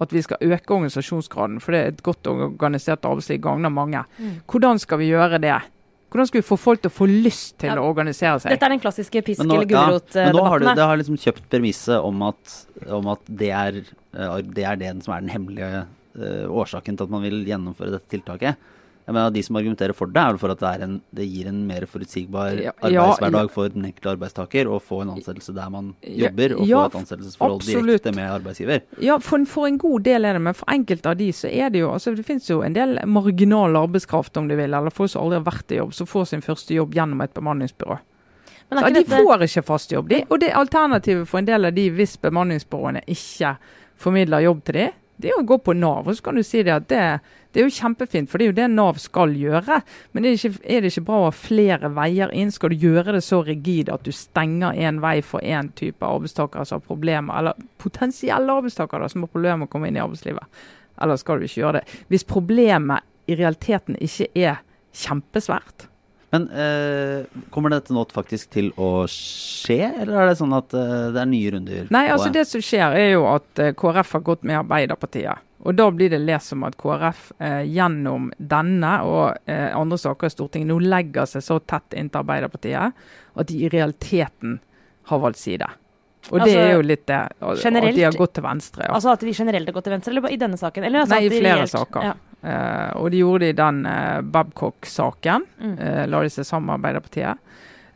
at 0.00 0.14
vi 0.14 0.22
skal 0.24 0.40
øke 0.40 0.72
organisasjonsgraden, 0.72 1.58
for 1.60 1.76
det 1.76 1.80
er 1.80 1.92
et 1.92 2.02
godt 2.04 2.28
organisert 2.30 3.04
arbeidsliv 3.04 3.42
gagner 3.44 3.72
mange. 3.72 4.00
Mm. 4.16 4.40
Hvordan 4.48 4.80
skal 4.80 5.00
vi 5.02 5.10
gjøre 5.10 5.40
det? 5.42 5.58
Hvordan 6.10 6.26
skal 6.26 6.40
vi 6.40 6.46
få 6.46 6.56
folk 6.58 6.80
til 6.82 6.90
å 6.90 6.94
få 6.94 7.06
lyst 7.06 7.58
til 7.60 7.70
Ja. 7.70 7.76
å 7.76 7.86
organisere 7.86 8.40
seg? 8.40 8.50
Dette 8.50 8.66
er 8.66 8.72
den 8.74 8.80
klassiske 8.80 9.22
pisk- 9.22 9.44
eller 9.44 9.66
gulrot-debatten. 9.68 10.20
ja, 10.20 10.32
men 10.32 10.36
nå 10.36 10.48
har 10.48 10.58
du, 10.58 10.64
det 10.64 10.88
har 10.88 10.96
liksom 10.96 11.18
kjøpt 11.20 11.50
premisset 11.50 12.02
om 12.02 12.22
at, 12.22 12.66
om 12.88 13.06
at 13.08 13.20
det, 13.28 13.50
er, 13.50 13.82
eh, 14.14 14.40
det 14.42 14.64
er 14.64 14.76
det 14.76 15.04
som 15.04 15.14
er 15.14 15.20
den 15.20 15.30
hemmelige 15.30 15.86
uh, 16.18 16.46
årsaken 16.50 16.96
til 16.96 17.04
at 17.04 17.10
man 17.10 17.22
vil 17.22 17.44
gjennomføre 17.44 17.92
dette 17.92 18.08
tiltaket. 18.10 18.56
Jeg 19.06 19.14
mener, 19.16 19.30
De 19.34 19.42
som 19.42 19.56
argumenterer 19.58 19.94
for 19.96 20.06
det, 20.12 20.20
er 20.22 20.34
vel 20.34 20.38
for 20.38 20.52
at 20.54 20.60
det, 20.60 20.68
er 20.70 20.82
en, 20.86 20.96
det 21.16 21.24
gir 21.26 21.48
en 21.50 21.60
mer 21.66 21.86
forutsigbar 21.90 22.60
Ja, 22.60 22.72
arbeidshverdag 22.78 23.46
ja. 23.48 23.52
for 23.54 23.72
den 23.74 23.86
enkelte 23.88 24.12
arbeidstaker, 24.12 24.68
å 24.70 24.78
få 24.82 25.00
en 25.02 25.12
ansettelse 25.16 25.54
der 25.56 25.70
man 25.72 25.94
Ja, 26.04 26.28
jobber, 26.28 26.54
og 26.60 26.68
ja, 26.68 26.82
få 26.84 26.90
et 26.92 26.98
ansettelsesforhold 27.00 27.62
absolutt. 27.62 27.88
direkte 28.04 28.12
med 28.14 28.30
arbeidsgiver. 28.36 28.84
Ja, 29.02 29.16
for, 29.24 29.46
for 29.50 29.66
en 29.66 29.78
god 29.82 30.04
del 30.06 30.28
er 30.28 30.38
det, 30.38 30.44
men 30.46 30.54
for 30.54 30.70
enkelte 30.70 31.10
av 31.10 31.18
de 31.18 31.30
så 31.34 31.50
er 31.50 31.72
det 31.74 31.82
jo 31.82 31.90
altså 31.90 32.14
Det 32.14 32.26
finnes 32.28 32.46
jo 32.50 32.60
en 32.66 32.76
del 32.76 33.00
marginal 33.06 33.76
arbeidskraft, 33.82 34.36
om 34.36 34.46
du 34.50 34.54
vil, 34.60 34.70
eller 34.74 34.94
folk 34.94 35.10
som 35.10 35.24
aldri 35.24 35.40
har 35.40 35.48
vært 35.48 35.74
i 35.74 35.80
jobb, 35.80 35.96
som 35.96 36.06
får 36.06 36.30
sin 36.34 36.44
første 36.46 36.76
jobb 36.76 36.94
gjennom 36.94 37.20
et 37.24 37.34
bemanningsbyrå. 37.34 37.98
Men 38.70 38.78
Ja, 38.84 38.90
de 38.94 39.04
får 39.08 39.42
ikke 39.48 39.62
fast 39.66 39.90
jobb. 39.90 40.08
De, 40.12 40.22
og 40.30 40.38
det 40.38 40.52
alternativet 40.54 41.26
for 41.26 41.40
en 41.40 41.48
del 41.48 41.66
av 41.66 41.74
de 41.74 41.88
hvis 41.90 42.14
bemanningsbyråene 42.22 43.02
ikke 43.10 43.56
formidler 43.98 44.44
jobb 44.46 44.60
til 44.68 44.76
de, 44.78 44.84
det 45.20 45.32
er 45.32 45.40
å 45.40 45.44
gå 45.44 45.58
på 45.60 45.74
Nav. 45.76 46.06
Og 46.08 46.16
så 46.16 46.22
kan 46.28 46.38
du 46.38 46.42
si 46.46 46.62
det 46.64 46.72
at 46.72 46.86
det, 46.88 47.02
det 47.50 47.60
er 47.60 47.66
jo 47.66 47.74
kjempefint, 47.74 48.30
for 48.30 48.38
det 48.38 48.46
er 48.46 48.52
jo 48.52 48.56
det 48.60 48.66
Nav 48.70 48.98
skal 49.02 49.32
gjøre. 49.34 49.80
Men 50.14 50.22
er 50.24 50.30
det, 50.30 50.38
ikke, 50.38 50.62
er 50.70 50.84
det 50.84 50.92
ikke 50.92 51.06
bra 51.08 51.16
å 51.18 51.24
ha 51.26 51.34
flere 51.34 51.90
veier 51.96 52.30
inn? 52.36 52.52
Skal 52.54 52.70
du 52.70 52.84
gjøre 52.86 53.16
det 53.16 53.24
så 53.26 53.40
rigid 53.46 53.90
at 53.90 54.04
du 54.06 54.12
stenger 54.14 54.78
én 54.78 55.00
vei 55.02 55.16
for 55.26 55.42
én 55.42 55.72
type 55.78 56.06
arbeidstakere 56.06 56.68
som 56.68 56.78
har 56.78 56.86
problemer, 56.86 57.34
eller 57.40 57.68
potensielle 57.82 58.54
arbeidstakere 58.54 59.02
da, 59.02 59.10
som 59.10 59.26
har 59.26 59.32
problemer 59.34 59.64
med 59.64 59.70
å 59.70 59.72
komme 59.74 59.90
inn 59.90 59.98
i 59.98 60.04
arbeidslivet? 60.04 60.62
Eller 61.02 61.18
skal 61.18 61.40
du 61.40 61.48
ikke 61.48 61.62
gjøre 61.64 61.80
det? 61.80 62.00
Hvis 62.12 62.26
problemet 62.28 63.06
i 63.30 63.38
realiteten 63.38 63.98
ikke 63.98 64.30
er 64.38 64.62
kjempesvært, 64.96 65.88
Men 66.30 66.44
eh, 66.54 67.24
kommer 67.50 67.72
dette 67.74 67.90
nå 67.90 68.04
faktisk 68.14 68.52
til 68.54 68.68
å 68.78 69.02
skje, 69.10 69.80
eller 69.88 70.14
er 70.14 70.28
det 70.30 70.36
sånn 70.38 70.52
at 70.54 70.70
eh, 70.78 71.08
det 71.10 71.18
er 71.18 71.26
nye 71.26 71.50
runder? 71.56 71.88
Nei, 71.90 72.04
altså 72.14 72.30
det 72.30 72.44
som 72.46 72.62
skjer 72.62 72.94
er 72.94 73.08
jo 73.16 73.24
at 73.26 73.58
eh, 73.58 73.72
KrF 73.74 74.12
har 74.14 74.22
gått 74.28 74.46
med 74.46 74.60
Arbeiderpartiet. 74.60 75.42
Og 75.60 75.74
da 75.76 75.90
blir 75.92 76.08
det 76.08 76.22
lest 76.24 76.54
som 76.54 76.62
at 76.64 76.76
KrF 76.80 77.32
eh, 77.38 77.62
gjennom 77.68 78.30
denne 78.38 78.94
og 79.04 79.36
eh, 79.50 79.68
andre 79.76 79.98
saker 80.00 80.30
i 80.30 80.32
Stortinget 80.32 80.70
nå 80.70 80.78
legger 80.80 81.28
seg 81.28 81.44
så 81.44 81.58
tett 81.60 81.92
inntil 82.00 82.22
Arbeiderpartiet 82.22 82.96
at 83.36 83.50
de 83.50 83.58
i 83.66 83.68
realiteten 83.72 84.58
har 85.10 85.20
valgt 85.20 85.38
side. 85.42 85.68
Og 86.30 86.36
det 86.40 86.46
Altså, 86.46 86.58
er 86.60 86.72
jo 86.74 86.82
litt 86.84 87.04
det. 87.08 87.18
At 87.40 87.94
de 87.96 88.02
har 88.04 88.16
gått 88.16 88.34
til 88.36 88.44
venstre. 88.44 88.84
Ja. 88.86 88.94
Altså 88.96 89.12
at 89.14 89.22
de 89.24 89.32
generelt 89.36 89.68
har 89.70 89.76
gått 89.76 89.86
til 89.88 89.94
venstre, 89.94 90.12
eller 90.12 90.24
bare 90.26 90.36
i 90.36 90.40
denne 90.40 90.58
saken? 90.60 90.84
Eller 90.84 91.02
altså 91.04 91.16
Nei, 91.16 91.22
i 91.26 91.30
flere 91.32 91.54
reelt- 91.62 91.72
saker. 91.72 92.08
Ja. 92.10 92.14
Eh, 92.40 92.90
og 93.00 93.10
de 93.12 93.20
gjorde 93.20 93.40
det 93.44 93.48
i 93.54 93.56
den 93.60 93.80
uh, 93.86 94.20
Babcock-saken. 94.36 95.46
Mm. 95.60 95.78
eh, 95.78 96.02
la 96.12 96.20
de 96.24 96.32
seg 96.32 96.46
sammen 96.48 96.68
med 96.70 96.76
Arbeiderpartiet. 96.78 97.38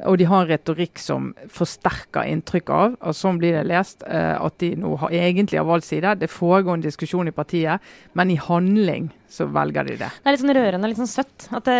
Og 0.02 0.18
de 0.18 0.26
har 0.26 0.42
en 0.42 0.50
retorikk 0.50 0.98
som 0.98 1.32
forsterker 1.54 2.26
inntrykk 2.30 2.72
av, 2.74 2.96
og 3.00 3.14
sånn 3.16 3.38
blir 3.38 3.54
det 3.54 3.66
lest, 3.70 4.02
eh, 4.06 4.34
at 4.34 4.58
de 4.58 4.72
nå 4.80 4.96
har, 5.02 5.14
egentlig 5.14 5.60
har 5.60 5.68
valgt 5.68 5.86
side. 5.86 6.16
Det 6.18 6.30
foregår 6.32 6.78
en 6.78 6.86
diskusjon 6.86 7.30
i 7.30 7.34
partiet, 7.34 7.80
men 8.18 8.32
i 8.34 8.40
handling 8.40 9.12
så 9.30 9.46
velger 9.50 9.86
de 9.86 10.00
det. 10.02 10.10
Det 10.10 10.26
er 10.30 10.36
litt 10.36 10.42
sånn 10.42 10.56
rørende, 10.58 10.90
litt 10.90 11.02
sånn 11.02 11.10
søtt. 11.10 11.48
At 11.54 11.70
det 11.70 11.78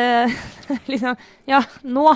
liksom 0.92 1.18
Ja, 1.50 1.64
nå! 1.82 2.12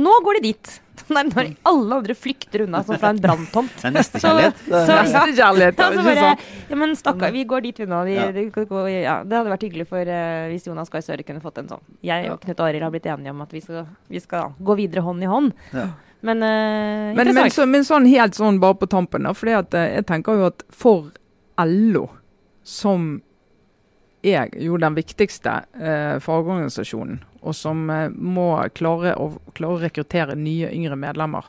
Nå 0.00 0.12
går 0.26 0.38
de 0.40 0.48
dit! 0.52 0.70
Når, 1.10 1.26
når 1.32 1.46
alle 1.66 1.96
andre 1.96 2.14
flykter 2.14 2.62
unna 2.66 2.82
som 2.86 2.98
fra 3.00 3.08
en 3.10 3.18
branntomt. 3.18 3.80
Nestekjærlighet. 3.96 4.58
Så- 4.66 4.82
så- 4.86 4.98
Nestekjærlighet, 5.00 5.80
Ja, 5.80 5.86
så 5.96 6.04
bare, 6.04 6.26
ja, 6.68 6.76
men 6.78 6.92
stakkar, 6.94 7.32
vi 7.34 7.42
går 7.50 7.64
dit 7.64 7.80
unna. 7.82 8.02
De, 8.04 8.12
Ja. 8.14 8.26
de, 8.30 8.44
ja, 8.92 9.14
det 9.24 9.34
hadde 9.38 9.50
vært 9.50 9.64
hyggelig 9.66 9.86
for 9.90 10.00
uh, 10.06 10.44
hvis 10.52 10.68
Jonas 10.68 10.92
Gahr 10.92 11.02
Støre 11.02 11.24
kunne 11.26 11.40
fått 11.42 11.58
en 11.58 11.70
sånn. 11.72 11.82
Jeg 12.06 12.30
og 12.30 12.38
Knut 12.44 12.60
Arild 12.62 12.84
har 12.86 12.92
blitt 12.94 13.08
enige 13.10 13.32
om 13.32 13.40
at 13.42 13.50
vi 13.56 13.60
skal, 13.64 13.88
vi 14.12 14.20
skal 14.22 14.52
gå 14.60 14.76
videre 14.76 15.02
hånd 15.02 15.24
i 15.24 15.26
hånd. 15.32 15.52
Ja. 15.72 15.88
Men, 16.22 16.44
uh, 16.44 17.16
Men, 17.16 17.34
men, 17.34 17.50
så, 17.50 17.66
men 17.66 17.82
sånn 17.82 18.06
helt 18.06 18.36
sånn 18.38 18.60
bare 18.60 18.76
på 18.78 18.86
tampen, 18.92 19.24
da. 19.24 19.30
at 19.32 19.74
eh, 19.74 19.94
jeg 19.96 20.06
tenker 20.06 20.36
jo 20.36 20.46
at 20.52 20.62
for 20.70 21.10
LO, 21.58 22.10
som 22.62 23.22
er 24.22 24.52
jo 24.60 24.76
den 24.80 24.96
viktigste 24.98 25.62
eh, 25.80 26.16
fagorganisasjonen, 26.22 27.20
og 27.40 27.56
som 27.56 27.88
eh, 27.90 28.08
må 28.10 28.52
klare 28.76 29.14
å, 29.16 29.32
klare 29.56 29.76
å 29.76 29.82
rekruttere 29.82 30.36
nye, 30.38 30.70
yngre 30.74 30.98
medlemmer 31.00 31.46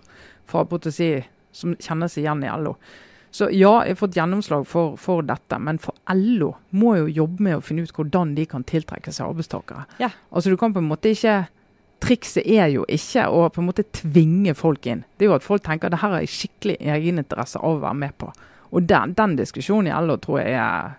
fra, 0.49 0.65
si, 0.91 1.13
som 1.51 1.75
kjenner 1.79 2.12
seg 2.12 2.25
igjen 2.25 2.45
i 2.47 2.51
LO. 2.63 2.75
Så 3.31 3.47
ja, 3.55 3.77
jeg 3.86 3.95
har 3.95 3.99
fått 3.99 4.17
gjennomslag 4.19 4.65
for, 4.67 4.97
for 4.99 5.23
dette, 5.23 5.55
men 5.63 5.79
for 5.79 5.95
LO 6.12 6.51
må 6.75 6.97
jo 6.99 7.07
jobbe 7.21 7.45
med 7.47 7.57
å 7.57 7.63
finne 7.63 7.86
ut 7.88 7.93
hvordan 7.95 8.36
de 8.36 8.43
kan 8.49 8.65
tiltrekke 8.67 9.13
seg 9.15 9.29
arbeidstakere. 9.29 9.86
Ja. 10.03 10.12
Altså 10.31 10.51
Du 10.51 10.60
kan 10.60 10.75
på 10.75 10.84
en 10.84 10.91
måte 10.91 11.13
ikke 11.15 11.45
Trikset 12.01 12.47
er 12.49 12.71
jo 12.73 12.81
ikke 12.89 13.27
å 13.29 13.43
på 13.53 13.62
en 13.62 13.67
måte 13.67 13.84
tvinge 13.93 14.55
folk 14.57 14.88
inn. 14.89 15.03
Det 15.15 15.27
er 15.27 15.29
jo 15.29 15.36
at 15.36 15.45
folk 15.45 15.62
tenker 15.62 15.91
det 15.93 15.99
her 16.01 16.15
har 16.15 16.23
jeg 16.23 16.31
skikkelig 16.34 16.79
egeninteresse 16.95 17.62
av 17.62 17.75
å 17.75 17.84
være 17.84 17.99
med 18.01 18.15
på. 18.17 18.31
Og 18.73 18.88
den, 18.89 19.13
den 19.13 19.36
diskusjonen 19.38 19.91
i 19.91 19.99
LO 20.07 20.15
tror 20.23 20.39
jeg 20.41 20.55
er 20.57 20.95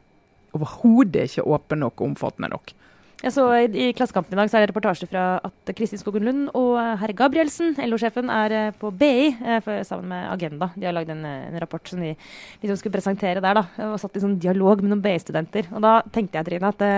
overhodet 0.57 1.29
ikke 1.31 1.49
åpen 1.49 1.85
nok 1.85 2.01
og 2.01 2.13
omfattende 2.13 2.53
nok. 2.53 2.75
Jeg 3.23 3.37
så 3.37 3.45
i, 3.55 3.67
I 3.71 3.93
Klassekampen 3.95 4.35
i 4.35 4.39
dag 4.41 4.49
så 4.51 4.59
er 4.59 4.65
det 4.65 4.73
reportasje 4.73 5.07
fra 5.07 5.37
at 5.47 5.71
Kristin 5.79 6.01
Skogen 6.01 6.25
Lund 6.27 6.49
og 6.59 6.73
eh, 6.81 6.97
herr 6.99 7.13
Gabrielsen, 7.15 7.77
LO-sjefen, 7.87 8.33
er 8.35 8.55
eh, 8.57 8.73
på 8.75 8.91
BI 8.99 9.29
eh, 9.31 9.61
for, 9.63 9.85
sammen 9.87 10.11
med 10.11 10.27
Agenda. 10.33 10.73
De 10.75 10.89
har 10.89 10.97
lagd 10.97 11.13
en, 11.15 11.23
en 11.23 11.61
rapport 11.63 11.87
som 11.87 12.03
de 12.03 12.17
liksom 12.17 12.81
skulle 12.81 12.97
presentere 12.97 13.45
der. 13.45 13.61
da, 13.61 13.93
Og 13.93 14.01
satt 14.03 14.19
i 14.19 14.25
sånn 14.25 14.41
dialog 14.43 14.83
med 14.83 14.91
noen 14.91 15.05
BI-studenter. 15.05 15.71
Og 15.71 15.87
da 15.87 15.95
tenkte 16.11 16.41
jeg 16.41 16.51
Trine, 16.51 16.75
at 16.75 16.83
det, 16.83 16.91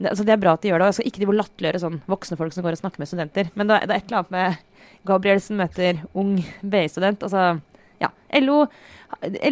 det, 0.00 0.10
altså 0.10 0.26
det 0.26 0.34
er 0.34 0.42
bra 0.42 0.56
at 0.58 0.66
de 0.66 0.72
gjør 0.72 0.82
det. 0.82 0.88
og 0.88 0.90
Jeg 0.90 0.98
skal 0.98 1.10
ikke 1.12 1.22
de 1.22 1.38
latterliggjøre 1.38 1.84
sånn 1.84 2.02
voksne 2.10 2.40
folk 2.42 2.58
som 2.58 2.66
går 2.66 2.74
og 2.74 2.82
snakker 2.82 3.04
med 3.04 3.12
studenter. 3.12 3.54
Men 3.54 3.70
det, 3.70 3.80
det 3.86 3.94
er 3.94 4.02
et 4.02 4.10
eller 4.10 4.24
annet 4.24 4.34
med 4.34 4.98
Gabrielsen 5.12 5.62
møter 5.62 6.02
ung 6.18 6.34
BI-student. 6.62 7.22
altså 7.22 7.52
ja, 8.02 8.10
LO, 8.42 8.64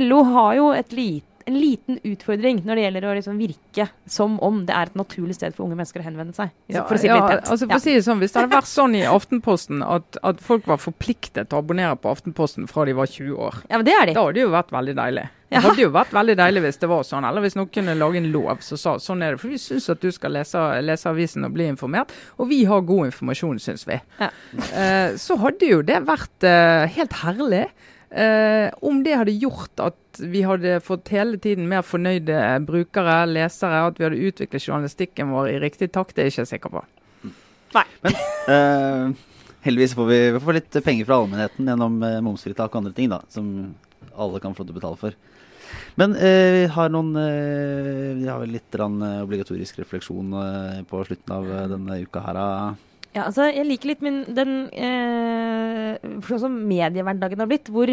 LO 0.03 0.23
har 0.35 0.55
jo 0.59 0.71
et 0.75 0.91
lite 0.97 1.30
en 1.49 1.57
liten 1.57 1.99
utfordring 2.07 2.63
når 2.67 2.79
det 2.79 2.85
gjelder 2.85 3.07
å 3.09 3.15
liksom 3.19 3.41
virke 3.41 3.89
som 4.11 4.37
om 4.45 4.63
det 4.69 4.77
er 4.77 4.91
et 4.91 4.99
naturlig 4.99 5.37
sted 5.39 5.57
for 5.57 5.67
unge 5.67 5.79
mennesker 5.79 6.03
å 6.03 6.07
henvende 6.07 6.37
seg. 6.37 6.53
Ja, 6.73 6.85
for 6.89 6.99
å 6.99 7.01
si 7.01 7.09
det 7.09 7.15
ja, 7.15 7.19
litt 7.21 7.33
pent. 7.35 7.51
altså 7.51 7.69
for 7.69 7.79
å 7.79 7.83
si 7.85 7.97
det 7.97 8.05
sånn, 8.07 8.23
Hvis 8.23 8.35
det 8.35 8.43
hadde 8.43 8.55
vært 8.57 8.71
sånn 8.71 8.97
i 8.99 9.03
Aftenposten 9.09 9.85
at, 9.87 10.21
at 10.27 10.41
folk 10.45 10.69
var 10.71 10.81
forpliktet 10.83 11.51
til 11.51 11.59
å 11.59 11.65
abonnere 11.65 11.99
på 12.01 12.13
Aftenposten 12.13 12.71
fra 12.71 12.87
de 12.89 12.97
var 12.99 13.11
20 13.11 13.37
år, 13.37 13.61
ja, 13.69 13.77
men 13.77 13.87
det 13.89 13.97
er 13.97 14.11
de. 14.11 14.17
da 14.17 14.25
hadde 14.27 14.41
det 14.41 14.47
jo 14.47 14.55
vært 14.55 14.75
veldig 14.75 14.97
deilig. 15.01 15.29
Det 15.51 15.61
hadde 15.65 15.83
jo 15.83 15.91
vært 15.91 16.13
veldig 16.15 16.37
deilig 16.39 16.63
hvis 16.63 16.79
det 16.79 16.89
var 16.91 17.07
sånn, 17.07 17.27
eller 17.27 17.43
hvis 17.43 17.57
noen 17.59 17.71
kunne 17.75 17.97
lage 17.99 18.21
en 18.21 18.29
lov 18.31 18.61
som 18.63 18.79
sa 18.79 18.93
sånn 19.03 19.25
er 19.27 19.35
det. 19.35 19.41
For 19.43 19.51
vi 19.51 19.59
syns 19.59 19.89
at 19.91 20.03
du 20.03 20.11
skal 20.15 20.37
lese, 20.37 20.61
lese 20.87 21.11
avisen 21.11 21.47
og 21.47 21.57
bli 21.57 21.67
informert, 21.73 22.15
og 22.39 22.51
vi 22.53 22.63
har 22.71 22.85
god 22.87 23.11
informasjon, 23.11 23.59
syns 23.63 23.83
vi. 23.89 23.99
Ja. 24.21 24.31
Eh, 24.71 25.17
så 25.19 25.39
hadde 25.43 25.73
jo 25.73 25.81
det 25.87 25.99
vært 26.07 26.47
eh, 26.47 26.87
helt 26.95 27.19
herlig. 27.25 27.65
Eh, 28.11 28.67
om 28.87 29.03
det 29.07 29.19
hadde 29.19 29.35
gjort 29.39 29.83
at 29.83 29.99
vi 30.19 30.43
hadde 30.43 30.81
fått 30.83 31.13
hele 31.15 31.39
tiden 31.39 31.69
mer 31.71 31.85
fornøyde 31.87 32.39
brukere, 32.67 33.23
lesere, 33.31 33.85
at 33.87 34.01
vi 34.01 34.09
hadde 34.09 34.23
utviklet 34.31 34.67
journalistikken 34.67 35.31
vår 35.35 35.53
i 35.53 35.61
riktig 35.63 35.93
takt, 35.95 36.17
det 36.17 36.25
er 36.25 36.31
jeg 36.31 36.39
ikke 36.39 36.53
sikker 36.55 36.75
på. 36.75 36.85
Eh, 38.51 39.11
heldigvis 39.63 39.95
får 39.95 40.07
vi, 40.09 40.21
vi 40.35 40.43
får 40.43 40.57
litt 40.57 40.79
penger 40.83 41.07
fra 41.07 41.21
allmennheten 41.21 41.69
gjennom 41.71 42.01
uh, 42.03 42.17
momsfritak 42.25 42.73
og 42.73 42.81
andre 42.81 42.95
ting, 42.97 43.11
da, 43.13 43.21
som 43.31 43.51
alle 44.17 44.41
kan 44.43 44.57
få 44.57 44.65
lov 44.65 44.71
til 44.71 44.75
å 44.75 44.81
betale 44.81 45.01
for. 45.05 45.19
Men 46.01 46.17
eh, 46.19 46.51
vi 46.57 46.63
har 46.75 46.91
noen 46.91 47.15
eh, 47.21 48.17
Vi 48.19 48.27
har 48.27 48.41
vel 48.43 48.57
litt 48.57 48.67
grann, 48.75 48.97
eh, 49.07 49.21
obligatorisk 49.23 49.79
refleksjon 49.83 50.33
på 50.91 51.03
slutten 51.07 51.35
av 51.37 51.51
denne 51.71 52.01
uka 52.03 52.25
her. 52.25 52.41
Ja, 53.11 53.25
altså, 53.27 53.49
jeg 53.51 53.67
liker 53.67 53.91
litt 53.91 54.03
min, 54.07 54.21
den 54.31 54.69
eh, 54.71 55.97
sånn 56.27 56.43
som 56.45 56.59
mediehverdagen 56.71 57.43
har 57.43 57.49
blitt, 57.51 57.71
hvor 57.73 57.91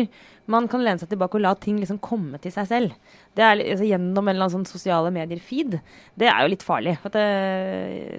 man 0.52 0.68
kan 0.72 0.84
lene 0.84 1.00
seg 1.02 1.12
tilbake 1.12 1.38
og 1.38 1.44
la 1.44 1.54
ting 1.60 1.78
liksom 1.82 2.00
komme 2.04 2.40
til 2.44 2.54
seg 2.56 2.68
selv. 2.70 3.14
Det 3.38 3.44
er, 3.44 3.62
altså, 3.62 3.88
gjennom 3.88 4.24
en 4.24 4.34
eller 4.34 4.48
annen 4.48 4.56
sånn 4.56 4.70
sosiale 4.70 5.12
medier-feed. 5.14 5.78
Det 6.18 6.30
er 6.32 6.44
jo 6.44 6.52
litt 6.54 6.66
farlig. 6.66 6.96
Det, 7.14 7.24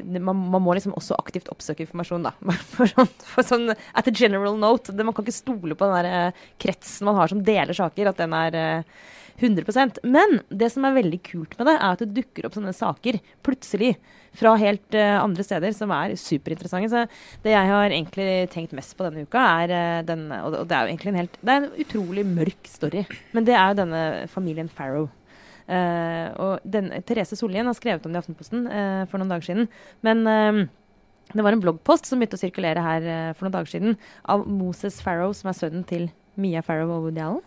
det, 0.04 0.22
man, 0.22 0.44
man 0.52 0.64
må 0.64 0.76
liksom 0.76 0.96
også 0.98 1.18
aktivt 1.18 1.50
oppsøke 1.52 1.86
informasjon, 1.86 2.28
da. 2.28 2.34
For 2.76 2.90
sånn, 2.90 3.12
for 3.32 3.46
sånn 3.46 3.70
at 3.72 4.10
a 4.10 4.14
general 4.14 4.58
note. 4.60 4.92
Det, 4.92 5.06
man 5.06 5.16
kan 5.16 5.26
ikke 5.26 5.40
stole 5.40 5.78
på 5.78 5.88
den 5.88 5.96
der 5.98 6.10
eh, 6.28 6.48
kretsen 6.60 7.08
man 7.08 7.18
har 7.18 7.32
som 7.32 7.44
deler 7.44 7.76
saker, 7.76 8.12
at 8.12 8.20
den 8.20 8.36
er 8.36 8.58
eh, 8.58 9.00
100% 9.38 9.98
Men 10.02 10.40
det 10.48 10.70
som 10.74 10.86
er 10.86 10.96
veldig 10.98 11.18
kult 11.26 11.54
med 11.58 11.68
det, 11.70 11.76
er 11.76 11.92
at 11.92 12.02
det 12.02 12.14
dukker 12.16 12.48
opp 12.48 12.56
sånne 12.58 12.74
saker 12.74 13.20
plutselig 13.46 13.94
fra 14.38 14.54
helt 14.60 14.94
uh, 14.94 15.18
andre 15.22 15.44
steder 15.46 15.74
som 15.74 15.92
er 15.94 16.14
superinteressante. 16.18 16.90
Så 16.90 17.42
det 17.44 17.54
jeg 17.54 17.70
har 17.70 17.94
egentlig 17.94 18.28
tenkt 18.52 18.74
mest 18.76 18.96
på 18.98 19.06
denne 19.06 19.24
uka, 19.26 19.44
er 19.64 19.72
uh, 19.72 20.06
den 20.06 20.26
og 20.34 20.58
det 20.68 20.74
er 20.74 20.84
jo 20.84 20.92
egentlig 20.92 21.12
en 21.12 21.20
helt 21.22 21.38
Det 21.40 21.54
er 21.54 21.62
en 21.62 21.70
utrolig 21.84 22.17
mørk 22.26 22.68
story. 22.68 23.04
Men 23.36 23.46
det 23.46 23.54
er 23.54 23.72
jo 23.72 23.78
denne 23.82 24.02
familien 24.32 24.68
Farrow. 24.68 25.08
Uh, 25.68 26.28
og 26.40 26.64
den, 26.64 26.88
Therese 27.04 27.36
Sollien 27.36 27.68
har 27.68 27.76
skrevet 27.76 28.06
om 28.06 28.12
det 28.14 28.16
i 28.16 28.22
Aftenposten 28.22 28.64
uh, 28.72 29.02
for 29.10 29.20
noen 29.20 29.34
dager 29.34 29.50
siden. 29.50 29.68
Men 30.06 30.24
uh, 30.24 30.62
det 31.34 31.44
var 31.44 31.52
en 31.52 31.60
bloggpost 31.60 32.08
som 32.08 32.20
begynte 32.22 32.38
å 32.38 32.40
sirkulere 32.40 32.80
her 32.80 33.34
for 33.36 33.44
noen 33.44 33.58
dager 33.58 33.74
siden, 33.74 33.98
av 34.24 34.46
Moses 34.48 34.96
Farrow, 35.04 35.34
som 35.36 35.50
er 35.52 35.58
sønnen 35.58 35.84
til 35.84 36.08
Mia 36.40 36.62
Farrow 36.64 36.94
og 36.94 37.08
Woody 37.08 37.20
Allen. 37.20 37.44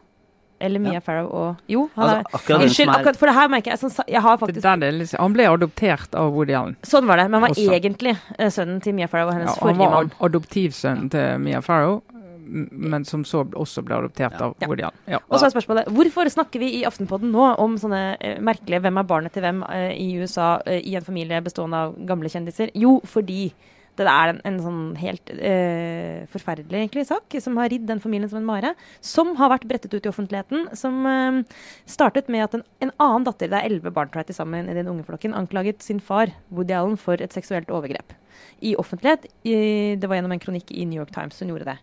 Eller 0.62 0.78
Mia 0.78 1.00
Ja. 1.00 1.02
Farrow 1.02 1.32
og 1.34 1.56
Jo, 1.66 1.88
han 1.96 2.04
Altså, 2.04 2.38
akkurat 2.38 2.60
er 2.60 2.68
Unnskyld, 2.68 2.90
akkurat 2.94 3.18
for 3.18 3.26
det 3.32 3.34
her 3.34 3.48
merker 3.50 3.72
jeg 3.72 3.80
sånn, 3.82 3.96
Jeg 4.08 4.22
har 4.22 4.38
faktisk 4.38 4.66
er 4.68 5.18
han 5.18 5.34
ble 5.34 5.48
adoptert 5.50 6.14
av 6.14 6.30
Woody 6.36 6.54
Allen. 6.54 6.76
Sånn 6.86 7.08
var 7.10 7.18
det. 7.18 7.26
Men 7.32 7.42
han 7.42 7.48
var 7.48 7.56
Også. 7.56 7.74
egentlig 7.74 8.14
sønnen 8.54 8.82
til 8.86 8.94
Mia 8.94 9.08
Farrow 9.10 9.32
og 9.32 9.34
hennes 9.34 9.50
Ja, 9.50 9.58
han 9.58 9.64
forrige 9.66 9.82
var 9.82 9.96
mann. 9.96 10.12
ad 10.14 10.30
adoptivsønnen 10.30 11.10
til 11.10 11.40
Mia 11.42 11.62
Farrow, 11.66 12.04
men 12.46 13.06
som 13.06 13.24
så 13.28 13.44
også 13.46 13.84
ble 13.86 13.96
adoptert 13.96 14.38
Ja. 14.40 14.48
av 14.48 14.56
Woody 14.68 14.84
Allen. 14.84 14.98
Ja. 15.08 15.20
Og 15.30 15.40
så 15.40 15.46
er 15.48 15.54
spørsmålet 15.56 15.92
hvorfor 15.92 16.30
snakker 16.30 16.60
vi 16.60 16.72
i 16.80 16.86
Aftenpodden 16.86 17.32
nå 17.32 17.58
om 17.60 17.76
sånne 17.78 18.18
eh, 18.20 18.40
merkelige 18.40 18.82
'Hvem 18.82 19.00
er 19.00 19.04
barnet 19.04 19.34
til 19.34 19.44
hvem?' 19.44 19.64
eh, 19.70 19.92
i 19.98 20.18
USA 20.20 20.62
eh, 20.66 20.82
i 20.82 20.96
en 20.96 21.04
familie 21.04 21.42
bestående 21.42 21.76
av 21.76 21.96
gamle 22.06 22.30
kjendiser? 22.30 22.72
Jo, 22.76 23.00
fordi 23.06 23.52
det 24.00 24.08
er 24.08 24.32
en, 24.32 24.40
en 24.48 24.60
sånn 24.64 24.96
helt 25.02 25.32
eh, 25.36 26.24
forferdelig 26.32 26.80
egentlig 26.80 27.04
sak 27.10 27.36
som 27.44 27.58
har 27.60 27.70
ridd 27.72 27.86
den 27.90 28.00
familien 28.00 28.30
som 28.32 28.40
en 28.40 28.48
mare. 28.48 28.74
Som 29.04 29.36
har 29.40 29.52
vært 29.52 29.68
brettet 29.68 29.94
ut 29.94 30.06
i 30.06 30.12
offentligheten. 30.12 30.70
Som 30.80 31.06
eh, 31.10 31.42
startet 31.90 32.32
med 32.32 32.46
at 32.48 32.56
en, 32.58 32.64
en 32.88 32.94
annen 33.04 33.28
datter, 33.28 33.52
det 33.52 33.60
er 33.60 33.68
elleve 33.70 33.94
barn 33.94 34.12
til 34.12 34.36
sammen 34.38 34.70
i 34.72 34.78
den 34.78 34.88
unge 34.92 35.04
flokken, 35.08 35.36
anklaget 35.38 35.84
sin 35.84 36.00
far, 36.00 36.32
Woody 36.50 36.74
Allen, 36.78 36.98
for 36.98 37.20
et 37.22 37.36
seksuelt 37.36 37.70
overgrep. 37.74 38.16
I 38.64 38.76
offentlighet. 38.80 39.28
I, 39.44 39.96
det 40.00 40.08
var 40.08 40.18
gjennom 40.18 40.32
en 40.38 40.42
kronikk 40.42 40.72
i 40.72 40.86
New 40.86 41.02
York 41.02 41.12
Times 41.14 41.40
hun 41.42 41.52
gjorde 41.52 41.74
det. 41.74 41.78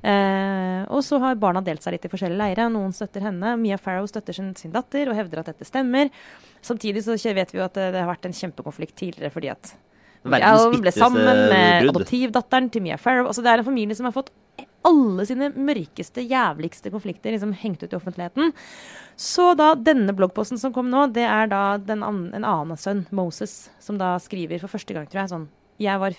Eh, 0.00 0.82
og 0.88 1.04
så 1.04 1.18
har 1.20 1.36
barna 1.40 1.60
delt 1.64 1.84
seg 1.84 1.96
litt 1.96 2.06
i 2.08 2.12
forskjellige 2.12 2.40
leirer. 2.40 2.72
Noen 2.72 2.94
støtter 2.96 3.24
henne. 3.28 3.54
Mia 3.60 3.78
Farrow 3.80 4.08
støtter 4.08 4.36
sin, 4.36 4.54
sin 4.56 4.72
datter 4.74 5.10
og 5.10 5.18
hevder 5.18 5.42
at 5.42 5.52
dette 5.52 5.68
stemmer. 5.68 6.10
Samtidig 6.64 7.04
så 7.04 7.16
vet 7.16 7.54
vi 7.54 7.60
jo 7.60 7.66
at 7.66 7.76
det, 7.76 7.92
det 7.94 8.02
har 8.02 8.10
vært 8.10 8.28
en 8.28 8.36
kjempekonflikt 8.36 8.98
tidligere 9.00 9.32
fordi 9.34 9.52
at 9.52 9.74
Verdens 10.20 10.82
ble 10.82 10.92
sammen 10.92 11.46
med 11.48 11.86
adoptivdatteren 11.88 12.68
til 12.72 12.84
Mia 12.84 12.98
Farrow. 13.00 13.30
Altså 13.30 13.44
det 13.44 13.52
er 13.52 13.62
en 13.62 13.68
familie 13.70 13.96
som 13.96 14.08
har 14.08 14.12
fått 14.12 14.28
alle 14.88 15.24
sine 15.28 15.50
mørkeste, 15.52 16.24
jævligste 16.24 16.92
konflikter 16.92 17.34
liksom 17.34 17.52
hengt 17.56 17.82
ut 17.84 17.92
i 17.92 17.96
offentligheten. 17.98 18.52
Så 19.20 19.52
da 19.58 19.72
denne 19.76 20.14
bloggposten 20.16 20.60
som 20.60 20.72
kom 20.76 20.88
nå, 20.92 21.06
det 21.12 21.26
er 21.28 21.50
da 21.52 21.62
den 21.80 22.04
an 22.04 22.22
en 22.36 22.46
annen 22.48 22.80
sønn, 22.80 23.04
Moses, 23.12 23.70
som 23.80 24.00
da 24.00 24.14
skriver 24.22 24.60
for 24.62 24.72
første 24.72 24.96
gang, 24.96 25.08
tror 25.08 25.22
jeg, 25.22 25.32
sånn 25.34 25.48
Jeg 25.80 26.00
var 26.00 26.16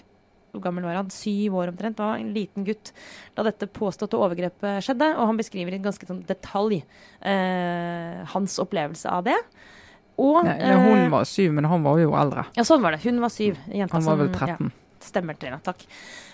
hvor 0.51 0.61
gammel 0.63 0.83
var 0.87 0.97
han? 0.99 1.09
Syv 1.13 1.55
år 1.61 1.71
omtrent. 1.71 1.97
Var 1.99 2.19
en 2.21 2.33
liten 2.35 2.65
gutt 2.67 2.91
da 3.37 3.43
dette 3.47 3.67
påståtte 3.71 4.19
overgrepet 4.19 4.83
skjedde. 4.85 5.11
Og 5.17 5.27
han 5.31 5.39
beskriver 5.39 5.73
i 5.73 5.81
ganske 5.83 6.07
sånn 6.09 6.23
detalj 6.27 6.81
eh, 7.21 8.21
hans 8.33 8.57
opplevelse 8.63 9.09
av 9.11 9.23
det. 9.29 9.37
Og 10.21 10.43
Nei, 10.45 10.57
nei, 10.59 10.75
hun 10.75 10.99
eh, 11.05 11.09
var 11.13 11.25
syv, 11.25 11.53
men 11.57 11.65
han 11.71 11.83
var 11.87 11.97
jo 12.03 12.11
eldre. 12.19 12.43
Ja, 12.57 12.65
sånn 12.67 12.83
var 12.83 12.93
det. 12.97 13.01
Hun 13.05 13.21
var 13.23 13.31
syv. 13.33 13.57
Jenta 13.71 13.97
Han 13.97 14.05
var 14.05 14.19
vel 14.21 14.33
som- 14.35 14.47
ja. 14.51 14.57
Stemmer, 15.01 15.33
Trine. 15.39 15.57
Takk. 15.65 15.81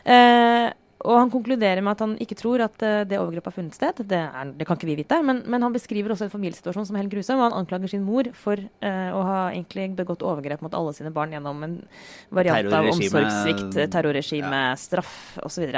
Eh, 0.03 0.73
og 1.05 1.13
han 1.13 1.29
konkluderer 1.29 1.83
med 1.85 1.93
at 1.93 2.01
han 2.01 2.13
ikke 2.23 2.37
tror 2.39 2.63
at 2.65 2.81
uh, 2.81 3.03
det 3.05 3.19
overgrepet 3.19 3.51
har 3.51 3.55
funnet 3.55 3.77
sted. 3.77 3.99
Det, 4.09 4.17
er, 4.17 4.53
det 4.57 4.65
kan 4.65 4.79
ikke 4.79 4.89
vi 4.89 4.97
vite, 4.97 5.19
men, 5.25 5.43
men 5.45 5.65
han 5.65 5.75
beskriver 5.75 6.13
også 6.13 6.25
en 6.25 6.33
familiesituasjon 6.33 6.87
som 6.89 6.97
helt 6.97 7.11
grusom. 7.11 7.37
Og 7.37 7.51
han 7.51 7.57
anklager 7.59 7.93
sin 7.93 8.05
mor 8.05 8.29
for 8.37 8.57
uh, 8.57 9.09
å 9.13 9.21
ha 9.27 9.39
egentlig 9.51 9.91
begått 9.99 10.25
overgrep 10.25 10.63
mot 10.65 10.73
alle 10.77 10.95
sine 10.97 11.13
barn 11.13 11.35
gjennom 11.37 11.61
en 11.67 11.77
variant 12.33 12.73
av 12.73 12.89
omsorgssvikt, 12.95 13.77
terrorregime, 13.93 14.63
ja. 14.71 14.77
straff 14.79 15.37
osv. 15.45 15.77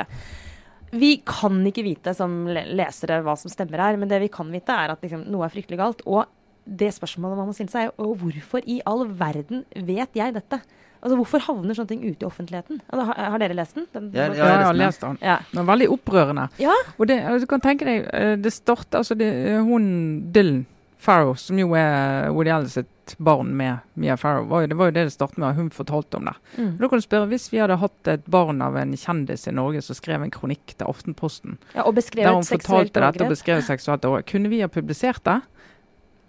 Vi 0.90 1.12
kan 1.28 1.60
ikke 1.70 1.86
vite 1.86 2.16
som 2.18 2.46
lesere 2.50 3.20
hva 3.26 3.36
som 3.38 3.52
stemmer 3.52 3.84
her, 3.84 4.00
men 4.00 4.10
det 4.10 4.24
vi 4.24 4.32
kan 4.34 4.48
vite, 4.50 4.74
er 4.74 4.96
at 4.96 5.04
liksom, 5.04 5.28
noe 5.30 5.46
er 5.46 5.54
fryktelig 5.54 5.84
galt. 5.84 6.06
Og 6.08 6.24
det 6.64 6.94
spørsmålet 6.96 7.38
man 7.42 7.52
må 7.52 7.58
stille 7.58 7.74
seg, 7.74 7.92
er 7.92 8.16
hvorfor 8.24 8.64
i 8.64 8.80
all 8.88 9.04
verden 9.20 9.66
vet 9.76 10.16
jeg 10.18 10.38
dette? 10.38 10.64
Altså, 11.02 11.16
Hvorfor 11.16 11.44
havner 11.46 11.78
sånne 11.78 11.88
ting 11.94 12.02
ute 12.04 12.26
i 12.26 12.28
offentligheten? 12.28 12.82
Altså, 12.90 13.06
har, 13.12 13.30
har 13.36 13.40
dere 13.40 13.56
lest 13.56 13.76
den? 13.76 13.88
den 13.94 14.10
Ja, 14.14 14.28
Ja, 14.34 14.50
jeg 14.52 14.66
har 14.68 14.74
lest 14.78 15.02
den. 15.06 15.18
ja. 15.24 15.38
Den 15.52 15.62
er 15.64 15.70
veldig 15.70 15.90
opprørende. 15.96 16.50
Ja. 16.60 16.76
Og 16.98 17.08
det, 17.08 17.22
altså, 17.24 17.46
du 17.46 17.54
kan 17.54 17.64
tenke 17.64 17.88
deg, 17.88 18.10
eh, 18.14 18.36
det 18.36 18.52
starter 18.54 19.00
altså 19.00 19.16
det, 19.16 19.32
hun 19.64 19.88
Dylan 20.36 20.66
Farrow, 21.00 21.34
som 21.40 21.60
jo 21.60 21.72
er 21.80 22.28
Woody 22.36 22.52
Allen 22.52 22.68
sitt 22.68 23.14
barn 23.18 23.54
med 23.58 23.78
Mia 23.94 24.18
Farrow, 24.20 24.44
var 24.50 24.66
jo, 24.66 24.68
det 24.68 24.78
var 24.78 24.90
jo 24.90 24.96
det 24.98 25.04
det 25.08 25.14
startet 25.14 25.40
med, 25.40 25.48
og 25.48 25.56
hun 25.56 25.70
fortalte 25.72 26.20
om 26.20 26.28
det. 26.28 26.34
Mm. 26.58 26.74
Da 26.82 26.90
kan 26.92 27.00
du 27.00 27.06
spørre, 27.06 27.30
Hvis 27.32 27.46
vi 27.54 27.62
hadde 27.64 27.78
hatt 27.80 28.08
et 28.12 28.26
barn 28.28 28.60
av 28.62 28.76
en 28.78 28.92
kjendis 28.92 29.48
i 29.48 29.54
Norge 29.56 29.82
som 29.82 29.96
skrev 29.96 30.22
en 30.22 30.34
kronikk 30.36 30.76
til 30.76 30.88
Aftenposten, 30.88 31.56
ja, 31.74 31.86
Og 31.88 31.96
der 31.96 32.34
hun 32.34 32.44
seksuelt 32.44 32.92
fortalte 32.92 33.06
dette 33.06 33.24
og 33.24 33.32
beskrev 33.32 33.64
seksuelt 33.64 34.06
overgrep, 34.06 34.28
kunne 34.28 34.52
vi 34.52 34.60
ha 34.60 34.68
publisert 34.68 35.24
det? 35.24 35.40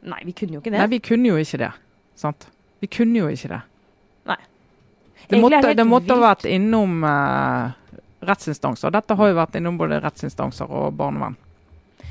Nei, 0.07 0.23
vi 0.25 0.33
kunne 0.33 0.55
jo 0.55 0.61
ikke 0.63 0.71
det. 0.71 0.79
Nei, 0.79 0.87
vi 0.95 0.99
kunne 0.99 1.29
jo 1.29 1.37
ikke 1.37 1.59
det. 1.59 1.73
sant? 2.15 2.47
Vi 2.81 2.87
kunne 2.87 3.19
jo 3.19 3.27
ikke 3.29 3.49
det. 3.49 3.61
Det 5.29 5.41
måtte, 5.41 5.75
det 5.75 5.87
måtte 5.87 6.17
ha 6.17 6.23
vært 6.23 6.47
innom 6.49 7.05
uh, 7.05 7.71
rettsinstanser. 8.27 8.93
Dette 8.95 9.17
har 9.17 9.31
jo 9.31 9.39
vært 9.39 9.57
innom 9.61 9.79
både 9.81 10.01
rettsinstanser 10.03 10.71
og 10.71 10.93
barnevern. 10.99 11.39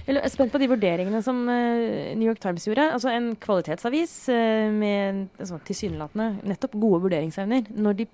Jeg 0.09 0.17
er 0.17 0.31
spent 0.33 0.49
på 0.49 0.57
de 0.57 0.69
vurderingene 0.71 1.19
som 1.21 1.43
eh, 1.53 2.15
New 2.17 2.25
York 2.25 2.39
Times 2.41 2.63
gjorde. 2.65 2.87
Altså 2.95 3.11
En 3.13 3.27
kvalitetsavis 3.37 4.13
eh, 4.33 4.69
med 4.73 5.27
altså, 5.37 5.59
tilsynelatende 5.67 6.47
nettopp 6.49 6.77
gode 6.81 7.03
vurderingsevner 7.03 7.69
når 7.77 7.99
de 7.99 8.07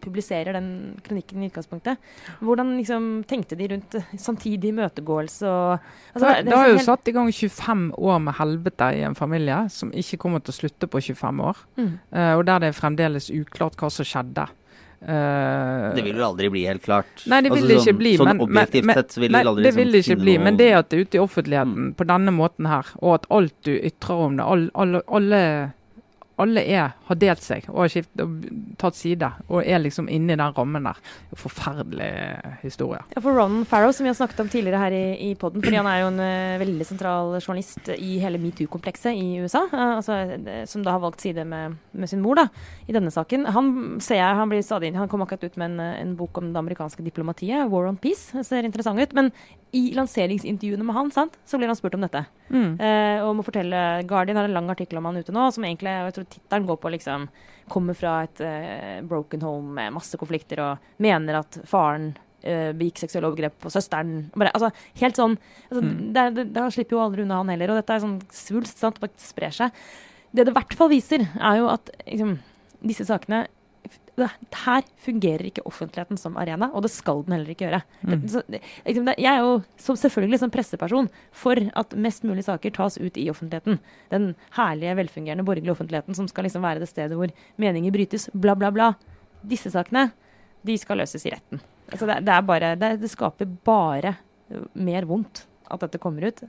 publiserer 0.00 0.52
den 0.56 0.68
kronikken 1.06 1.42
i 1.42 1.48
utgangspunktet. 1.50 1.98
Hvordan 2.40 2.76
liksom 2.78 3.08
tenkte 3.28 3.56
de 3.58 3.68
rundt 3.74 3.94
eh, 3.94 4.02
samtidig 4.16 4.70
imøtegåelse 4.72 5.46
og 5.46 5.78
altså, 6.14 6.26
det, 6.28 6.44
det 6.44 6.44
det 6.50 6.56
har 6.56 6.64
er 6.64 6.68
jo 6.72 6.76
helt- 6.78 6.86
satt 6.88 7.08
i 7.08 7.12
gang 7.12 7.32
25 7.32 7.92
år 7.98 8.18
med 8.20 8.34
helvete 8.38 8.92
i 8.96 9.02
en 9.08 9.14
familie, 9.18 9.58
som 9.70 9.90
ikke 9.92 10.18
kommer 10.18 10.40
til 10.40 10.52
å 10.54 10.58
slutte 10.60 10.86
på 10.88 11.00
25 11.02 11.40
år. 11.50 11.56
Mm. 11.76 11.92
Uh, 12.12 12.32
og 12.38 12.46
der 12.46 12.58
det 12.58 12.68
er 12.72 12.80
fremdeles 12.80 13.30
uklart 13.30 13.76
hva 13.76 13.90
som 13.90 14.04
skjedde. 14.04 14.48
Uh, 14.98 15.94
Det 15.94 16.02
vil 16.02 16.16
vel 16.16 16.24
aldri 16.26 16.48
bli 16.50 16.64
helt 16.66 16.82
klart. 16.82 17.22
Nei, 17.30 17.40
det 17.44 17.52
vil 17.52 17.62
Altså, 17.62 17.68
det 17.68 17.76
ikke 17.78 17.92
sånn- 17.92 17.98
bli. 18.00 18.12
Sånn 18.18 18.26
men, 18.32 18.40
objektivt 18.40 18.84
men, 18.84 18.96
sett 18.98 19.12
så 19.14 19.20
vil 19.22 19.30
nei, 19.32 19.42
det 19.44 19.48
aldri 19.52 19.62
det 19.68 19.74
vil 19.76 19.88
liksom 19.92 19.94
det 19.94 20.16
ikke 20.18 20.22
bli. 20.24 20.34
noe- 20.38 20.44
Men 20.44 20.56
det 20.58 20.72
at 20.74 20.88
det 20.88 20.96
er 20.98 21.04
ute 21.04 21.14
i 21.14 21.20
offentligheten 21.22 21.94
på 21.94 22.06
denne 22.06 22.32
måten 22.34 22.66
her, 22.66 22.86
og 23.02 23.14
at 23.14 23.26
alt 23.30 23.54
du 23.62 23.72
ytrer 23.78 24.24
om 24.26 24.36
det, 24.36 24.44
all, 24.44 24.70
all, 24.74 25.02
alle, 25.08 25.72
alle 26.38 26.62
er, 26.62 26.92
har 27.08 27.18
delt 27.18 27.42
seg 27.42 27.66
og 27.72 27.82
har 27.82 27.92
skift, 27.92 28.10
og 28.22 28.46
tatt 28.80 28.96
side. 28.98 29.30
Og 29.48 29.62
er 29.62 29.80
liksom 29.82 30.08
inne 30.12 30.34
i 30.34 30.38
den 30.38 30.54
rammen 30.54 30.86
der. 30.86 31.00
Forferdelig 31.38 32.10
historie. 32.62 33.00
Ja, 33.14 33.22
for 33.24 33.36
Ron 33.36 33.64
Farrow, 33.68 33.92
som 33.94 34.06
vi 34.06 34.12
har 34.12 34.18
snakket 34.18 34.42
om 34.44 34.50
tidligere 34.52 34.82
her 34.82 34.96
i, 34.96 35.04
i 35.28 35.34
poden, 35.38 35.62
fordi 35.64 35.80
han 35.80 35.90
er 35.90 36.02
jo 36.02 36.10
en 36.12 36.22
uh, 36.22 36.60
veldig 36.62 36.86
sentral 36.88 37.34
journalist 37.40 37.90
i 37.96 38.18
hele 38.22 38.40
metoo-komplekset 38.42 39.18
i 39.18 39.42
USA, 39.42 39.64
uh, 39.72 39.98
altså, 39.98 40.20
som 40.70 40.86
da 40.86 40.96
har 40.96 41.02
valgt 41.02 41.24
side 41.24 41.44
med, 41.48 41.78
med, 41.92 42.10
sin 42.10 42.22
mor 42.24 42.38
da, 42.38 42.48
i 42.86 42.96
denne 42.96 43.12
saken. 43.14 43.48
Han 43.54 43.72
ser 44.04 44.22
jeg, 44.22 44.38
han 44.38 44.50
blir 44.50 44.64
stadig 44.64 44.94
Han 44.96 45.10
kom 45.10 45.22
akkurat 45.24 45.44
ut 45.48 45.58
med 45.60 45.72
en, 45.72 45.80
en 46.06 46.16
bok 46.18 46.38
om 46.38 46.52
det 46.52 46.62
amerikanske 46.62 47.04
diplomatiet, 47.04 47.68
'War 47.68 47.88
on 47.90 47.98
Peace'. 47.98 48.30
Det 48.36 48.46
ser 48.46 48.64
interessant 48.64 49.00
ut. 49.00 49.14
men 49.14 49.32
i 49.76 49.90
lanseringsintervjuene 49.92 50.84
med 50.86 50.96
han 50.96 51.10
sant, 51.12 51.34
så 51.44 51.58
blir 51.58 51.68
han 51.68 51.76
spurt 51.76 51.96
om 51.98 52.04
dette. 52.04 52.22
Mm. 52.48 52.78
Uh, 52.80 53.26
og 53.26 53.34
må 53.36 53.44
fortelle, 53.44 53.82
Guardian 54.08 54.38
har 54.40 54.48
en 54.48 54.56
lang 54.56 54.70
artikkel 54.72 55.00
om 55.00 55.08
han 55.10 55.20
ute 55.20 55.34
nå, 55.34 55.48
som 55.52 55.66
egentlig 55.66 55.92
jeg 55.92 56.14
tror 56.16 56.27
tittelen 56.34 56.66
går 56.68 56.80
på 56.82 56.92
liksom 56.96 57.28
Kommer 57.68 57.92
fra 57.92 58.22
et 58.24 58.40
uh, 58.40 59.04
broken 59.04 59.42
home 59.44 59.74
med 59.76 59.92
masse 59.92 60.16
konflikter 60.16 60.62
og 60.64 60.86
mener 61.04 61.36
at 61.42 61.58
faren 61.68 62.06
uh, 62.16 62.70
begikk 62.72 63.02
seksuelle 63.02 63.28
overgrep 63.28 63.58
på 63.60 63.72
søsteren. 63.74 64.22
Bare, 64.32 64.54
altså, 64.56 64.70
helt 65.02 65.20
sånn 65.20 65.34
altså, 65.36 65.82
mm. 65.84 65.90
det, 66.16 66.24
det, 66.38 66.46
det, 66.54 66.64
slipper 66.72 66.96
jo 66.96 67.02
aldri 67.04 67.26
unna 67.26 67.42
han 67.42 67.52
heller. 67.52 67.74
Og 67.74 67.82
dette 67.82 67.92
er 67.92 68.00
sånn 68.06 68.16
svulst. 68.32 68.80
sant, 68.80 68.96
Bare 69.02 69.12
sprer 69.20 69.52
seg. 69.52 69.84
Det 70.32 70.46
det 70.48 70.54
i 70.54 70.56
hvert 70.56 70.78
fall 70.80 70.88
viser, 70.94 71.26
er 71.36 71.60
jo 71.60 71.68
at 71.74 71.92
liksom, 72.06 72.32
disse 72.88 73.04
sakene 73.08 73.44
her 74.18 74.86
fungerer 75.04 75.46
ikke 75.46 75.64
offentligheten 75.68 76.18
som 76.18 76.36
arena, 76.40 76.70
og 76.74 76.82
det 76.84 76.90
skal 76.92 77.22
den 77.24 77.36
heller 77.36 77.52
ikke 77.52 77.66
gjøre. 77.68 77.80
Mm. 78.02 78.24
Så, 78.30 78.42
liksom, 78.50 79.10
jeg 79.14 79.30
er 79.30 79.42
jo 79.44 79.52
som 79.80 79.98
selvfølgelig 79.98 80.40
som 80.42 80.52
presseperson 80.54 81.10
for 81.30 81.60
at 81.78 81.94
mest 81.96 82.26
mulig 82.26 82.44
saker 82.48 82.74
tas 82.74 82.98
ut 82.98 83.18
i 83.20 83.28
offentligheten. 83.30 83.78
Den 84.12 84.32
herlige, 84.56 84.96
velfungerende 85.02 85.46
borgerlige 85.46 85.76
offentligheten 85.76 86.18
som 86.18 86.28
skal 86.30 86.48
liksom 86.48 86.66
være 86.66 86.82
det 86.82 86.90
stedet 86.90 87.18
hvor 87.18 87.32
meninger 87.56 87.94
brytes, 87.94 88.28
bla, 88.34 88.56
bla, 88.58 88.72
bla. 88.74 88.92
Disse 89.46 89.70
sakene, 89.74 90.08
de 90.66 90.78
skal 90.80 90.98
løses 91.00 91.26
i 91.26 91.34
retten. 91.34 91.62
Altså, 91.92 92.08
det, 92.10 92.20
det, 92.26 92.40
bare, 92.48 92.74
det, 92.80 92.96
det 93.02 93.12
skaper 93.12 93.48
bare 93.64 94.16
mer 94.74 95.06
vondt 95.08 95.46
at 95.68 95.84
dette 95.84 96.00
kommer 96.02 96.28
ut. 96.28 96.42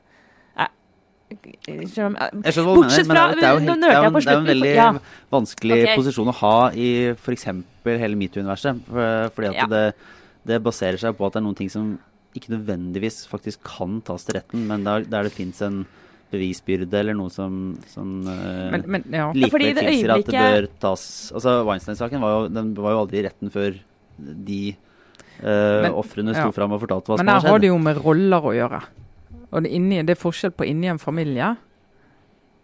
Mener, 3.05 3.59
men 3.61 3.83
det 3.83 3.89
er, 3.89 3.97
jo, 4.01 4.21
en 4.33 4.47
veldig 4.47 4.71
ja. 4.73 4.87
vanskelig 5.33 5.79
okay. 5.83 5.97
posisjon 5.99 6.31
å 6.31 6.35
ha 6.41 6.55
i 6.73 6.89
f.eks. 7.13 7.47
hele 7.85 8.17
metoo-universet. 8.19 8.81
Fordi 9.35 9.51
at 9.51 9.59
ja. 9.61 9.67
det, 9.69 9.83
det, 10.49 10.61
baserer 10.65 10.97
seg 11.01 11.17
på 11.17 11.27
at 11.27 11.37
det 11.37 11.43
er 11.43 11.45
noen 11.45 11.59
ting 11.59 11.71
som 11.73 11.93
ikke 12.37 12.53
nødvendigvis 12.53 13.23
faktisk 13.29 13.63
kan 13.65 13.99
tas 14.05 14.25
til 14.25 14.37
retten, 14.37 14.67
men 14.69 14.85
der, 14.85 15.05
der 15.09 15.29
det 15.29 15.33
fins 15.35 15.61
en 15.65 15.83
bevisbyrde 16.29 16.99
eller 16.99 17.17
noe 17.17 17.31
som, 17.33 17.53
som 17.89 18.19
uh, 18.27 18.67
men, 18.73 18.83
men, 18.85 19.05
ja. 19.09 19.29
likevel 19.33 19.71
tilsier 19.73 20.13
at 20.13 20.27
det 20.27 20.43
bør 20.43 20.67
tas 20.77 21.03
Altså 21.33 21.55
Weinstein-saken 21.65 22.21
var, 22.21 22.51
var, 22.53 22.93
jo 22.93 22.99
aldri 23.01 23.21
i 23.21 23.23
retten 23.25 23.49
før 23.53 23.79
de 24.19 24.59
uh, 25.41 25.89
ofrene 25.97 26.35
sto 26.35 26.51
ja. 26.51 26.53
fram 26.53 26.75
og 26.75 26.83
fortalte 26.83 27.09
hva 27.09 27.17
som 27.17 27.25
hadde 27.25 27.39
skjedd. 27.39 27.47
Men 27.47 27.47
her 27.47 27.55
har 27.55 27.63
det 27.63 27.71
jo 27.71 27.79
med 27.81 28.01
roller 28.05 28.45
å 28.45 28.53
gjøre. 28.53 28.81
Og 29.49 29.63
det, 29.65 29.71
inni, 29.73 30.01
det 30.05 30.15
er 30.15 30.21
forskjell 30.21 30.53
på 30.55 30.67
inni 30.69 30.89
en 30.91 31.01
familie 31.01 31.55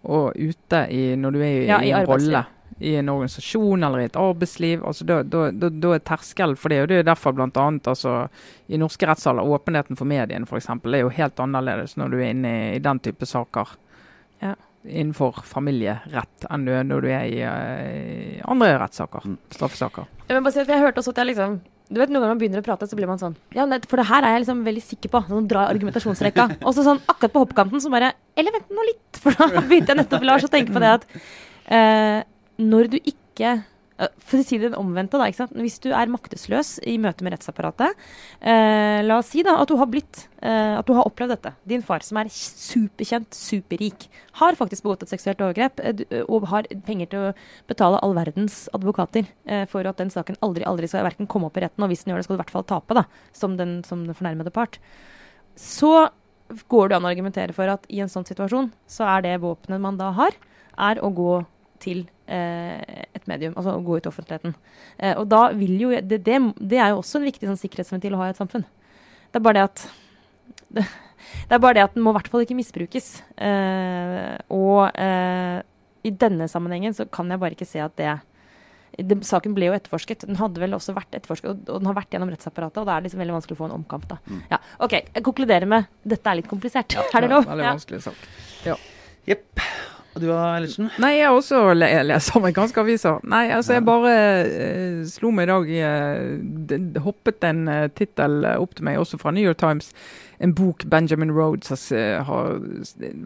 og 0.05 0.36
ute 0.38 0.83
i, 0.93 1.15
når 1.17 1.33
du 1.33 1.39
er 1.41 1.55
i, 1.55 1.63
ja, 1.65 1.79
i, 1.81 1.89
i 1.89 1.95
en 1.97 2.05
rolle. 2.09 2.43
I 2.75 2.97
en 2.99 3.09
organisasjon 3.09 3.86
eller 3.88 4.03
i 4.03 4.07
et 4.09 4.17
arbeidsliv. 4.19 4.83
altså 4.86 5.05
Da, 5.07 5.21
da, 5.23 5.45
da, 5.51 5.69
da 5.69 5.93
er 5.95 6.03
terskelen 6.03 6.57
for 6.59 6.73
det. 6.73 6.81
og 6.83 6.89
Det 6.91 6.99
er 6.99 7.07
derfor 7.07 7.39
annet, 7.39 7.88
altså, 7.88 8.27
I 8.67 8.77
norske 8.77 9.07
rettssaler 9.07 9.47
åpenheten 9.47 9.97
for 9.97 10.05
mediene 10.05 10.45
for 10.45 10.59
eksempel, 10.59 10.93
er 10.93 11.05
jo 11.05 11.13
helt 11.15 11.39
annerledes 11.39 11.95
når 11.97 12.11
du 12.11 12.17
er 12.19 12.33
inne 12.33 12.51
i, 12.51 12.75
i 12.75 12.83
den 12.83 12.99
type 12.99 13.25
saker. 13.25 13.77
Ja. 14.43 14.55
Innenfor 14.86 15.41
familierett 15.47 16.45
enn 16.51 16.67
du, 16.67 16.73
når 16.83 17.01
du 17.01 17.07
er 17.09 17.23
i, 17.25 17.39
i 17.41 18.41
andre 18.45 18.75
rettssaker. 18.83 19.25
Mm. 19.25 19.39
Straffesaker. 19.55 20.11
Jeg, 20.29 20.43
si 20.51 20.67
jeg 20.67 20.83
hørte 20.83 21.01
også 21.01 21.15
at 21.15 21.23
jeg 21.23 21.31
liksom 21.31 21.61
du 21.86 21.99
vet, 21.99 22.09
Noen 22.09 22.23
ganger 22.23 22.33
man 22.33 22.39
begynner 22.41 22.63
å 22.63 22.65
prate, 22.65 22.88
så 22.89 22.97
blir 22.97 23.09
man 23.09 23.19
sånn 23.21 23.36
Ja, 23.53 23.65
for 23.86 24.01
det 24.01 24.07
her 24.09 24.25
er 24.25 24.36
jeg 24.36 24.45
liksom 24.45 24.63
veldig 24.65 24.83
sikker 24.83 25.11
på. 25.13 25.21
Sånn 25.29 25.49
dra 25.49 25.67
argumentasjonsrekka. 25.69 26.47
Og 26.65 26.73
så 26.73 26.86
sånn 26.88 27.01
akkurat 27.05 27.36
på 27.36 27.43
hoppkanten 27.43 27.83
så 27.83 27.91
bare 27.93 28.13
Eller 28.38 28.55
vent 28.55 28.73
nå 28.73 28.88
litt! 28.89 29.03
For 29.25 29.38
da 29.38 29.61
begynte 29.61 29.93
jeg 29.93 30.01
nettopp 30.01 30.25
Lars 30.25 30.47
å 30.47 30.51
tenke 30.51 30.73
på 30.73 30.81
det 30.81 30.91
at 30.97 31.05
eh, 31.69 32.19
når 32.61 32.89
du 32.95 32.97
ikke 33.01 33.57
for 33.96 34.41
å 34.41 34.43
si 34.43 34.58
det 34.60 34.74
omvendte, 34.76 35.16
da. 35.16 35.30
ikke 35.30 35.46
sant? 35.46 35.54
Hvis 35.56 35.78
du 35.84 35.88
er 35.96 36.12
maktesløs 36.12 36.74
i 36.84 36.98
møte 37.00 37.24
med 37.24 37.32
rettsapparatet 37.36 37.93
eh, 38.43 39.00
La 39.06 39.22
oss 39.22 39.30
si 39.32 39.43
da 39.46 39.54
at 39.62 39.72
du 39.72 39.78
har 39.80 39.88
blitt 39.88 40.26
eh, 40.43 40.76
At 40.76 40.88
du 40.88 40.91
har 40.98 41.08
opplevd 41.08 41.32
dette. 41.38 41.54
Din 41.64 41.86
far, 41.86 42.04
som 42.04 42.20
er 42.20 42.32
superkjent, 42.34 43.32
superrik, 43.36 44.10
har 44.41 44.60
faktisk 44.60 44.84
begått 44.84 45.06
et 45.06 45.14
seksuelt 45.14 45.39
overgrep 45.46 45.80
eh, 45.80 46.04
eh, 46.10 46.28
og 46.28 46.50
har 46.52 46.68
penger 46.88 47.12
til 47.14 47.30
å 47.30 47.34
betale 47.72 48.02
all 48.04 48.18
verdens 48.18 48.66
advokater 48.76 49.32
eh, 49.48 49.64
for 49.72 49.88
at 49.88 50.04
den 50.04 50.12
saken 50.12 50.41
aldri 50.43 50.68
aldri 50.68 50.91
skal 50.91 51.08
verken 51.08 51.32
komme 51.32 51.48
opp 51.48 51.56
i 51.60 51.64
retten, 51.64 51.86
og 51.86 51.91
hvis 51.91 52.04
den 52.04 52.12
gjør 52.12 52.20
det, 52.20 52.28
skal 52.28 52.36
du 52.36 52.41
i 52.41 52.43
hvert 52.43 52.56
fall 52.58 52.68
tape, 52.68 53.00
da, 53.00 53.08
som 53.36 53.56
den, 53.60 53.78
som 53.88 54.04
den 54.04 54.18
fornærmede 54.18 54.52
part. 54.56 54.80
Så 55.56 56.10
går 56.68 56.91
det 56.91 57.00
an 57.00 57.08
å 57.08 57.14
argumentere 57.16 57.56
for 57.56 57.72
at 57.72 57.88
i 57.88 58.04
en 58.04 58.12
sånn 58.12 58.28
situasjon, 58.28 58.74
så 58.91 59.08
er 59.16 59.24
det 59.26 59.38
våpenet 59.46 59.82
man 59.82 59.98
da 60.02 60.12
har, 60.20 60.36
er 60.76 61.00
å 61.00 61.10
gå 61.16 61.36
til 61.86 62.03
eh, 62.31 63.05
et 63.15 63.29
medium, 63.29 63.55
altså 63.55 63.75
å 63.75 63.83
gå 63.86 63.99
ut 63.99 64.07
i 64.07 64.11
offentligheten. 64.11 64.55
Eh, 64.97 65.13
og 65.13 65.29
da 65.31 65.47
vil 65.55 65.75
jo 65.86 65.93
det, 65.95 66.21
det, 66.25 66.39
det, 66.59 66.79
er 66.81 66.93
jo 66.93 67.01
også 67.01 67.21
en 67.21 67.29
viktig 67.29 67.49
sånn, 67.49 67.61
sikkerhetsventil 67.61 68.17
å 68.17 68.23
ha 68.23 68.29
i 68.29 68.36
et 68.36 68.41
samfunn. 68.41 68.65
Det 69.29 69.39
er 69.39 69.45
bare 69.45 69.59
det 69.59 69.65
at 69.69 69.86
det, 70.77 70.86
det 71.49 71.57
er 71.57 71.63
bare 71.63 71.77
det 71.79 71.88
at 71.88 71.97
den 71.97 72.05
må 72.05 72.13
i 72.13 72.19
hvert 72.19 72.31
fall 72.33 72.45
ikke 72.45 72.57
misbrukes. 72.57 73.11
Eh, 73.38 74.36
og 74.53 74.88
eh, 74.91 75.59
i 76.05 76.13
denne 76.13 76.49
sammenhengen 76.51 76.95
så 76.97 77.07
kan 77.09 77.29
jeg 77.31 77.41
bare 77.41 77.57
ikke 77.57 77.69
se 77.69 77.81
at 77.83 77.97
det 78.01 78.15
det, 78.95 79.17
saken 79.27 79.55
ble 79.55 79.69
jo 79.69 79.75
etterforsket. 79.75 80.23
Den 80.29 80.38
hadde 80.39 80.61
vel 80.61 80.75
også 80.77 80.95
vært 80.95 81.17
etterforsket, 81.17 81.49
og, 81.51 81.65
og 81.67 81.81
den 81.81 81.89
har 81.89 81.97
vært 81.97 82.15
gjennom 82.15 82.31
rettsapparatet. 82.31 82.79
Og 82.79 82.88
da 82.88 82.95
er 82.95 83.01
det 83.01 83.09
liksom 83.09 83.23
veldig 83.23 83.36
vanskelig 83.36 83.57
å 83.57 83.59
få 83.59 83.67
en 83.67 83.75
omkamp. 83.79 84.05
da. 84.11 84.19
Mm. 84.29 84.45
Ja, 84.53 84.61
ok, 84.88 84.95
Jeg 85.01 85.25
konkluderer 85.25 85.67
med 85.67 85.89
dette 86.15 86.31
er 86.31 86.39
litt 86.39 86.47
komplisert. 86.51 86.95
Ja, 86.95 87.03
er 87.11 87.27
det 87.27 87.33
lov? 87.33 87.49
Veldig 87.49 87.67
vanskelig 87.73 88.05
sak. 88.07 88.29
Ja. 88.67 88.79
Jepp. 89.27 89.65
Og 90.16 90.22
du 90.24 90.30
da, 90.30 90.55
Ellertsen? 90.55 90.88
Nei, 91.03 91.18
jeg 91.18 91.32
også 91.36 91.61
leser 91.76 92.38
amerikanske 92.39 92.84
aviser. 92.86 93.18
Nei, 93.28 93.49
altså 93.51 93.76
jeg 93.76 93.84
bare 93.84 94.11
eh, 94.16 95.01
slo 95.11 95.32
meg 95.36 95.49
i 95.49 95.51
dag 95.51 95.72
eh, 95.76 97.01
hoppet 97.03 97.43
en 97.43 97.66
eh, 97.68 97.88
tittel 97.91 98.45
opp 98.55 98.78
til 98.78 98.88
meg, 98.88 99.01
også 99.01 99.20
fra 99.20 99.34
New 99.36 99.43
York 99.43 99.59
Times. 99.59 99.89
En 100.39 100.53
bok 100.55 100.86
Benjamin 100.91 101.34
Rhodes 101.36 101.68
har, 101.91 102.24
har, 102.28 102.55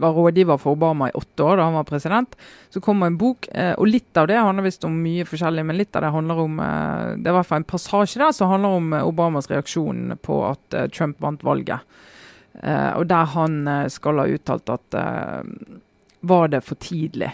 var 0.01 0.17
rådgiver 0.17 0.57
for 0.61 0.77
Obama 0.77 1.09
i 1.09 1.15
åtte 1.17 1.45
år 1.45 1.59
da 1.59 1.67
han 1.67 1.77
var 1.77 1.85
president. 1.89 2.33
Så 2.73 2.81
kommer 2.81 3.09
en 3.09 3.19
bok, 3.21 3.45
eh, 3.53 3.75
og 3.77 3.89
litt 3.89 4.17
av 4.17 4.29
det 4.29 4.39
handler 4.41 4.65
visst 4.65 4.85
om 4.87 4.97
mye 5.03 5.27
forskjellig, 5.29 5.65
men 5.69 5.77
litt 5.77 5.93
av 5.93 6.05
det 6.05 6.13
handler 6.13 6.41
om 6.45 6.57
eh, 6.63 7.03
Det 7.19 7.29
er 7.29 7.35
i 7.35 7.37
hvert 7.37 7.49
fall 7.51 7.61
en 7.63 7.69
passasje 7.69 8.21
der 8.21 8.33
som 8.33 8.49
handler 8.49 8.79
om 8.79 8.93
eh, 8.93 9.05
Obamas 9.05 9.49
reaksjon 9.51 10.17
på 10.25 10.41
at 10.47 10.79
Trump 10.93 11.21
vant 11.21 11.45
valget. 11.45 11.85
og 12.59 13.05
der 13.07 13.25
han 13.25 13.67
skal 13.89 14.19
ha 14.19 14.25
uttalt 14.27 14.69
at 14.73 14.95
var 16.19 16.47
det 16.47 16.61
for 16.65 16.75
tidlig? 16.75 17.31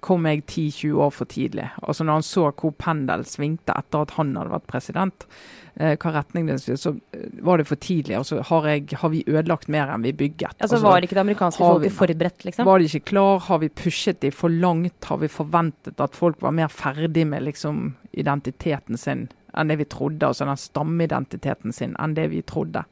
Kom 0.00 0.26
jeg 0.28 0.44
10-20 0.46 1.00
år 1.02 1.10
for 1.10 1.26
tidlig? 1.26 1.64
Altså 1.82 2.04
Når 2.06 2.20
han 2.20 2.26
så 2.26 2.44
hvor 2.52 2.74
pendelen 2.78 3.26
svingte 3.26 3.74
etter 3.74 4.04
at 4.04 4.12
han 4.14 4.30
hadde 4.38 4.52
vært 4.52 4.68
president, 4.70 5.26
eh, 5.74 5.96
hva 5.98 6.12
retning 6.14 6.46
det 6.46 6.60
så 6.62 6.92
eh, 7.16 7.24
var 7.42 7.58
det 7.58 7.66
for 7.66 7.80
tidlig. 7.82 8.14
Altså 8.20 8.38
har, 8.46 8.68
jeg, 8.70 8.86
har 9.00 9.10
vi 9.10 9.24
ødelagt 9.26 9.68
mer 9.68 9.90
enn 9.90 10.06
vi 10.06 10.12
bygget? 10.12 10.54
Altså, 10.60 10.76
altså 10.76 10.84
Var 10.86 11.08
ikke 11.08 11.18
det 11.18 11.24
amerikanske 11.24 11.64
folket 11.64 11.96
forberedt, 11.98 12.46
liksom? 12.46 12.68
Var 12.68 12.78
de 12.78 12.90
ikke 12.92 13.10
klar? 13.10 13.42
Har 13.48 13.58
vi 13.64 13.72
pushet 13.82 14.20
de 14.22 14.30
for 14.30 14.54
langt? 14.54 15.10
Har 15.10 15.18
vi 15.24 15.32
forventet 15.32 16.00
at 16.00 16.16
folk 16.16 16.38
var 16.46 16.54
mer 16.54 16.70
ferdig 16.70 17.26
med 17.26 17.48
liksom 17.48 17.96
identiteten 18.12 18.96
sin 18.96 19.26
enn 19.58 19.72
det 19.72 19.80
vi 19.80 19.88
trodde? 19.90 20.28
Altså 20.28 20.46
den 20.46 20.62
stammeidentiteten 20.62 21.74
sin 21.74 21.98
enn 21.98 22.14
det 22.14 22.30
vi 22.30 22.44
trodde? 22.46 22.84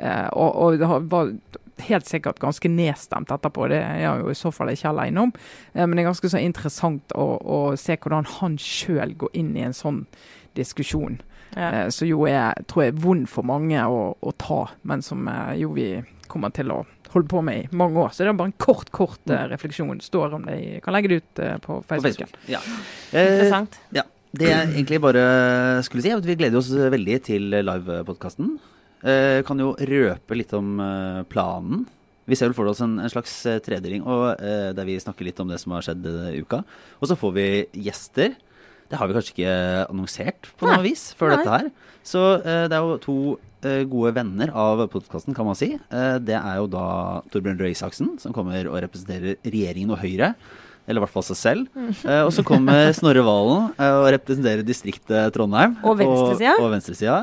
Eh, 0.00 0.26
og, 0.32 0.56
og 0.56 0.80
det 0.80 0.90
var 1.12 1.34
helt 1.88 2.08
sikkert 2.08 2.40
ganske 2.42 2.70
nedstemt 2.72 3.32
etterpå, 3.32 3.68
det 3.72 3.80
er 3.82 4.02
jeg 4.02 4.22
jo 4.22 4.30
i 4.32 4.38
så 4.38 4.52
fall 4.54 4.72
ikke 4.72 4.92
alene 4.92 5.26
om. 5.26 5.32
Eh, 5.74 5.84
men 5.84 5.96
det 5.96 6.04
er 6.04 6.10
ganske 6.10 6.30
så 6.32 6.42
interessant 6.42 7.16
å, 7.16 7.26
å 7.40 7.58
se 7.80 7.96
hvordan 7.96 8.28
han 8.38 8.58
sjøl 8.60 9.16
går 9.20 9.34
inn 9.40 9.52
i 9.58 9.66
en 9.66 9.76
sånn 9.76 10.04
diskusjon. 10.58 11.20
Ja. 11.56 11.68
Eh, 11.70 11.88
som 11.94 12.06
jo 12.08 12.24
er 12.30 12.62
tror 12.70 12.86
jeg, 12.86 12.96
vond 13.02 13.26
for 13.30 13.46
mange 13.46 13.82
å, 13.82 14.12
å 14.14 14.32
ta, 14.38 14.62
men 14.86 15.04
som 15.06 15.28
eh, 15.30 15.58
jo 15.62 15.74
vi 15.74 15.90
kommer 16.30 16.54
til 16.54 16.70
å 16.70 16.84
holde 17.10 17.26
på 17.26 17.42
med 17.42 17.64
i 17.64 17.76
mange 17.76 17.98
år. 17.98 18.12
Så 18.14 18.22
det 18.22 18.30
er 18.30 18.38
bare 18.38 18.52
en 18.52 18.62
kort 18.62 18.92
kort 18.94 19.22
mm. 19.26 19.48
refleksjon. 19.50 19.98
Står 20.04 20.36
om 20.38 20.46
det 20.46 20.60
Jeg 20.60 20.82
kan 20.84 20.94
legge 20.94 21.10
det 21.10 21.22
ut 21.24 21.40
på 21.64 21.80
Facebook. 21.88 21.88
På 21.88 22.04
Facebook. 22.06 22.36
Ja. 22.50 22.62
Interessant. 23.10 23.80
ja. 23.96 24.06
Det 24.30 24.46
jeg 24.46 24.66
egentlig 24.76 25.00
bare 25.02 25.22
skulle 25.82 26.04
si, 26.04 26.10
er 26.12 26.20
at 26.20 26.26
vi 26.28 26.36
gleder 26.38 26.60
oss 26.60 26.68
veldig 26.70 27.16
til 27.26 27.48
livepodkasten. 27.50 28.52
Uh, 29.00 29.40
kan 29.48 29.60
jo 29.60 29.72
røpe 29.74 30.36
litt 30.36 30.52
om 30.56 30.76
uh, 30.80 31.22
planen. 31.30 31.86
Vi 32.28 32.36
ser 32.38 32.50
vel 32.50 32.56
for 32.58 32.70
oss 32.70 32.82
en, 32.84 32.98
en 33.00 33.10
slags 33.10 33.32
uh, 33.48 33.58
tredeling 33.64 34.04
uh, 34.04 34.34
der 34.76 34.86
vi 34.86 34.98
snakker 35.00 35.26
litt 35.26 35.40
om 35.42 35.50
det 35.50 35.58
som 35.62 35.74
har 35.74 35.86
skjedd 35.86 36.06
i 36.34 36.40
uka. 36.44 36.62
Og 37.00 37.10
så 37.10 37.18
får 37.18 37.36
vi 37.36 37.48
gjester. 37.88 38.34
Det 38.90 38.98
har 38.98 39.08
vi 39.08 39.16
kanskje 39.16 39.34
ikke 39.36 39.58
annonsert 39.86 40.50
på 40.58 40.68
noe 40.68 40.82
vis 40.84 41.10
før 41.18 41.32
Nei. 41.32 41.38
dette 41.38 41.54
her. 41.56 41.70
Så 42.06 42.24
det 42.42 42.74
er 42.74 42.80
jo 42.82 42.96
to 43.04 43.18
gode 43.60 44.10
venner 44.16 44.50
av 44.56 44.80
podkasten, 44.90 45.36
kan 45.36 45.46
man 45.46 45.54
si. 45.54 45.68
det 46.24 46.34
er 46.34 46.56
jo 46.58 46.64
da 46.72 46.86
Torbjørn 47.30 47.60
Røe 47.60 47.74
Isaksen, 47.74 48.14
som 48.18 48.34
kommer 48.34 48.66
og 48.66 48.80
representerer 48.82 49.36
regjeringen 49.44 49.92
og 49.94 50.00
Høyre 50.00 50.32
eller 50.90 51.00
i 51.00 51.04
hvert 51.04 51.14
fall 51.14 51.26
seg 51.30 51.38
selv. 51.38 51.70
Eh, 51.78 52.22
og 52.24 52.32
så 52.34 52.44
kommer 52.46 52.90
Snorre 52.96 53.22
Valen 53.26 53.70
eh, 53.76 53.96
og 54.00 54.08
representerer 54.16 54.66
distriktet 54.66 55.34
Trondheim. 55.36 55.76
Og 55.86 55.98
venstresida. 56.00 56.56
Og, 56.56 56.66
og 56.66 56.74
venstresida. 56.74 57.18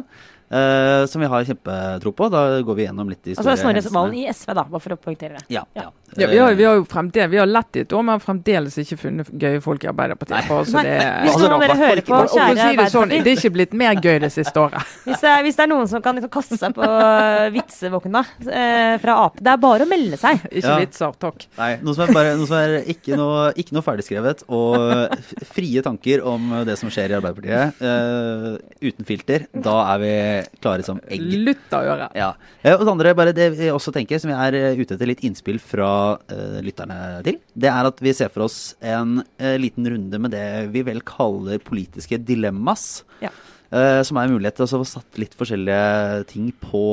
Eh, 0.49 1.05
som 1.05 1.21
vi 1.21 1.27
har 1.27 1.47
kjempetro 1.47 2.11
på. 2.11 2.29
Da 2.33 2.61
går 2.61 2.75
vi 2.75 2.87
gjennom 2.87 3.09
litt 3.11 3.23
de 3.23 3.35
Altså 3.37 3.55
Snorre. 3.59 3.83
Valen 3.97 4.17
i 4.19 4.27
SV, 4.31 4.53
da, 4.53 4.65
bare 4.67 4.83
for 4.83 4.95
å 4.95 4.99
poengtere 5.01 5.39
det. 5.39 5.45
Ja, 5.53 5.65
ja. 5.77 5.89
Ja, 6.15 6.27
vi, 6.31 6.37
har, 6.39 6.53
vi 6.55 6.63
har 6.63 6.77
jo 6.79 6.85
fremdeles, 6.87 7.29
vi 7.31 7.37
har 7.37 7.49
lett 7.49 7.75
i 7.75 7.81
et 7.83 7.93
år, 7.93 8.03
men 8.07 8.21
fremdeles 8.23 8.77
ikke 8.79 8.95
funnet 9.01 9.27
gøye 9.41 9.59
folk 9.61 9.83
i 9.83 9.89
Arbeiderpartiet. 9.91 10.47
På, 10.47 10.61
så 10.65 10.77
Nei, 10.79 10.83
det, 10.87 10.93
hvis 11.25 11.33
Altså, 11.33 11.49
noen 11.51 11.55
av 11.55 11.63
dere 11.65 11.75
hører 11.81 12.01
på, 12.07 12.19
kjære 12.31 12.55
si 12.61 12.77
det 12.79 12.85
sånn, 12.93 13.11
det 13.11 13.31
er 13.33 13.41
ikke 13.41 13.51
blitt 13.57 13.75
mer 13.77 13.99
gøy 13.99 14.15
det 14.23 14.29
siste 14.31 14.61
året. 14.61 14.93
hvis 15.07 15.25
det, 15.25 15.33
hvis 15.45 15.59
det 15.59 15.65
er 15.65 15.71
noen 15.73 15.89
som 15.91 16.03
kan 16.05 16.17
liksom 16.17 16.31
kaste 16.33 16.59
seg 16.61 16.77
på 16.77 16.87
uh, 16.87 17.49
vitsevogna 17.53 18.23
eh, 18.47 18.95
fra 19.03 19.17
Ap, 19.25 19.41
det 19.43 19.51
er 19.51 19.59
bare 19.67 19.83
å 19.83 19.89
melde 19.91 20.19
seg. 20.21 20.47
Ikke 20.47 20.63
Ja. 20.63 20.77
vitser, 20.81 21.19
takk. 21.19 21.43
Nei, 21.59 21.69
noe 21.83 21.97
som 21.97 22.07
er, 22.07 22.13
bare, 22.15 22.33
noe 22.39 22.49
som 22.49 22.57
er 22.61 22.77
ikke, 22.95 23.19
noe, 23.19 23.43
ikke 23.59 23.75
noe 23.75 23.85
ferdigskrevet, 23.85 24.45
og 24.47 25.13
frie 25.51 25.83
tanker 25.85 26.23
om 26.23 26.49
det 26.67 26.79
som 26.79 26.91
skjer 26.93 27.11
i 27.13 27.19
Arbeiderpartiet. 27.19 27.83
uh, 27.83 28.55
uten 28.79 29.07
filter. 29.11 29.49
Da 29.53 29.75
er 29.91 30.01
vi 30.01 30.15
klare 30.61 30.85
som 30.85 30.99
egg. 31.07 31.23
Lutt 31.47 31.73
av 31.75 31.87
øret. 31.87 32.15
Ja. 32.17 32.29
Eh, 32.61 32.75
Og 32.75 32.85
det 32.85 32.93
andre, 32.93 33.13
bare 33.17 33.33
det 33.35 33.49
vi 33.55 33.69
også 33.73 33.93
tenker, 33.95 34.21
som 34.21 34.31
vi 34.31 34.37
er 34.37 34.57
eh, 34.57 34.79
ute 34.79 34.95
etter 34.95 35.09
litt 35.09 35.23
innspill 35.27 35.59
fra 35.63 35.89
uh, 36.17 36.59
lytterne 36.65 36.97
til, 37.25 37.39
det 37.53 37.71
er 37.71 37.89
at 37.89 38.01
vi 38.03 38.13
ser 38.15 38.31
for 38.33 38.47
oss 38.47 38.75
en 38.81 39.19
uh, 39.23 39.55
liten 39.59 39.87
runde 39.89 40.21
med 40.21 40.35
det 40.35 40.47
vi 40.73 40.85
vel 40.87 41.03
kaller 41.07 41.61
politiske 41.63 42.19
dilemmas. 42.21 43.03
Ja. 43.23 43.33
Uh, 43.67 43.99
som 44.07 44.15
er 44.19 44.27
en 44.27 44.37
mulighet 44.37 44.59
til 44.59 44.67
å 44.67 44.79
få 44.79 44.87
satt 44.87 45.19
litt 45.19 45.35
forskjellige 45.35 46.23
ting 46.29 46.53
på, 46.61 46.85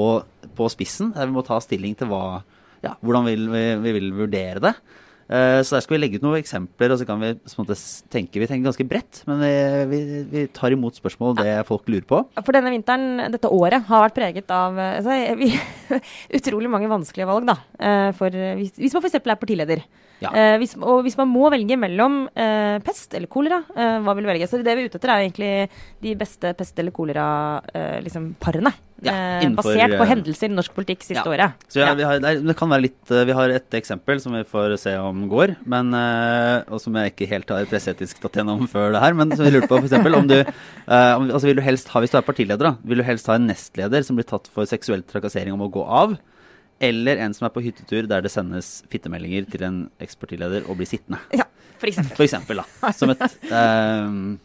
på 0.58 0.72
spissen. 0.72 1.12
Der 1.14 1.30
vi 1.30 1.36
må 1.36 1.44
ta 1.46 1.60
stilling 1.62 1.94
til 1.98 2.10
hva, 2.10 2.42
ja, 2.82 2.96
hvordan 3.04 3.28
vil 3.30 3.48
vi, 3.52 3.64
vi 3.84 3.96
vil 4.00 4.12
vurdere 4.24 4.62
det. 4.64 4.74
Eh, 5.24 5.60
så 5.64 5.76
der 5.76 5.84
skal 5.84 5.96
vi 5.96 6.00
legge 6.02 6.20
ut 6.20 6.24
noen 6.26 6.40
eksempler, 6.40 6.92
og 6.92 7.00
så 7.00 7.06
kan 7.08 7.22
vi 7.22 7.32
måte 7.58 7.76
tenke 8.12 8.42
Vi 8.42 8.48
tenker 8.50 8.68
ganske 8.68 8.86
bredt, 8.88 9.22
men 9.28 9.40
vi, 9.90 9.98
vi, 10.30 10.46
tar 10.52 10.74
imot 10.76 10.98
spørsmål 11.00 11.32
og 11.32 11.42
det 11.42 11.54
folk 11.68 11.88
lurer 11.88 12.06
på. 12.08 12.20
For 12.42 12.56
denne 12.56 12.72
vinteren, 12.74 13.24
dette 13.32 13.50
året, 13.50 13.86
har 13.88 14.06
vært 14.06 14.18
preget 14.18 14.54
av 14.54 14.78
eh, 14.78 14.96
altså, 15.00 15.18
vi, 15.40 15.52
utrolig 16.40 16.72
mange 16.72 16.90
vanskelige 16.92 17.28
valg, 17.30 17.48
da. 17.48 17.58
Eh, 17.78 18.08
For 18.18 18.32
eh, 18.36 18.56
hvis, 18.60 18.74
hvis 18.80 18.96
man 18.96 19.04
f.eks. 19.04 19.20
er 19.22 19.40
partileder. 19.40 19.84
Ja. 20.22 20.30
Eh, 20.30 20.56
hvis, 20.62 20.74
og 20.78 21.02
hvis 21.04 21.16
man 21.18 21.30
må 21.30 21.48
velge 21.52 21.76
mellom 21.80 22.24
eh, 22.30 22.78
pest 22.84 23.16
eller 23.16 23.30
kolera, 23.30 23.60
eh, 23.74 23.98
hva 24.04 24.14
vil 24.16 24.26
du 24.26 24.30
velge? 24.30 24.48
Så 24.48 24.60
det 24.62 24.76
vi 24.76 24.84
er 24.84 24.90
ute 24.90 25.00
etter, 25.00 25.12
er 25.12 25.24
egentlig 25.24 25.52
de 26.04 26.14
beste 26.20 26.54
pest- 26.58 26.78
eller 26.80 26.94
kolera-parene. 26.94 28.02
liksom, 28.04 28.34
parene. 28.40 28.72
Ja, 29.04 29.14
eh, 29.14 29.44
innenfor, 29.44 29.70
basert 29.70 29.94
på 29.94 30.04
eh, 30.04 30.10
hendelser 30.10 30.50
i 30.50 30.54
norsk 30.54 30.74
politikk 30.76 31.04
siste 31.04 31.20
ja. 31.20 31.30
året. 31.30 31.64
Så 31.72 31.80
ja, 31.82 31.92
har, 31.92 32.20
det, 32.22 32.56
kan 32.58 32.70
være 32.72 32.86
litt 32.86 33.12
eh, 33.12 33.24
Vi 33.28 33.36
har 33.36 33.54
et 33.54 33.78
eksempel 33.78 34.20
som 34.22 34.36
vi 34.36 34.42
får 34.48 34.76
se 34.80 34.94
om 35.00 35.24
går, 35.30 35.56
men, 35.70 35.94
og 35.94 36.82
som 36.82 36.96
jeg 36.98 37.14
ikke 37.14 37.30
helt 37.30 37.54
har 37.54 37.70
presseetisk 37.70 38.22
tatt 38.22 38.40
gjennom 38.40 38.66
før 38.74 38.94
det 38.96 39.02
her. 39.04 39.16
Men 39.18 39.34
som 39.34 39.46
vi 39.46 39.54
lurte 39.54 39.70
på, 39.70 39.80
eksempel, 39.84 40.18
om 40.18 40.30
du, 40.30 40.38
om, 40.40 41.28
altså 41.28 41.48
vil 41.48 41.60
du 41.60 41.64
helst 41.66 41.90
ha, 41.92 42.04
Hvis 42.04 42.14
du 42.14 42.20
er 42.20 42.26
partileder, 42.26 42.72
da, 42.72 42.76
vil 42.84 43.02
du 43.02 43.06
helst 43.06 43.28
ha 43.30 43.38
en 43.38 43.50
nestleder 43.50 44.06
som 44.06 44.18
blir 44.18 44.28
tatt 44.28 44.48
for 44.52 44.68
seksuell 44.68 45.04
trakassering 45.08 45.56
om 45.56 45.66
å 45.66 45.72
gå 45.72 45.84
av? 45.84 46.16
Eller 46.82 47.20
en 47.22 47.34
som 47.36 47.46
er 47.46 47.52
på 47.54 47.62
hyttetur 47.64 48.08
der 48.10 48.24
det 48.24 48.32
sendes 48.34 48.80
fittemeldinger 48.92 49.46
til 49.52 49.62
en 49.66 49.78
ekspartileder 50.02 50.66
og 50.66 50.80
blir 50.80 50.90
sittende? 50.90 51.20
Ja, 51.36 51.46
for 51.78 51.90
eksempel. 51.90 52.16
For 52.18 52.26
eksempel, 52.26 52.62
da. 52.62 52.92
Som 52.96 53.12
et 53.14 53.22
ehm, 53.60 54.36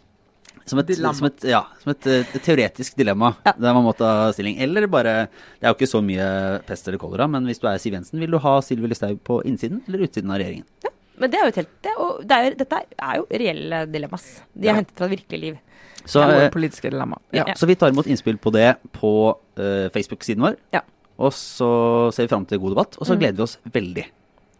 som 0.69 0.79
et, 0.81 0.91
som 0.95 1.27
et, 1.27 1.43
ja, 1.49 1.63
som 1.83 1.91
et, 1.91 2.07
et 2.21 2.41
teoretisk 2.45 2.95
dilemma 2.99 3.33
Ja. 3.45 3.53
der 3.57 3.73
man 3.73 3.83
må 3.87 3.93
ta 3.97 4.31
stilling. 4.35 4.59
Eller 4.61 4.87
bare 4.87 5.27
Det 5.59 5.65
er 5.65 5.73
jo 5.73 5.77
ikke 5.79 5.89
så 5.91 6.01
mye 6.05 6.27
pest 6.67 6.87
eller 6.87 7.01
kolera, 7.01 7.27
men 7.27 7.45
hvis 7.49 7.59
du 7.59 7.67
er 7.67 7.77
Siv 7.81 7.93
Jensen, 7.97 8.19
vil 8.21 8.31
du 8.31 8.37
ha 8.39 8.59
Sylvi 8.61 8.87
Listhaug 8.91 9.19
på 9.27 9.41
innsiden 9.49 9.81
eller 9.87 10.05
utsiden 10.07 10.31
av 10.31 10.39
regjeringen? 10.39 10.65
Ja, 10.85 10.89
Men 11.19 11.31
det 11.31 11.39
er 11.39 11.43
jo 11.43 11.51
et 11.51 11.55
helt 11.59 11.73
det 11.83 11.91
er, 11.91 12.21
det 12.23 12.37
er, 12.37 12.53
Dette 12.61 12.77
er 13.01 13.15
jo 13.17 13.25
reelle 13.31 13.79
dilemmas. 13.91 14.27
De 14.55 14.67
er 14.67 14.71
Ja. 14.71 14.75
hentet 14.79 14.95
fra 14.95 15.05
et 15.09 15.11
virkelig 15.17 15.39
liv. 15.41 15.57
Så, 16.05 16.21
Gode 16.23 16.45
eh, 16.45 16.49
politiske 16.49 16.89
dilemma. 16.89 17.17
ja, 17.33 17.43
Ja. 17.47 17.53
så 17.55 17.67
vi 17.67 17.75
tar 17.75 17.89
imot 17.91 18.07
innspill 18.07 18.37
på 18.39 18.51
det 18.55 18.77
på 18.93 19.35
uh, 19.59 19.89
Facebook-siden 19.91 20.39
vår. 20.39 20.55
Ja. 20.73 20.81
Og 21.19 21.33
så 21.35 22.13
ser 22.15 22.23
vi 22.23 22.29
fram 22.31 22.45
til 22.47 22.57
god 22.59 22.71
debatt, 22.71 22.95
og 22.97 23.05
så 23.05 23.13
Mm. 23.15 23.19
gleder 23.19 23.35
vi 23.35 23.43
oss 23.43 23.57
veldig. 23.69 24.05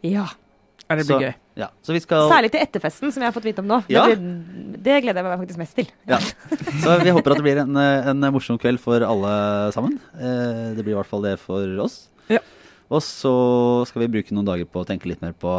Ja. 0.03 0.25
Det 0.89 0.97
det 0.97 1.05
så, 1.05 1.17
blir 1.17 1.27
gøy. 1.29 1.33
Ja, 1.59 1.67
så 1.83 1.91
vi 1.95 1.99
skal 2.03 2.29
Særlig 2.31 2.51
til 2.53 2.61
etterfesten, 2.63 3.11
som 3.11 3.23
jeg 3.23 3.27
har 3.27 3.35
fått 3.35 3.47
vite 3.49 3.59
om 3.63 3.67
nå. 3.67 3.81
Ja. 3.91 4.05
Det, 4.07 4.79
det 4.85 5.01
gleder 5.03 5.19
jeg 5.19 5.27
meg 5.27 5.41
faktisk 5.41 5.59
mest 5.59 5.75
til. 5.75 5.89
Ja. 6.07 6.19
Så 6.85 6.95
vi 7.03 7.11
håper 7.11 7.35
at 7.35 7.41
det 7.41 7.45
blir 7.45 7.59
en, 7.65 7.75
en 7.75 8.29
morsom 8.31 8.59
kveld 8.61 8.79
for 8.79 9.03
alle 9.03 9.33
sammen. 9.75 9.97
Eh, 10.15 10.69
Det 10.77 10.85
blir 10.85 10.95
i 10.95 10.99
hvert 11.01 11.09
fall 11.09 11.25
det 11.27 11.35
for 11.41 11.83
oss. 11.83 12.05
Ja. 12.31 12.39
Og 12.89 13.03
så 13.05 13.31
skal 13.85 14.01
vi 14.05 14.09
bruke 14.15 14.33
noen 14.33 14.47
dager 14.47 14.65
på 14.65 14.81
å 14.81 14.87
tenke 14.87 15.09
litt 15.11 15.21
mer 15.21 15.35
på 15.37 15.49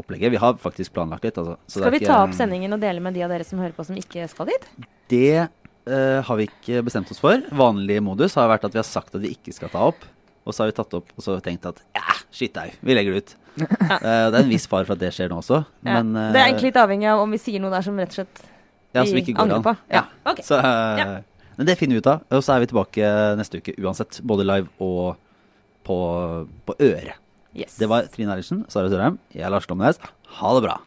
opplegget. 0.00 0.32
Vi 0.34 0.40
har 0.42 0.56
faktisk 0.58 0.94
planlagt 0.96 1.28
litt. 1.28 1.36
Altså. 1.38 1.54
Så 1.70 1.82
Skal 1.82 1.94
vi 1.94 2.00
er 2.02 2.08
ta 2.10 2.22
opp 2.24 2.34
sendingen 2.34 2.74
og 2.74 2.80
dele 2.82 3.02
med 3.04 3.14
de 3.14 3.22
av 3.22 3.30
dere 3.30 3.46
som 3.46 3.60
hører 3.62 3.76
på 3.76 3.86
som 3.86 3.98
ikke 4.00 4.26
skal 4.32 4.48
dit? 4.50 4.66
Det 5.12 5.28
eh, 5.44 6.18
har 6.26 6.40
vi 6.40 6.48
ikke 6.48 6.82
bestemt 6.88 7.12
oss 7.14 7.22
for. 7.22 7.44
Vanlig 7.54 8.00
modus 8.02 8.34
har 8.40 8.50
vært 8.50 8.66
at 8.66 8.74
vi 8.74 8.82
har 8.82 8.88
sagt 8.88 9.14
at 9.14 9.22
vi 9.22 9.30
ikke 9.36 9.54
skal 9.54 9.70
ta 9.70 9.84
opp. 9.92 10.02
Og 10.42 10.54
så 10.54 10.64
har 10.64 10.72
vi 10.72 10.76
tatt 10.76 10.94
opp 10.98 11.12
og 11.14 11.22
så 11.24 11.36
tenkt 11.44 11.66
at 11.70 11.78
ja, 11.94 12.16
skitt 12.34 12.56
au, 12.58 12.68
vi 12.82 12.96
legger 12.98 13.14
det 13.14 13.22
ut. 13.22 13.36
Eh, 13.62 14.26
det 14.32 14.38
er 14.38 14.40
en 14.40 14.48
viss 14.48 14.64
fare 14.64 14.86
for 14.88 14.96
at 14.96 15.02
det 15.02 15.10
skjer 15.12 15.28
nå 15.28 15.36
også. 15.42 15.58
Ja. 15.84 15.98
Men, 16.00 16.14
det 16.16 16.38
er 16.40 16.46
eh, 16.46 16.46
egentlig 16.48 16.70
litt 16.70 16.78
avhengig 16.80 17.10
av 17.12 17.20
om 17.20 17.34
vi 17.34 17.40
sier 17.42 17.60
noe 17.60 17.70
der 17.74 17.84
som 17.84 17.98
rett 18.00 18.14
og 18.14 18.22
slett 18.22 18.40
ja, 18.96 19.04
som 19.04 19.12
vi 19.12 19.22
ikke 19.22 19.34
går 19.36 19.44
angrer 19.44 19.66
på. 19.66 19.74
Ja. 19.92 20.02
Okay. 20.32 20.44
Så, 20.46 20.56
uh. 20.56 21.20
Men 21.58 21.68
det 21.68 21.76
finner 21.80 21.98
vi 21.98 22.02
ut 22.02 22.08
av. 22.08 22.24
Og 22.32 22.44
så 22.44 22.54
er 22.54 22.62
vi 22.62 22.70
tilbake 22.72 23.10
neste 23.38 23.60
uke 23.60 23.74
uansett. 23.80 24.22
Både 24.26 24.46
live 24.48 24.72
og 24.82 25.20
på, 25.86 25.98
på 26.68 26.76
øret. 26.78 27.20
Yes. 27.52 27.76
Det 27.76 27.88
var 27.92 28.08
Trine 28.12 28.32
Eilertsen, 28.32 28.64
Sara 28.72 28.88
Sørheim. 28.88 29.18
Jeg 29.36 29.44
er 29.44 29.52
Lars 29.52 29.68
Lomnes. 29.68 30.00
Ha 30.38 30.54
det 30.56 30.64
bra. 30.64 30.78